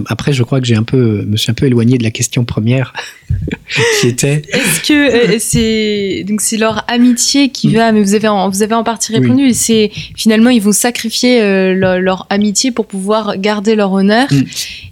Après, 0.07 0.33
je 0.33 0.43
crois 0.43 0.59
que 0.59 0.67
j'ai 0.67 0.75
un 0.75 0.83
peu, 0.83 1.23
me 1.23 1.37
suis 1.37 1.51
un 1.51 1.53
peu 1.53 1.65
éloigné 1.65 1.97
de 1.97 2.03
la 2.03 2.11
question 2.11 2.43
première, 2.45 2.93
qui 3.99 4.07
était. 4.07 4.41
Est-ce 4.53 4.81
que 4.87 4.93
euh, 4.93 5.37
c'est 5.39 6.23
donc 6.25 6.41
c'est 6.41 6.57
leur 6.57 6.83
amitié 6.89 7.49
qui 7.49 7.69
mm. 7.69 7.73
va, 7.73 7.91
mais 7.91 8.01
vous 8.01 8.13
avez 8.13 8.27
en, 8.27 8.49
vous 8.49 8.61
avez 8.61 8.73
en 8.73 8.83
partie 8.83 9.13
répondu. 9.13 9.43
Oui. 9.43 9.53
C'est 9.53 9.91
finalement 10.15 10.49
ils 10.49 10.61
vont 10.61 10.71
sacrifier 10.71 11.41
euh, 11.41 11.73
leur, 11.73 11.99
leur, 11.99 12.27
amitié 12.29 12.71
pour 12.71 12.87
pouvoir 12.87 13.37
garder 13.37 13.75
leur 13.75 13.91
honneur. 13.91 14.27
Mm. 14.31 14.41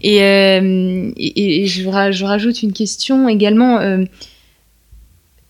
Et, 0.01 0.23
euh, 0.23 1.11
et, 1.17 1.63
et 1.63 1.67
je, 1.67 1.81
je, 2.11 2.25
rajoute 2.25 2.63
une 2.63 2.73
question 2.73 3.27
également. 3.27 3.79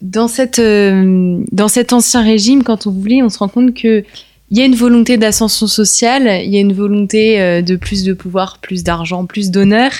Dans, 0.01 0.27
cette, 0.27 0.59
euh, 0.59 1.43
dans 1.51 1.67
cet 1.67 1.93
ancien 1.93 2.23
régime, 2.23 2.63
quand 2.63 2.87
on 2.87 2.91
voulait, 2.91 3.21
on 3.21 3.29
se 3.29 3.39
rend 3.39 3.49
compte 3.49 3.73
que 3.73 4.03
il 4.51 4.57
y 4.57 4.61
a 4.61 4.65
une 4.65 4.75
volonté 4.75 5.17
d'ascension 5.17 5.67
sociale, 5.67 6.41
il 6.43 6.51
y 6.51 6.57
a 6.57 6.59
une 6.59 6.73
volonté 6.73 7.39
euh, 7.39 7.61
de 7.61 7.75
plus 7.75 8.03
de 8.03 8.13
pouvoir, 8.13 8.57
plus 8.57 8.83
d'argent, 8.83 9.25
plus 9.25 9.51
d'honneur, 9.51 9.91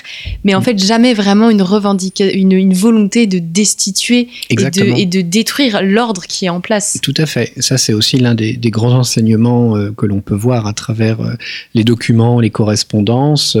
mais 0.42 0.54
en 0.54 0.60
fait 0.60 0.78
jamais 0.78 1.14
vraiment 1.14 1.50
une 1.50 1.62
revendication, 1.62 2.36
une, 2.36 2.52
une, 2.52 2.74
volonté 2.74 3.26
de 3.26 3.38
destituer 3.38 4.28
et 4.48 4.56
de, 4.56 4.98
et 4.98 5.06
de, 5.06 5.20
détruire 5.20 5.82
l'ordre 5.82 6.22
qui 6.26 6.46
est 6.46 6.48
en 6.48 6.60
place. 6.60 6.98
Tout 7.00 7.14
à 7.16 7.26
fait. 7.26 7.52
Ça 7.58 7.78
c'est 7.78 7.92
aussi 7.92 8.18
l'un 8.18 8.34
des, 8.34 8.54
des, 8.54 8.70
grands 8.70 8.92
enseignements 8.92 9.76
euh, 9.76 9.92
que 9.96 10.06
l'on 10.06 10.20
peut 10.20 10.34
voir 10.34 10.66
à 10.66 10.72
travers 10.72 11.20
euh, 11.20 11.34
les 11.74 11.84
documents, 11.84 12.40
les 12.40 12.50
correspondances, 12.50 13.56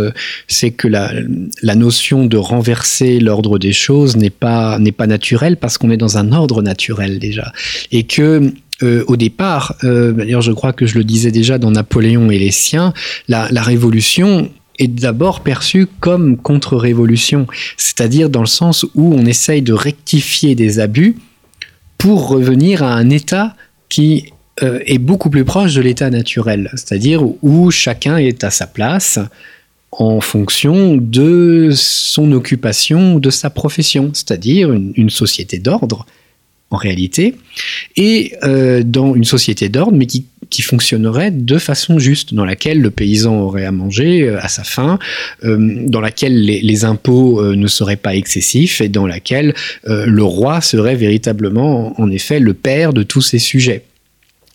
c'est 0.48 0.72
que 0.72 0.88
la, 0.88 1.12
la 1.62 1.74
notion 1.74 2.26
de 2.26 2.36
renverser 2.36 3.20
l'ordre 3.20 3.58
des 3.58 3.72
choses 3.72 4.16
n'est 4.16 4.30
pas 4.30 4.78
n'est 4.78 4.92
pas 4.92 5.06
naturelle 5.06 5.56
parce 5.56 5.78
qu'on 5.78 5.90
est 5.90 5.96
dans 5.96 6.18
un 6.18 6.32
ordre 6.32 6.62
naturel 6.62 7.18
déjà 7.18 7.52
et 7.92 8.04
que 8.04 8.52
euh, 8.82 9.04
au 9.08 9.16
départ, 9.16 9.74
euh, 9.84 10.12
d'ailleurs 10.12 10.40
je 10.40 10.52
crois 10.52 10.72
que 10.72 10.86
je 10.86 10.96
le 10.96 11.04
disais 11.04 11.30
déjà 11.30 11.58
dans 11.58 11.70
Napoléon 11.70 12.30
et 12.30 12.38
les 12.38 12.50
siens, 12.50 12.94
la, 13.28 13.46
révolution 13.62 14.50
est 14.78 14.88
d'abord 14.88 15.40
perçue 15.40 15.86
comme 16.00 16.38
contre-révolution, 16.38 17.46
c'est-à-dire 17.76 18.30
dans 18.30 18.40
le 18.40 18.46
sens 18.46 18.86
où 18.94 19.14
on 19.14 19.26
essaye 19.26 19.60
de 19.60 19.74
rectifier 19.74 20.54
des 20.54 20.78
abus 20.78 21.16
pour 21.98 22.28
revenir 22.28 22.82
à 22.82 22.94
un 22.94 23.10
état 23.10 23.54
qui 23.90 24.32
euh, 24.62 24.80
est 24.86 24.98
beaucoup 24.98 25.28
plus 25.28 25.44
proche 25.44 25.74
de 25.74 25.82
l'état 25.82 26.08
naturel, 26.08 26.70
c'est-à-dire 26.72 27.22
où 27.42 27.70
chacun 27.70 28.16
est 28.16 28.44
à 28.44 28.50
sa 28.50 28.66
place 28.66 29.18
en 29.92 30.20
fonction 30.20 30.96
de 30.96 31.70
son 31.74 32.32
occupation, 32.32 33.18
de 33.18 33.28
sa 33.28 33.50
profession, 33.50 34.10
c'est-à-dire 34.14 34.72
une 34.72 35.10
société 35.10 35.58
d'ordre 35.58 36.06
en 36.70 36.76
réalité, 36.76 37.34
et 37.96 38.34
euh, 38.44 38.82
dans 38.84 39.14
une 39.14 39.24
société 39.24 39.68
d'ordre, 39.68 39.96
mais 39.96 40.06
qui 40.06 40.62
fonctionnerait 40.62 41.30
de 41.30 41.58
façon 41.58 41.98
juste, 41.98 42.34
dans 42.34 42.44
laquelle 42.44 42.80
le 42.80 42.90
paysan 42.90 43.40
aurait 43.40 43.64
à 43.64 43.72
manger 43.72 44.28
à 44.28 44.48
sa 44.48 44.64
faim, 44.64 44.98
dans 45.44 46.00
laquelle 46.00 46.42
les, 46.42 46.84
impôts 46.84 47.54
ne 47.54 47.66
seraient 47.68 47.94
pas 47.94 48.16
excessifs 48.16 48.80
et 48.80 48.88
dans 48.88 49.06
laquelle 49.06 49.54
le 49.84 50.22
roi 50.24 50.60
serait 50.60 50.96
véritablement, 50.96 51.94
en 52.00 52.10
effet, 52.10 52.40
le 52.40 52.54
père 52.54 52.92
de 52.92 53.04
tous 53.04 53.20
ces 53.20 53.38
sujets. 53.38 53.84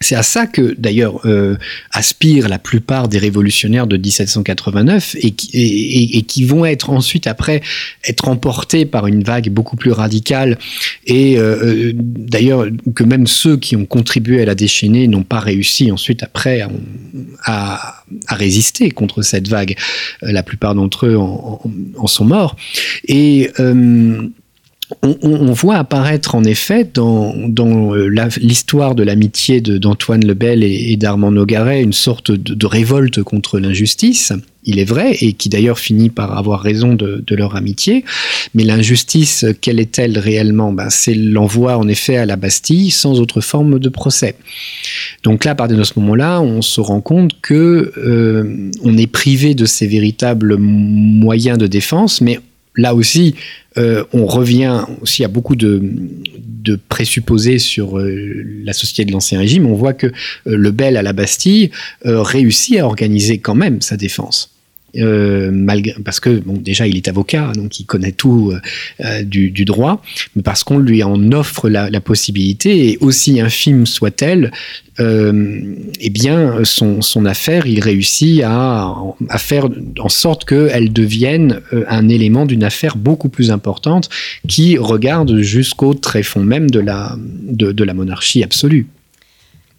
C'est 0.01 0.15
à 0.15 0.23
ça 0.23 0.45
que 0.45 0.75
d'ailleurs 0.77 1.25
euh, 1.25 1.55
aspirent 1.91 2.49
la 2.49 2.59
plupart 2.59 3.07
des 3.07 3.17
révolutionnaires 3.17 3.87
de 3.87 3.95
1789 3.95 5.15
et 5.21 5.31
qui, 5.31 6.45
vont 6.45 6.65
être 6.65 6.89
ensuite 6.89 7.27
après 7.27 7.61
être 8.03 8.27
emportés 8.27 8.85
par 8.85 9.07
une 9.07 9.23
vague 9.23 9.49
beaucoup 9.49 9.77
plus 9.77 9.91
radicale 9.91 10.59
et 11.07 11.37
euh, 11.39 11.55
euh, 11.63 11.91
d'ailleurs 11.95 12.67
que 12.93 13.05
même 13.05 13.25
ceux 13.25 13.55
qui 13.55 13.77
ont 13.77 13.85
contribué 13.85 14.41
à 14.41 14.45
la 14.45 14.53
déchaîner 14.53 15.07
n'ont 15.07 15.23
pas 15.23 15.39
réussi 15.39 15.91
ensuite 15.91 16.23
après 16.23 16.67
à, 17.45 18.03
résister 18.27 18.91
contre 18.91 19.21
cette 19.21 19.47
vague. 19.47 19.75
La 20.21 20.43
plupart 20.43 20.75
d'entre 20.75 21.07
eux 21.07 21.17
en, 21.17 22.07
sont 22.07 22.25
morts 22.25 22.57
et 23.07 23.49
on, 25.01 25.51
voit 25.51 25.77
apparaître 25.77 26.35
en 26.35 26.43
effet 26.43 26.87
dans, 26.93 27.33
euh, 27.95 28.07
l'histoire 28.37 28.93
de 28.93 29.03
l'amitié 29.03 29.59
d'Antoine 29.61 30.23
Lebel 30.23 30.63
et, 30.63 30.95
d'Armand 30.95 31.31
Nogaret 31.31 31.81
une 31.81 31.93
sorte 31.93 32.31
de, 32.31 32.65
révolte 32.65 33.23
contre 33.23 33.59
l'injustice, 33.59 34.31
il 34.63 34.79
est 34.79 34.85
vrai, 34.85 35.15
et 35.21 35.33
qui 35.33 35.49
d'ailleurs 35.49 35.79
finit 35.79 36.09
par 36.09 36.37
avoir 36.37 36.61
raison 36.61 36.93
de, 36.93 37.23
leur 37.35 37.55
amitié. 37.55 38.03
Mais 38.53 38.63
l'injustice, 38.63 39.45
quelle 39.61 39.79
est-elle 39.79 40.17
réellement? 40.17 40.71
Ben, 40.71 40.89
C'est 40.89 41.15
l'envoi 41.15 41.77
en 41.77 41.87
effet 41.87 42.17
à 42.17 42.25
la 42.25 42.35
Bastille 42.35 42.91
sans 42.91 43.19
autre 43.19 43.41
forme 43.41 43.79
de 43.79 43.89
procès. 43.89 44.35
Donc 45.23 45.45
là, 45.45 45.51
à 45.51 45.55
partir 45.55 45.77
de 45.77 45.83
ce 45.83 45.93
moment-là, 45.97 46.41
on 46.41 46.61
se 46.61 46.81
rend 46.81 47.01
compte 47.01 47.39
que 47.41 47.91
euh, 47.97 48.71
on 48.83 48.97
est 48.97 49.07
privé 49.07 49.55
de 49.55 49.65
ces 49.65 49.87
véritables 49.87 50.57
moyens 50.57 51.57
de 51.57 51.67
défense, 51.67 52.21
mais 52.21 52.39
là 52.77 52.95
aussi, 52.95 53.35
euh, 53.77 54.03
on 54.13 54.25
revient 54.25 54.85
aussi 55.01 55.23
à 55.23 55.27
beaucoup 55.27 55.55
de, 55.55 55.81
présupposés 56.89 57.59
sur 57.59 57.99
euh, 57.99 58.43
la 58.63 58.73
société 58.73 59.05
de 59.05 59.11
l'Ancien 59.11 59.39
Régime. 59.39 59.65
On 59.65 59.75
voit 59.75 59.93
que 59.93 60.07
euh, 60.07 60.11
le 60.45 60.71
Bel 60.71 60.97
à 60.97 61.03
la 61.03 61.13
Bastille 61.13 61.71
réussit 62.03 62.79
à 62.79 62.85
organiser 62.85 63.37
quand 63.37 63.55
même 63.55 63.81
sa 63.81 63.97
défense. 63.97 64.54
Euh, 64.97 65.49
malgré, 65.51 65.95
parce 66.03 66.19
que 66.19 66.29
bon, 66.39 66.53
déjà 66.53 66.87
il 66.87 66.95
est 66.95 67.07
avocat, 67.07 67.51
donc 67.55 67.79
il 67.79 67.85
connaît 67.85 68.11
tout 68.11 68.53
euh, 69.03 69.23
du, 69.23 69.65
droit, 69.65 70.01
mais 70.35 70.41
parce 70.41 70.63
qu'on 70.63 70.79
lui 70.79 71.03
en 71.03 71.31
offre 71.31 71.69
la, 71.69 72.01
possibilité, 72.01 72.91
et 72.91 72.97
aussi 73.01 73.41
infime 73.41 73.85
soit-elle, 73.85 74.51
euh, 74.99 75.75
eh 75.99 76.09
bien 76.09 76.63
son, 76.63 77.01
son, 77.01 77.25
affaire, 77.25 77.65
il 77.65 77.79
réussit 77.81 78.41
à, 78.43 78.95
à 79.29 79.37
faire 79.37 79.67
en 79.99 80.09
sorte 80.09 80.45
qu'elle 80.45 80.93
devienne 80.93 81.61
un 81.87 82.07
élément 82.07 82.45
d'une 82.45 82.63
affaire 82.63 82.95
beaucoup 82.95 83.29
plus 83.29 83.51
importante 83.51 84.09
qui 84.47 84.77
regarde 84.77 85.37
jusqu'au 85.39 85.93
tréfonds 85.93 86.43
même 86.43 86.69
de 86.69 86.79
la, 86.79 87.17
de 87.19 87.83
la 87.83 87.93
monarchie 87.93 88.43
absolue. 88.43 88.87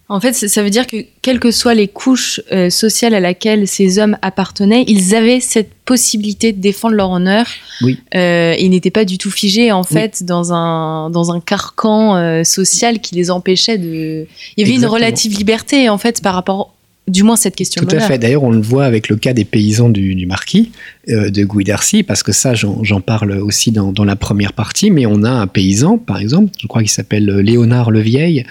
En 0.08 0.20
fait, 0.20 0.34
ça 0.34 0.62
veut 0.62 0.70
dire 0.70 0.86
que 0.86 0.98
quelles 1.20 1.40
que 1.40 1.50
soient 1.50 1.74
les 1.74 1.88
couches 1.88 2.40
euh, 2.52 2.70
sociales 2.70 3.12
à 3.12 3.18
laquelle 3.18 3.66
ces 3.66 3.98
hommes 3.98 4.16
appartenaient, 4.22 4.84
ils 4.86 5.16
avaient 5.16 5.40
cette 5.40 5.74
possibilité 5.84 6.52
de 6.52 6.60
défendre 6.60 6.94
leur 6.94 7.10
honneur. 7.10 7.46
Oui. 7.82 7.98
Euh, 8.14 8.54
ils 8.58 8.70
n'étaient 8.70 8.92
pas 8.92 9.04
du 9.04 9.18
tout 9.18 9.32
figés 9.32 9.72
en 9.72 9.82
fait 9.82 10.22
dans 10.24 10.52
un 10.52 11.10
dans 11.10 11.32
un 11.32 11.40
carcan 11.40 12.16
euh, 12.16 12.44
social 12.44 13.00
qui 13.00 13.16
les 13.16 13.32
empêchait 13.32 13.78
de. 13.78 14.26
Il 14.56 14.64
y 14.64 14.68
avait 14.68 14.78
une 14.78 14.86
relative 14.86 15.36
liberté 15.36 15.88
en 15.88 15.98
fait 15.98 16.22
par 16.22 16.34
rapport 16.34 16.75
du 17.08 17.22
moins 17.22 17.36
cette 17.36 17.54
question. 17.54 17.82
Tout 17.84 17.94
à 17.94 18.00
fait. 18.00 18.18
D'ailleurs, 18.18 18.42
on 18.42 18.50
le 18.50 18.60
voit 18.60 18.84
avec 18.84 19.08
le 19.08 19.16
cas 19.16 19.32
des 19.32 19.44
paysans 19.44 19.88
du, 19.88 20.26
Marquis 20.26 20.72
euh, 21.08 21.30
de 21.30 21.44
Guidercy, 21.44 22.02
parce 22.02 22.22
que 22.22 22.32
ça, 22.32 22.54
j'en 22.54 23.00
parle 23.00 23.32
aussi 23.32 23.70
dans, 23.70 23.92
la 24.04 24.16
première 24.16 24.52
partie. 24.52 24.90
Mais 24.90 25.06
on 25.06 25.22
a 25.22 25.30
un 25.30 25.46
paysan, 25.46 25.98
par 25.98 26.18
exemple, 26.18 26.50
je 26.60 26.66
crois 26.66 26.82
qu'il 26.82 26.90
s'appelle 26.90 27.26
Léonard 27.26 27.90
le 27.90 28.00
Vieil, 28.00 28.44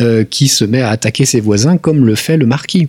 euh, 0.00 0.24
qui 0.24 0.48
se 0.48 0.64
met 0.64 0.82
à 0.82 0.90
attaquer 0.90 1.24
ses 1.24 1.40
voisins 1.40 1.78
comme 1.78 2.04
le 2.04 2.14
fait 2.14 2.36
le 2.36 2.46
Marquis. 2.46 2.88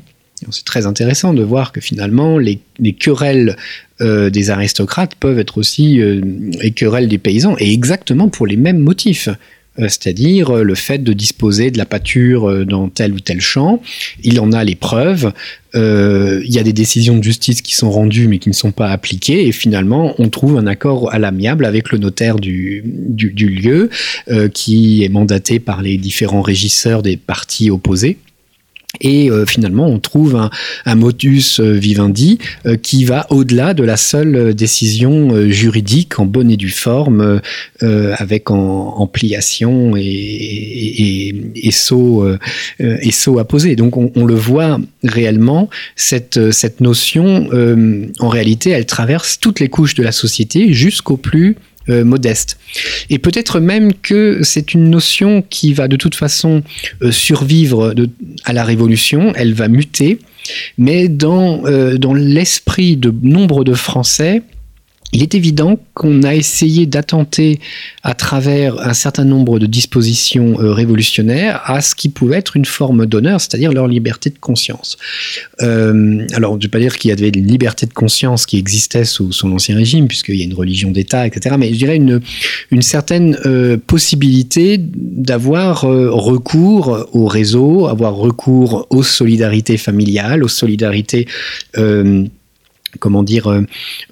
C'est 0.51 0.65
très 0.65 0.85
intéressant 0.85 1.33
de 1.33 1.41
voir 1.41 1.71
que 1.71 1.81
finalement, 1.81 2.37
les, 2.37 2.59
querelles 2.99 3.55
euh, 4.01 4.29
des 4.29 4.51
aristocrates 4.51 5.15
peuvent 5.15 5.39
être 5.39 5.57
aussi 5.57 5.99
les 5.99 6.71
querelles 6.71 7.07
des 7.07 7.17
paysans, 7.17 7.55
et 7.59 7.73
exactement 7.73 8.27
pour 8.27 8.45
les 8.45 8.57
mêmes 8.57 8.79
motifs. 8.79 9.29
Euh, 9.79 9.87
c'est-à-dire 9.87 10.49
euh, 10.49 10.63
le 10.63 10.75
fait 10.75 10.99
de 10.99 11.13
disposer 11.13 11.71
de 11.71 11.77
la 11.77 11.85
pâture 11.85 12.49
euh, 12.49 12.65
dans 12.65 12.89
tel 12.89 13.13
ou 13.13 13.19
tel 13.19 13.41
champ. 13.41 13.81
Il 14.23 14.39
en 14.39 14.51
a 14.51 14.63
les 14.63 14.75
preuves. 14.75 15.31
il 15.75 16.51
y 16.51 16.57
a 16.57 16.63
des 16.63 16.73
décisions 16.73 17.17
de 17.17 17.23
justice 17.23 17.61
qui 17.61 17.75
sont 17.75 17.91
rendues 17.91 18.27
mais 18.27 18.39
qui 18.39 18.49
ne 18.49 18.55
sont 18.55 18.71
pas 18.71 18.89
appliquées 18.89 19.47
et 19.47 19.51
finalement 19.51 20.15
on 20.17 20.29
trouve 20.29 20.57
un 20.57 20.65
accord 20.65 21.13
à 21.13 21.19
l'amiable 21.19 21.65
avec 21.65 21.91
le 21.91 21.99
notaire 21.99 22.37
du, 22.37 22.81
du, 22.83 23.49
lieu 23.49 23.91
qui 24.55 25.03
est 25.03 25.09
mandaté 25.09 25.59
par 25.59 25.83
les 25.83 25.97
différents 25.97 26.41
régisseurs 26.41 27.03
des 27.03 27.15
partis 27.15 27.69
opposés. 27.69 28.17
Et 29.01 29.29
euh, 29.29 29.45
finalement, 29.45 29.87
on 29.87 29.99
trouve 29.99 30.35
un, 30.35 30.49
un 30.85 30.95
motus 30.95 31.59
euh, 31.59 31.73
vivendi 31.73 32.39
euh, 32.65 32.77
qui 32.77 33.05
va 33.05 33.27
au-delà 33.29 33.73
de 33.73 33.83
la 33.83 33.97
seule 33.97 34.53
décision 34.53 35.49
juridique 35.51 36.19
en 36.19 36.25
bonne 36.25 36.49
et 36.49 36.57
due 36.57 36.69
forme, 36.69 37.41
avec 37.81 38.49
en, 38.49 38.95
ampliation 38.97 39.95
et, 39.95 40.01
et, 40.01 41.35
et, 41.55 41.71
saut, 41.71 42.27
et 42.79 43.11
saut 43.11 43.39
à 43.39 43.45
poser. 43.45 43.75
Donc 43.75 43.97
on, 43.97 44.11
on, 44.15 44.25
le 44.25 44.35
voit 44.35 44.79
réellement, 45.03 45.69
cette, 45.95 46.51
cette 46.51 46.81
notion, 46.81 47.49
en 48.19 48.29
réalité, 48.29 48.71
elle 48.71 48.85
traverse 48.85 49.39
toutes 49.39 49.59
les 49.59 49.69
couches 49.69 49.95
de 49.95 50.03
la 50.03 50.11
société 50.11 50.73
jusqu'au 50.73 51.17
plus 51.17 51.55
euh, 51.89 52.03
modeste. 52.03 52.57
Et 53.09 53.17
peut-être 53.19 53.59
même 53.59 53.93
que 53.93 54.39
c'est 54.43 54.73
une 54.73 54.89
notion 54.89 55.43
qui 55.49 55.73
va 55.73 55.87
de 55.87 55.95
toute 55.95 56.15
façon 56.15 56.63
euh, 57.01 57.11
survivre 57.11 57.93
à 58.43 58.53
la 58.53 58.63
Révolution, 58.63 59.33
elle 59.35 59.53
va 59.53 59.67
muter, 59.67 60.19
mais 60.77 61.07
dans, 61.07 61.65
euh, 61.65 61.97
dans 61.97 62.13
l'esprit 62.13 62.97
de 62.97 63.13
nombre 63.21 63.63
de 63.63 63.73
Français, 63.73 64.41
il 65.13 65.23
est 65.23 65.35
évident 65.35 65.79
qu'on 65.93 66.23
a 66.23 66.35
essayé 66.35 66.85
d'attenter 66.85 67.59
à 68.03 68.13
travers 68.13 68.79
un 68.79 68.93
certain 68.93 69.23
nombre 69.23 69.57
de 69.57 69.65
dispositions 69.65 70.59
euh, 70.59 70.73
révolutionnaires 70.73 71.61
à 71.63 71.81
ce 71.81 71.95
qui 71.95 72.09
pouvait 72.09 72.37
être 72.37 72.57
une 72.57 72.65
forme 72.65 73.05
d'honneur, 73.05 73.39
c'est-à-dire 73.39 73.71
leur 73.71 73.87
liberté 73.87 74.29
de 74.29 74.37
conscience. 74.37 74.97
Euh, 75.61 76.25
alors, 76.33 76.53
je 76.53 76.57
ne 76.57 76.61
vais 76.63 76.67
pas 76.67 76.79
dire 76.79 76.97
qu'il 76.97 77.09
y 77.09 77.11
avait 77.13 77.29
une 77.29 77.47
liberté 77.47 77.85
de 77.85 77.93
conscience 77.93 78.45
qui 78.45 78.57
existait 78.57 79.05
sous, 79.05 79.31
son 79.31 79.47
l'Ancien 79.47 79.77
Régime, 79.77 80.07
puisqu'il 80.07 80.35
y 80.35 80.41
a 80.41 80.45
une 80.45 80.53
religion 80.53 80.91
d'État, 80.91 81.25
etc., 81.25 81.55
mais 81.57 81.73
je 81.73 81.77
dirais 81.77 81.95
une, 81.95 82.19
une 82.71 82.81
certaine 82.81 83.37
euh, 83.45 83.77
possibilité 83.77 84.77
d'avoir 84.77 85.81
recours 85.81 87.07
au 87.13 87.27
réseau, 87.27 87.87
avoir 87.87 88.15
recours 88.15 88.87
aux 88.89 89.03
solidarités 89.03 89.77
familiales, 89.77 90.43
aux 90.43 90.49
solidarités 90.49 91.27
comment 92.99 93.23
dire, 93.23 93.47
euh, 93.47 93.61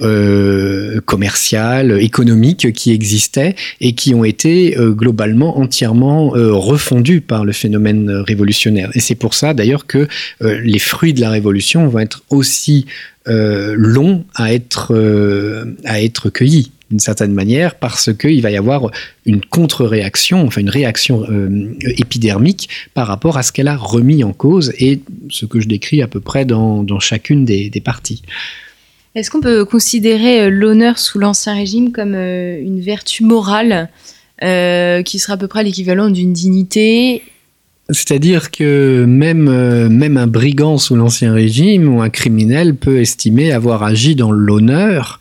euh, 0.01 1.01
commerciales, 1.05 2.01
économiques 2.01 2.73
qui 2.73 2.91
existaient 2.91 3.55
et 3.81 3.93
qui 3.93 4.13
ont 4.13 4.23
été 4.23 4.77
euh, 4.77 4.91
globalement 4.91 5.57
entièrement 5.57 6.35
euh, 6.35 6.53
refondues 6.53 7.21
par 7.21 7.45
le 7.45 7.53
phénomène 7.53 8.09
révolutionnaire. 8.09 8.89
Et 8.93 8.99
c'est 8.99 9.15
pour 9.15 9.33
ça 9.33 9.53
d'ailleurs 9.53 9.88
que 9.88 10.07
les 10.41 10.79
fruits 10.79 11.13
de 11.13 11.21
la 11.21 11.29
révolution 11.29 11.88
vont 11.88 11.99
être 11.99 12.23
aussi 12.29 12.85
longs 13.27 14.23
à 14.35 14.53
être, 14.53 14.93
à 15.85 16.01
être 16.01 16.29
cueillis 16.29 16.71
d'une 16.91 16.99
certaine 16.99 17.33
manière 17.33 17.75
parce 17.75 18.13
qu'il 18.13 18.41
va 18.41 18.51
y 18.51 18.57
avoir 18.57 18.91
une 19.25 19.41
contre-réaction, 19.41 20.45
enfin 20.45 20.61
une 20.61 20.69
réaction 20.69 21.25
épidermique 21.81 22.69
par 22.93 23.07
rapport 23.07 23.38
à 23.38 23.43
ce 23.43 23.51
qu'elle 23.51 23.67
a 23.67 23.77
remis 23.77 24.23
en 24.23 24.33
cause 24.33 24.73
et 24.77 24.99
ce 25.29 25.45
que 25.45 25.59
je 25.59 25.67
décris 25.67 26.03
à 26.03 26.07
peu 26.07 26.19
près 26.19 26.45
dans, 26.45 26.99
chacune 26.99 27.45
des 27.45 27.81
parties. 27.83 28.21
Est-ce 29.15 29.32
qu'on 29.32 29.39
peut 29.39 29.63
considérer 29.63 30.41
euh, 30.41 30.49
l'honneur 30.49 30.99
sous 30.99 31.19
l'Ancien 31.19 31.54
Régime 31.54 31.93
comme 31.93 32.13
euh, 32.15 32.60
une 32.60 32.82
vertu 32.82 33.23
morale 33.23 33.89
euh, 34.43 35.04
qui 35.04 35.19
sera 35.19 35.34
à 35.34 35.38
peu 35.38 35.47
près 35.47 35.63
l'équivalent 35.63 36.10
d'une 36.10 36.34
dignité? 36.34 37.23
C'est-à-dire 37.89 38.51
que 38.51 39.06
même, 39.08 39.88
même 39.89 40.17
un 40.17 40.25
brigand 40.25 40.80
sous 40.80 40.95
l'Ancien 40.95 41.34
Régime 41.34 41.95
ou 41.95 42.01
un 42.01 42.10
criminel 42.10 42.75
peut 42.75 42.99
estimer 42.99 43.51
avoir 43.51 43.84
agi 43.84 44.15
dans 44.15 44.32
l'honneur 44.32 45.19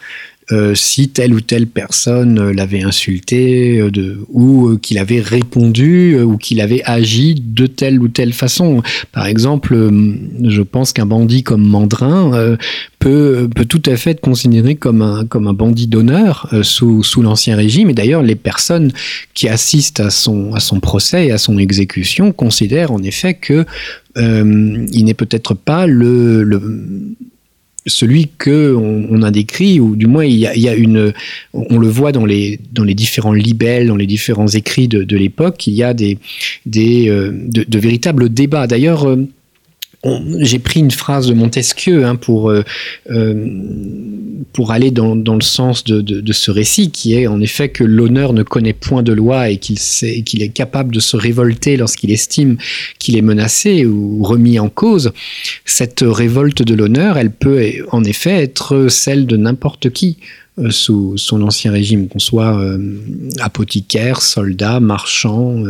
euh, 0.52 0.74
si 0.74 1.08
telle 1.08 1.32
ou 1.32 1.40
telle 1.40 1.66
personne 1.66 2.38
euh, 2.38 2.52
l'avait 2.52 2.82
insulté 2.82 3.80
euh, 3.80 4.18
ou 4.28 4.76
qu'il 4.76 4.98
avait 4.98 5.20
répondu 5.20 6.20
ou 6.20 6.36
qu'il 6.36 6.60
avait 6.60 6.82
agi 6.84 7.34
de 7.34 7.66
telle 7.66 7.98
ou 7.98 8.08
telle 8.08 8.34
façon. 8.34 8.82
Par 9.12 9.26
exemple, 9.26 9.74
je 9.74 10.60
pense 10.60 10.92
qu'un 10.92 11.06
bandit 11.06 11.44
comme 11.44 11.66
Mandrin 11.66 12.56
peut, 12.98 13.48
tout 13.68 13.82
à 13.86 13.96
fait 13.96 14.10
être 14.10 14.20
considéré 14.20 14.74
comme 14.74 15.00
un, 15.00 15.24
bandit 15.54 15.86
d'honneur 15.86 16.52
sous, 16.62 17.02
l'Ancien 17.22 17.56
Régime. 17.56 17.90
Et 17.90 17.94
d'ailleurs, 17.94 18.22
les 18.22 18.34
personnes 18.34 18.92
qui 19.32 19.48
assistent 19.48 20.00
à 20.00 20.10
son, 20.10 20.52
procès 20.82 21.26
et 21.26 21.32
à 21.32 21.38
son 21.38 21.58
exécution 21.58 22.32
considèrent 22.32 22.92
en 22.92 23.02
effet 23.02 23.34
que 23.34 23.64
il 24.16 25.04
n'est 25.04 25.14
peut-être 25.14 25.54
pas 25.54 25.86
le, 25.86 26.44
celui 27.86 28.28
que 28.38 28.74
on, 28.74 29.22
a 29.22 29.30
décrit, 29.30 29.80
ou 29.80 29.96
du 29.96 30.06
moins 30.06 30.24
il 30.24 30.36
y 30.36 30.68
a, 30.68 30.74
une, 30.74 31.12
on 31.52 31.78
le 31.78 31.88
voit 31.88 32.12
dans 32.12 32.24
les 32.24 32.58
différents 32.94 33.32
libelles, 33.32 33.88
dans 33.88 33.96
les 33.96 34.06
différents 34.06 34.48
écrits 34.48 34.88
de, 34.88 35.16
l'époque, 35.16 35.66
il 35.66 35.74
y 35.74 35.82
a 35.82 35.94
des 35.94 36.18
des 36.66 37.06
de, 37.08 37.64
de, 37.66 37.78
véritables 37.78 38.28
débats. 38.28 38.66
D'ailleurs 38.66 39.06
j'ai 40.40 40.58
pris 40.58 40.80
une 40.80 40.90
phrase 40.90 41.26
de 41.28 41.34
Montesquieu 41.34 42.04
hein, 42.04 42.16
pour, 42.16 42.50
euh, 42.50 42.62
euh, 43.10 43.46
pour 44.52 44.72
aller 44.72 44.90
dans, 44.90 45.16
dans 45.16 45.34
le 45.34 45.42
sens 45.42 45.84
de, 45.84 46.00
de, 46.00 46.32
ce 46.32 46.50
récit, 46.50 46.90
qui 46.90 47.14
est 47.14 47.26
en 47.26 47.40
effet 47.40 47.70
que 47.70 47.84
l'honneur 47.84 48.32
ne 48.32 48.42
connaît 48.42 48.72
point 48.72 49.02
de 49.02 49.12
loi 49.12 49.50
et 49.50 49.56
qu'il 49.56 49.78
qu'il 50.24 50.42
est 50.42 50.48
capable 50.48 50.94
de 50.94 51.00
se 51.00 51.16
révolter 51.16 51.76
lorsqu'il 51.76 52.10
estime 52.10 52.56
qu'il 52.98 53.16
est 53.16 53.22
menacé 53.22 53.86
ou 53.86 54.22
remis 54.22 54.58
en 54.58 54.68
cause. 54.68 55.12
Cette 55.64 56.04
révolte 56.06 56.62
de 56.62 56.74
l'honneur, 56.74 57.16
elle 57.16 57.30
peut 57.30 57.64
en 57.90 58.04
effet 58.04 58.42
être 58.42 58.88
celle 58.88 59.26
de 59.26 59.36
n'importe 59.36 59.90
qui 59.90 60.18
euh, 60.58 60.70
sous 60.70 61.16
son 61.16 61.42
ancien 61.42 61.72
régime, 61.72 62.08
qu'on 62.08 62.18
soit 62.18 62.60
apothicaire, 63.40 64.20
soldat, 64.20 64.80
marchand, 64.80 65.62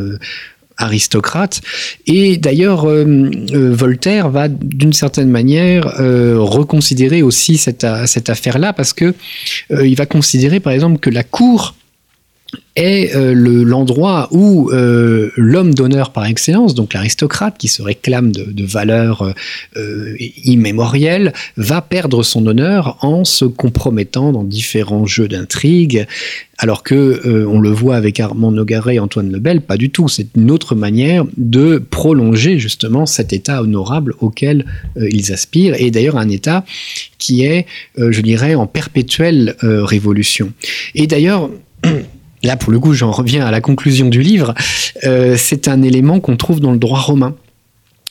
aristocrate. 0.77 1.61
Et 2.07 2.37
d'ailleurs, 2.37 2.89
euh, 2.89 3.05
euh, 3.53 3.75
Voltaire 3.75 4.31
va 4.31 4.49
d'une 4.49 4.93
certaine 4.93 5.31
manière 5.31 6.01
euh, 6.01 6.37
reconsidérer 6.39 7.23
aussi 7.23 7.59
cette, 7.59 7.87
cette 8.07 8.31
affaire-là 8.31 8.73
parce 8.73 8.93
que 8.93 9.15
il 9.71 9.95
va 9.97 10.07
considérer 10.07 10.61
par 10.61 10.73
exemple 10.73 10.99
que 10.99 11.11
la 11.11 11.23
cour 11.23 11.75
est 12.77 13.15
euh, 13.15 13.35
l'endroit 13.35 14.29
où 14.33 14.71
euh, 14.71 15.31
l'homme 15.37 15.75
d'honneur 15.75 16.11
par 16.11 16.27
excellence, 16.27 16.75
donc 16.75 16.95
l'aristocrate 16.95 17.57
qui 17.59 17.69
se 17.69 17.83
réclame 17.83 18.33
de, 18.33 18.65
valeurs 18.65 19.33
euh, 19.77 20.17
immémorielles, 20.45 21.33
va 21.57 21.81
perdre 21.83 22.23
son 22.23 22.47
honneur 22.47 22.97
en 23.03 23.25
se 23.25 23.45
compromettant 23.45 24.33
dans 24.33 24.45
différents 24.45 25.07
jeux 25.07 25.29
d'intrigue, 25.29 26.07
alors 26.59 26.83
que 26.83 27.45
on 27.47 27.61
le 27.61 27.71
voit 27.71 27.97
avec 27.97 28.21
Armand 28.21 28.53
Nogaret 28.53 28.97
et 28.97 28.99
Antoine 29.01 29.31
Lebel, 29.31 29.61
pas 29.61 29.77
du 29.77 29.91
tout. 29.91 30.09
C'est 30.09 30.29
une 30.37 30.51
autre 30.51 30.75
manière 30.75 31.25
de 31.37 31.79
prolonger 31.79 32.59
justement 32.59 33.07
cet 33.07 33.33
état 33.33 33.61
honorable 33.61 34.15
auquel 34.21 34.65
ils 34.97 35.33
aspirent, 35.33 35.75
et 35.81 35.91
d'ailleurs 35.91 36.17
un 36.17 36.29
état 36.29 36.65
qui 37.19 37.45
est, 37.45 37.67
je 37.99 38.21
dirais, 38.21 38.55
en 38.55 38.67
perpétuelle 38.67 39.57
révolution. 39.63 40.53
Et 40.95 41.07
d'ailleurs, 41.07 41.51
là 42.45 42.57
pour 42.57 42.73
le 42.73 42.79
coup 42.79 42.93
j'en 42.93 43.11
reviens 43.11 43.45
à 43.45 43.51
la 43.51 43.61
conclusion 43.61 44.09
du 44.09 44.23
livre, 44.23 44.55
euh, 45.05 45.37
c'est 45.39 45.69
un 45.69 45.83
élément 45.83 46.21
qu'on 46.21 46.37
trouve 46.37 46.61
dans 46.61 46.73
le 46.73 46.79
droit 46.79 47.01
romain. 47.01 47.35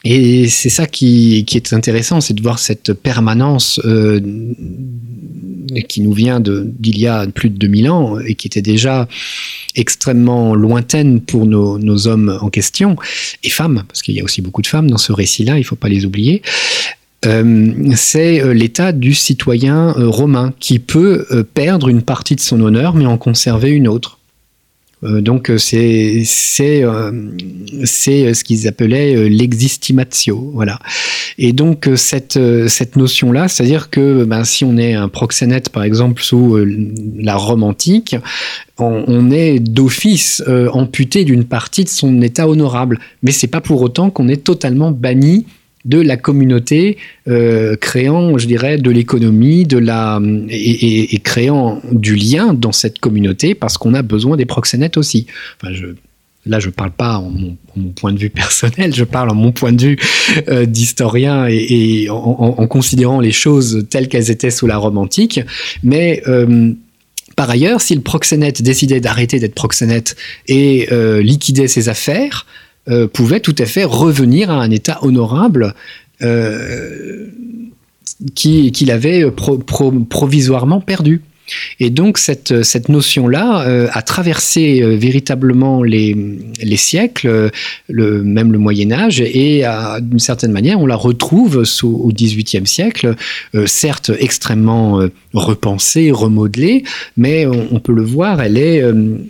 Et 0.05 0.49
c'est 0.49 0.69
ça 0.69 0.86
qui, 0.86 1.45
est 1.49 1.73
intéressant, 1.73 2.19
c'est 2.19 2.34
de 2.34 2.41
voir 2.41 2.59
cette 2.59 2.91
permanence 2.91 3.79
euh, 3.86 4.19
qui 5.88 6.01
nous 6.01 6.11
vient 6.11 6.41
d'il 6.41 6.99
y 6.99 7.07
a 7.07 7.25
plus 7.27 7.49
de 7.49 7.57
2000 7.57 7.89
ans 7.89 8.19
et 8.19 8.36
qui 8.36 8.47
était 8.47 8.61
déjà 8.61 9.07
extrêmement 9.75 10.55
lointaine 10.55 11.21
pour 11.21 11.45
nos, 11.45 12.07
hommes 12.07 12.38
en 12.41 12.49
question, 12.49 12.97
et 13.43 13.49
femmes, 13.49 13.84
parce 13.88 14.01
qu'il 14.01 14.13
y 14.13 14.19
a 14.19 14.25
aussi 14.25 14.41
beaucoup 14.41 14.61
de 14.61 14.67
femmes 14.67 14.91
dans 14.91 14.97
ce 14.97 15.13
récit-là, 15.13 15.55
il 15.55 15.61
ne 15.61 15.65
faut 15.65 15.77
pas 15.77 15.88
les 15.88 16.05
oublier. 16.05 16.41
Euh, 17.25 17.71
c'est 17.95 18.53
l'état 18.53 18.91
du 18.91 19.13
citoyen 19.13 19.93
romain 19.93 20.53
qui 20.59 20.79
peut 20.79 21.25
perdre 21.53 21.88
une 21.88 22.01
partie 22.01 22.36
de 22.36 22.41
son 22.41 22.59
honneur 22.59 22.93
mais 22.93 23.05
en 23.05 23.17
conserver 23.17 23.69
une 23.69 23.88
autre. 23.88 24.19
Euh, 25.04 25.22
donc 25.22 25.49
euh, 25.49 25.58
c'est 25.58 26.24
c'est 26.26 26.84
euh, 26.84 27.12
c'est 27.84 28.34
ce 28.34 28.43
qu'ils 28.43 28.68
appelaient 28.68 29.30
l'existimatio, 29.30 30.51
voilà. 30.54 30.80
Et 31.38 31.51
donc 31.51 31.89
cette 31.95 32.39
cette 32.68 32.95
notion 32.95 33.32
là, 33.32 33.47
c'est-à-dire 33.47 33.89
que 33.89 34.24
ben, 34.24 34.43
si 34.43 34.64
on 34.64 34.78
est 34.78 34.93
un 34.93 35.10
proxénète 35.10 35.70
par 35.70 35.84
exemple 35.84 36.22
sous 36.22 36.58
la 37.18 37.36
Rome 37.36 37.64
antique, 37.64 38.16
on, 38.78 39.32
est 39.32 39.60
d'office 39.60 40.43
amputé 40.72 41.26
d'une 41.26 41.43
partie 41.43 41.84
de 41.84 41.89
son 41.89 42.22
état 42.22 42.47
honorable, 42.47 42.99
mais 43.24 43.32
c'est 43.32 43.47
pas 43.47 43.62
pour 43.62 43.82
autant 43.82 44.10
qu'on 44.10 44.28
est 44.28 44.43
totalement 44.43 44.91
banni 44.91 45.45
de 45.86 45.99
la 45.99 46.15
communauté, 46.17 46.97
euh, 47.27 47.75
créant, 47.75 48.38
je 48.38 48.47
dirais, 48.47 48.77
de 48.77 48.89
l'économie, 48.89 49.65
de 49.65 49.77
la 49.77 50.21
et, 50.49 51.19
créant 51.19 51.81
du 51.91 52.15
lien 52.15 52.53
dans 52.53 52.71
cette 52.71 52.99
communauté 52.99 53.53
parce 53.53 53.77
qu'on 53.77 53.93
a 53.93 54.01
besoin 54.01 54.38
des 54.38 54.45
proxénètes 54.45 54.97
aussi. 54.97 55.27
Enfin, 55.61 55.73
je, 55.73 55.88
là, 56.45 56.59
je 56.59 56.69
parle 56.69 56.91
pas 56.91 57.17
en 57.17 57.31
mon, 57.75 57.89
point 57.89 58.13
de 58.13 58.19
vue 58.19 58.29
personnel, 58.29 58.93
je 58.95 59.03
parle 59.03 59.29
en 59.29 59.36
mon 59.36 59.51
point 59.51 59.73
de 59.73 59.81
vue 59.81 59.97
euh, 60.47 60.65
d'historien 60.65 61.47
et, 61.49 62.07
en, 62.09 62.67
considérant 62.67 63.19
les 63.19 63.31
choses 63.34 63.86
telles 63.89 64.07
qu'elles 64.07 64.31
étaient 64.31 64.51
sous 64.51 64.67
la 64.67 64.77
Rome 64.77 64.97
antique, 64.97 65.41
mais 65.84 66.23
euh, 66.27 66.71
par 67.36 67.49
ailleurs, 67.49 67.81
si 67.81 67.95
le 67.95 68.01
proxénète 68.01 68.61
décidait 68.61 69.01
d'arrêter 69.01 69.39
d'être 69.39 69.55
proxénète 69.55 70.15
et 70.47 70.88
liquidait 71.23 71.67
ses 71.67 71.89
affaires, 71.89 72.45
euh, 72.89 73.07
pouvait 73.07 73.39
tout 73.39 73.55
à 73.59 73.65
fait 73.65 73.84
revenir 73.84 74.51
à 74.51 74.55
un 74.55 74.69
état 74.69 74.99
honorable 75.03 75.73
euh, 76.21 77.27
qu'il 78.36 78.91
avait 78.91 79.25
provisoirement 80.09 80.81
perdu. 80.81 81.21
Et 81.79 81.89
donc 81.89 82.17
cette, 82.17 82.63
cette 82.63 82.89
notion-là 82.89 83.67
euh, 83.67 83.87
a 83.91 84.01
traversé 84.01 84.81
euh, 84.81 84.95
véritablement 84.95 85.83
les, 85.83 86.15
les 86.61 86.77
siècles, 86.77 87.51
le, 87.89 88.23
même 88.23 88.51
le 88.51 88.57
Moyen 88.57 88.91
Âge, 88.91 89.21
et 89.21 89.63
d'une 90.01 90.19
certaine 90.19 90.51
manière, 90.51 90.79
on 90.79 90.85
la 90.85 90.95
retrouve 90.95 91.63
au 91.83 92.11
XVIIIe 92.11 92.65
siècle, 92.65 93.15
euh, 93.55 93.65
certes 93.65 94.11
extrêmement 94.19 95.01
repensée, 95.33 96.11
remodelée, 96.11 96.83
mais 97.17 97.45
on, 97.45 97.79
peut 97.79 97.93
le 97.93 98.03
voir, 98.03 98.41
elle 98.41 98.57
est, 98.57 98.83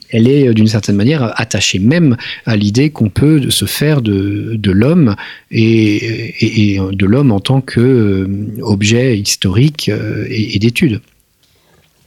elle 0.09 0.27
est 0.27 0.53
d'une 0.53 0.67
certaine 0.67 0.95
manière 0.95 1.33
attachée 1.39 1.79
même 1.79 2.17
à 2.45 2.55
l'idée 2.55 2.89
qu'on 2.89 3.09
peut 3.09 3.49
se 3.49 3.65
faire 3.65 4.01
de, 4.01 4.55
de 4.55 4.71
l'homme 4.71 5.15
et, 5.51 6.79
de 6.91 7.05
l'homme 7.05 7.31
en 7.31 7.39
tant 7.39 7.61
qu'objet 7.61 9.17
historique 9.17 9.89
et, 9.89 10.55
et 10.55 10.59
d'étude. 10.59 11.01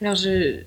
Alors, 0.03 0.17
je, 0.17 0.59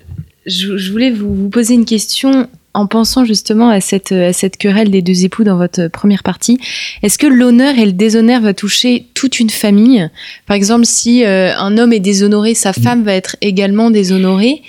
je, 0.46 0.90
voulais 0.90 1.10
vous, 1.10 1.48
poser 1.48 1.74
une 1.74 1.84
question 1.84 2.48
en 2.72 2.86
pensant 2.86 3.24
justement 3.24 3.68
à 3.68 3.80
cette, 3.80 4.12
à 4.12 4.32
cette 4.32 4.56
querelle 4.56 4.90
des 4.90 5.02
deux 5.02 5.24
époux 5.24 5.44
dans 5.44 5.56
votre 5.56 5.88
première 5.88 6.22
partie. 6.22 6.58
Est-ce 7.02 7.18
que 7.18 7.26
l'honneur 7.26 7.78
et 7.78 7.84
le 7.84 7.92
déshonneur 7.92 8.40
va 8.40 8.54
toucher 8.54 9.06
toute 9.14 9.40
une 9.40 9.50
famille? 9.50 10.08
Par 10.46 10.56
exemple, 10.56 10.84
si 10.84 11.24
euh, 11.24 11.52
un 11.56 11.78
homme 11.78 11.92
est 11.92 12.00
déshonoré, 12.00 12.54
sa 12.54 12.72
femme 12.72 13.02
va 13.02 13.14
être 13.14 13.36
également 13.40 13.90
déshonorée. 13.90 14.62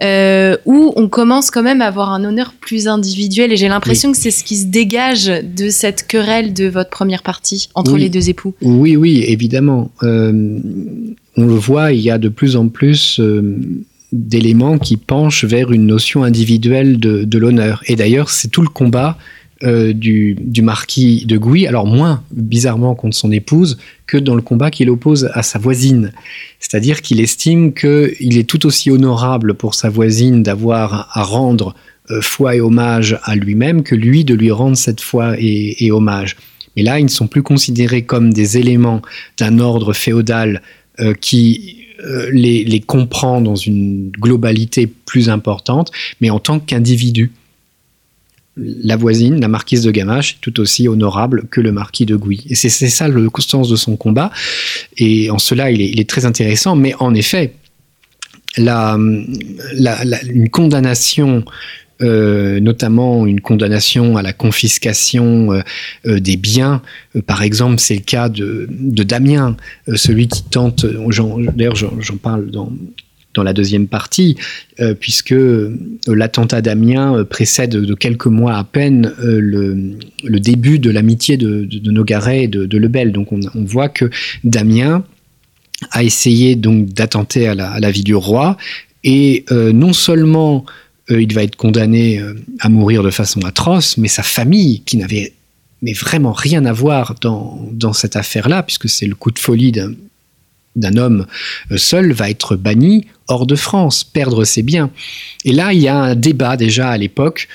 Euh, 0.00 0.56
où 0.64 0.92
on 0.94 1.08
commence 1.08 1.50
quand 1.50 1.64
même 1.64 1.82
à 1.82 1.86
avoir 1.86 2.12
un 2.12 2.24
honneur 2.24 2.54
plus 2.60 2.86
individuel 2.86 3.52
et 3.52 3.56
j'ai 3.56 3.66
l'impression 3.66 4.12
que 4.12 4.16
c'est 4.16 4.30
ce 4.30 4.44
qui 4.44 4.54
se 4.54 4.66
dégage 4.66 5.26
de 5.26 5.70
cette 5.70 6.06
querelle 6.06 6.54
de 6.54 6.66
votre 6.66 6.90
première 6.90 7.24
partie 7.24 7.68
entre 7.74 7.96
les 7.96 8.08
deux 8.08 8.28
époux. 8.28 8.54
Oui, 8.62 8.94
oui, 8.94 9.24
évidemment. 9.26 9.90
Euh, 10.04 10.60
on 11.36 11.46
le 11.46 11.54
voit, 11.54 11.92
il 11.92 12.00
y 12.00 12.12
a 12.12 12.18
de 12.18 12.28
plus 12.28 12.54
en 12.54 12.68
plus 12.68 13.20
d'éléments 14.12 14.78
qui 14.78 14.96
penchent 14.96 15.44
vers 15.44 15.70
une 15.72 15.86
notion 15.86 16.24
individuelle 16.24 16.98
de, 16.98 17.38
l'honneur. 17.38 17.82
Et 17.86 17.96
d'ailleurs, 17.96 18.30
c'est 18.30 18.48
tout 18.48 18.62
le 18.62 18.68
combat 18.68 19.18
euh, 19.64 19.92
du, 19.92 20.36
marquis 20.62 21.26
de 21.26 21.36
Gouy, 21.36 21.66
alors 21.66 21.86
moins 21.86 22.22
bizarrement 22.30 22.94
contre 22.94 23.16
son 23.16 23.32
épouse 23.32 23.76
que 24.06 24.16
dans 24.16 24.34
le 24.34 24.42
combat 24.42 24.70
qu'il 24.70 24.88
oppose 24.88 25.30
à 25.34 25.42
sa 25.42 25.58
voisine. 25.58 26.12
C'est-à-dire 26.60 27.02
qu'il 27.02 27.20
estime 27.20 27.74
qu'il 27.74 28.38
est 28.38 28.48
tout 28.48 28.66
aussi 28.66 28.90
honorable 28.90 29.54
pour 29.54 29.74
sa 29.74 29.88
voisine 29.88 30.42
d'avoir 30.42 31.10
à 31.12 31.22
rendre 31.22 31.74
euh, 32.10 32.20
foi 32.22 32.56
et 32.56 32.60
hommage 32.60 33.18
à 33.24 33.36
lui-même 33.36 33.82
que 33.82 33.94
lui 33.94 34.24
de 34.24 34.34
lui 34.34 34.50
rendre 34.50 34.76
cette 34.76 35.00
foi 35.00 35.34
et, 35.38 35.90
hommage. 35.90 36.36
Mais 36.76 36.82
là, 36.82 36.98
ils 37.00 37.04
ne 37.04 37.08
sont 37.08 37.26
plus 37.26 37.42
considérés 37.42 38.02
comme 38.02 38.32
des 38.32 38.56
éléments 38.56 39.02
d'un 39.36 39.58
ordre 39.58 39.92
féodal 39.92 40.62
euh, 41.00 41.12
qui 41.14 41.77
les, 42.32 42.64
les, 42.64 42.80
comprend 42.80 43.40
dans 43.40 43.56
une 43.56 44.10
globalité 44.10 44.86
plus 44.86 45.28
importante, 45.28 45.90
mais 46.20 46.30
en 46.30 46.38
tant 46.38 46.60
qu'individu. 46.60 47.32
La 48.56 48.96
voisine, 48.96 49.40
la 49.40 49.46
marquise 49.46 49.82
de 49.82 49.90
Gamache, 49.92 50.32
est 50.32 50.40
tout 50.40 50.58
aussi 50.58 50.88
honorable 50.88 51.46
que 51.48 51.60
le 51.60 51.70
marquis 51.70 52.06
de 52.06 52.16
Gouy. 52.16 52.44
Et 52.48 52.56
c'est 52.56 52.68
ça 52.68 53.06
le 53.06 53.30
constance 53.30 53.68
de 53.68 53.76
son 53.76 53.96
combat. 53.96 54.32
Et 54.96 55.30
en 55.30 55.38
cela, 55.38 55.70
il 55.70 55.80
est, 55.80 55.88
il 55.88 56.00
est 56.00 56.08
très 56.08 56.24
intéressant. 56.24 56.74
Mais 56.74 56.92
en 56.98 57.14
effet, 57.14 57.54
la, 58.56 58.98
la, 59.74 60.22
une 60.24 60.48
condamnation 60.48 61.44
euh, 62.00 62.60
notamment 62.60 63.26
une 63.26 63.40
condamnation 63.40 64.16
à 64.16 64.22
la 64.22 64.32
confiscation 64.32 65.52
euh, 65.52 65.62
euh, 66.06 66.20
des 66.20 66.36
biens. 66.36 66.80
par 67.26 67.42
exemple, 67.42 67.80
c'est 67.80 67.96
le 67.96 68.02
cas 68.02 68.28
de, 68.28 68.68
Damien, 69.02 69.56
celui 69.96 70.28
qui 70.28 70.44
tente, 70.44 70.86
d'ailleurs 70.86 71.74
j'en 71.74 72.16
parle 72.22 72.52
dans, 72.52 72.70
dans 73.34 73.42
la 73.42 73.52
deuxième 73.52 73.88
partie, 73.88 74.36
puisque 75.00 75.34
l'attentat 76.06 76.60
d'Amiens 76.60 77.24
précède 77.24 77.70
de 77.70 77.94
quelques 77.94 78.26
mois 78.26 78.56
à 78.56 78.64
peine 78.64 79.12
le, 79.18 79.96
début 80.38 80.78
de 80.78 80.90
l'amitié 80.90 81.36
de, 81.36 81.90
Nogaret 81.90 82.44
et 82.44 82.48
de, 82.48 82.78
Lebel. 82.78 83.10
Donc 83.10 83.32
on, 83.32 83.40
voit 83.54 83.88
que 83.88 84.10
Damien 84.44 85.04
a 85.90 86.04
essayé 86.04 86.54
donc 86.54 86.90
d'attenter 86.90 87.48
à 87.48 87.54
la, 87.54 87.90
vie 87.90 88.04
du 88.04 88.14
roi 88.14 88.56
et 89.02 89.44
non 89.50 89.92
seulement 89.92 90.64
il 91.10 91.32
va 91.34 91.42
être 91.42 91.56
condamné 91.56 92.18
euh, 92.18 92.34
à 92.60 92.68
mourir 92.68 93.02
de 93.02 93.10
façon 93.10 93.40
atroce, 93.44 93.96
mais 93.96 94.08
sa 94.08 94.22
famille, 94.22 94.80
qui 94.80 94.96
n'avait 94.96 95.32
mais 95.80 95.92
vraiment 95.92 96.32
rien 96.32 96.64
à 96.64 96.72
voir 96.72 97.14
dans, 97.20 97.92
cette 97.92 98.16
affaire-là, 98.16 98.64
puisque 98.64 98.88
c'est 98.88 99.06
le 99.06 99.14
coup 99.14 99.30
de 99.30 99.38
folie 99.38 99.70
d'un 100.74 100.96
homme 100.96 101.24
seul, 101.76 102.10
va 102.10 102.28
être 102.30 102.56
banni 102.56 103.06
hors 103.28 103.46
de 103.46 103.54
France, 103.54 104.02
perdre 104.02 104.42
ses 104.42 104.64
biens. 104.64 104.90
Et 105.44 105.52
là, 105.52 105.72
il 105.72 105.80
y 105.80 105.86
a 105.86 105.96
un 105.96 106.14
débat 106.16 106.56
déjà 106.56 106.88
à 106.88 106.98
l'époque 106.98 107.46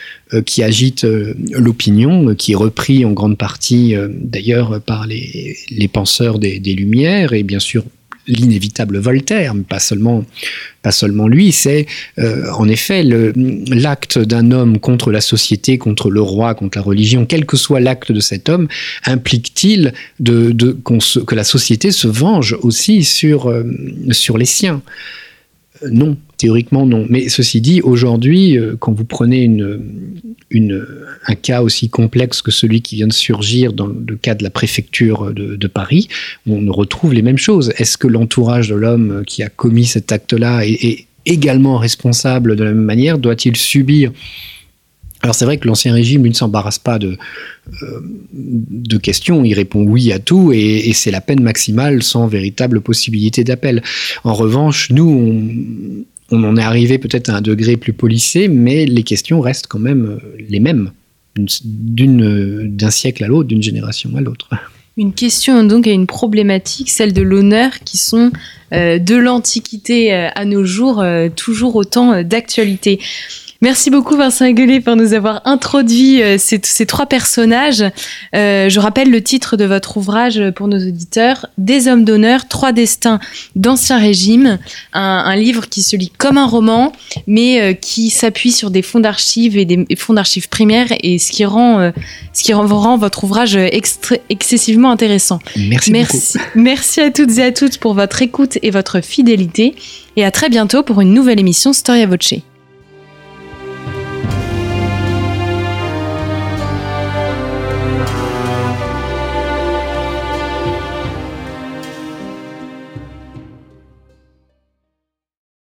qui 0.46 0.64
agite 0.64 1.04
l'opinion, 1.04 2.34
qui 2.34 2.54
est 2.54 2.56
repris 2.56 3.04
en 3.04 3.12
grande 3.12 3.38
partie 3.38 3.94
d'ailleurs 4.10 4.80
par 4.80 5.06
les, 5.06 5.58
les 5.70 5.88
penseurs 5.90 6.40
des, 6.40 6.60
des, 6.60 6.76
Lumières 6.76 7.34
et 7.34 7.44
bien 7.44 7.60
sûr 7.60 7.84
l'inévitable 8.28 8.98
Voltaire, 8.98 9.54
mais 9.54 9.64
pas 9.64 9.80
seulement, 9.80 10.26
pas 10.82 10.92
seulement 10.92 11.28
lui, 11.28 11.52
c'est 11.52 11.86
euh, 12.20 12.50
en 12.52 12.68
effet 12.68 13.04
l'acte 13.04 14.20
d'un 14.20 14.52
homme 14.52 14.80
contre 14.80 15.12
la 15.12 15.22
société, 15.22 15.78
contre 15.78 16.10
le 16.10 16.22
roi, 16.22 16.56
contre 16.56 16.78
la 16.78 16.84
religion, 16.84 17.26
quel 17.26 17.46
que 17.46 17.58
soit 17.58 17.80
l'acte 17.80 18.12
de 18.12 18.20
cet 18.20 18.50
homme, 18.50 18.68
implique-t-il 19.06 19.94
que 20.24 21.36
la 21.36 21.44
société 21.44 21.92
se 21.92 22.08
venge 22.08 22.58
aussi 22.62 23.04
sur, 23.04 23.50
euh, 23.50 23.64
sur 24.12 24.38
les 24.38 24.46
siens? 24.46 24.82
Non, 25.92 26.18
théoriquement 26.38 26.86
non. 26.86 27.06
Mais 27.10 27.30
ceci 27.30 27.62
dit, 27.62 27.82
aujourd'hui, 27.82 28.58
euh, 28.58 28.76
quand 28.80 28.94
vous 28.94 29.06
prenez 29.06 29.50
un 31.28 31.36
cas 31.36 31.62
aussi 31.62 31.90
complexe 31.90 32.42
que 32.42 32.52
celui 32.52 32.82
qui 32.82 32.96
vient 32.96 33.08
de 33.08 33.14
surgir 33.14 33.74
dans 33.74 33.88
le 33.88 34.16
cas 34.16 34.36
de 34.36 34.44
la 34.44 34.50
préfecture 34.50 35.34
de, 35.34 35.68
Paris, 35.68 36.08
on 36.48 36.72
retrouve 36.72 37.14
les 37.14 37.22
mêmes 37.22 37.38
choses. 37.38 37.74
Est-ce 37.78 37.98
que 37.98 38.08
l'entourage 38.08 38.70
de 38.70 38.76
l'homme 38.76 39.24
qui 39.26 39.44
a 39.44 39.50
commis 39.50 39.86
cet 39.86 40.12
acte-là 40.12 40.66
est, 40.66 41.06
également 41.26 41.78
responsable 41.78 42.56
de 42.56 42.64
la 42.64 42.72
même 42.72 42.84
manière? 42.84 43.18
Doit-il 43.18 43.56
subir 43.56 44.12
alors 45.24 45.34
c'est 45.36 45.46
vrai 45.46 45.58
que 45.58 45.68
l'ancien 45.68 45.94
régime, 45.94 46.28
ne 46.28 46.34
s'embarrasse 46.34 46.80
pas 46.80 47.00
de, 47.00 47.18
euh, 47.82 48.02
de 48.34 48.98
questions, 48.98 49.46
il 49.46 49.54
répond 49.54 49.82
oui 49.82 50.12
à 50.12 50.20
tout 50.20 50.52
et, 50.54 50.92
c'est 50.94 51.12
la 51.12 51.22
peine 51.22 51.42
maximale 51.42 52.04
sans 52.04 52.28
véritable 52.28 52.82
possibilité 52.82 53.46
d'appel. 53.46 53.82
En 54.26 54.34
revanche, 54.34 54.90
nous, 54.92 56.06
on, 56.30 56.44
en 56.44 56.58
est 56.58 56.62
arrivé 56.62 56.98
peut-être 56.98 57.30
à 57.30 57.38
un 57.38 57.42
degré 57.42 57.78
plus 57.78 57.94
polissé, 57.94 58.50
mais 58.50 58.86
les 58.86 59.04
questions 59.04 59.40
restent 59.40 59.68
quand 59.68 59.80
même 59.80 60.06
euh, 60.06 60.44
les 60.50 60.60
mêmes 60.60 60.92
d'un 61.36 62.92
siècle 62.92 63.24
à 63.24 63.28
l'autre, 63.28 63.48
d'une 63.48 63.64
génération 63.64 64.12
à 64.18 64.22
l'autre. 64.22 64.50
Une 64.98 65.14
question 65.14 65.64
donc 65.64 65.88
à 65.88 65.92
une 65.92 66.06
problématique, 66.06 66.92
celle 66.92 67.14
de 67.14 67.24
l'honneur, 67.24 67.80
qui 67.80 67.98
sont 67.98 68.32
euh, 68.74 69.00
de 69.00 69.16
l'Antiquité 69.16 70.14
à 70.14 70.46
nos 70.46 70.66
jours 70.66 71.04
toujours 71.36 71.78
autant 71.78 72.22
d'actualité. 72.24 73.00
Merci 73.64 73.90
beaucoup 73.90 74.18
Vincent 74.18 74.44
Aguelet 74.44 74.82
pour 74.82 74.98
nous 74.98 75.14
avoir 75.14 75.42
introduit 75.46 76.22
euh, 76.22 76.36
ces, 76.38 76.86
trois 76.86 77.06
personnages. 77.06 77.82
Euh, 78.36 78.68
je 78.68 78.78
rappelle 78.78 79.10
le 79.10 79.24
titre 79.24 79.56
de 79.56 79.64
votre 79.64 79.96
ouvrage 79.96 80.44
pour 80.54 80.68
nos 80.68 80.86
auditeurs, 80.86 81.46
Des 81.58 81.88
hommes 81.88 82.04
d'honneur, 82.04 82.50
trois 82.50 82.74
destins 82.74 83.22
d'Ancien 83.56 84.00
Régime, 84.00 84.60
un, 84.92 85.36
livre 85.38 85.70
qui 85.70 85.82
se 85.82 85.96
lit 85.96 86.12
comme 86.18 86.38
un 86.38 86.46
roman, 86.46 86.92
mais 87.26 87.62
euh, 87.62 87.72
qui 87.72 88.10
s'appuie 88.10 88.52
sur 88.52 88.70
des 88.70 88.82
fonds 88.82 89.00
d'archives 89.00 89.58
et 89.58 89.64
des 89.64 89.86
fonds 89.96 90.16
d'archives 90.16 90.50
primaires, 90.50 90.88
et 91.00 91.18
ce 91.18 91.32
qui 91.32 91.46
rend, 91.46 91.94
ce 92.34 92.44
qui 92.44 92.52
rend, 92.52 92.98
votre 92.98 93.24
ouvrage 93.24 93.56
excessivement 93.56 94.92
intéressant. 94.92 95.40
Merci, 95.56 95.92
merci, 95.94 96.38
merci 96.56 97.00
à 97.00 97.12
toutes 97.12 97.38
et 97.38 97.44
à 97.44 97.54
toutes 97.54 97.78
pour 97.78 97.94
votre 97.94 98.22
écoute 98.22 98.58
et 98.62 98.72
votre 98.72 99.00
fidélité, 99.00 99.74
et 100.18 100.26
à 100.26 100.32
très 100.32 100.50
bientôt 100.50 100.84
pour 100.84 101.00
une 101.00 101.14
nouvelle 101.14 101.40
émission 101.40 101.72
Storia 101.72 102.08
Voce. 102.08 102.34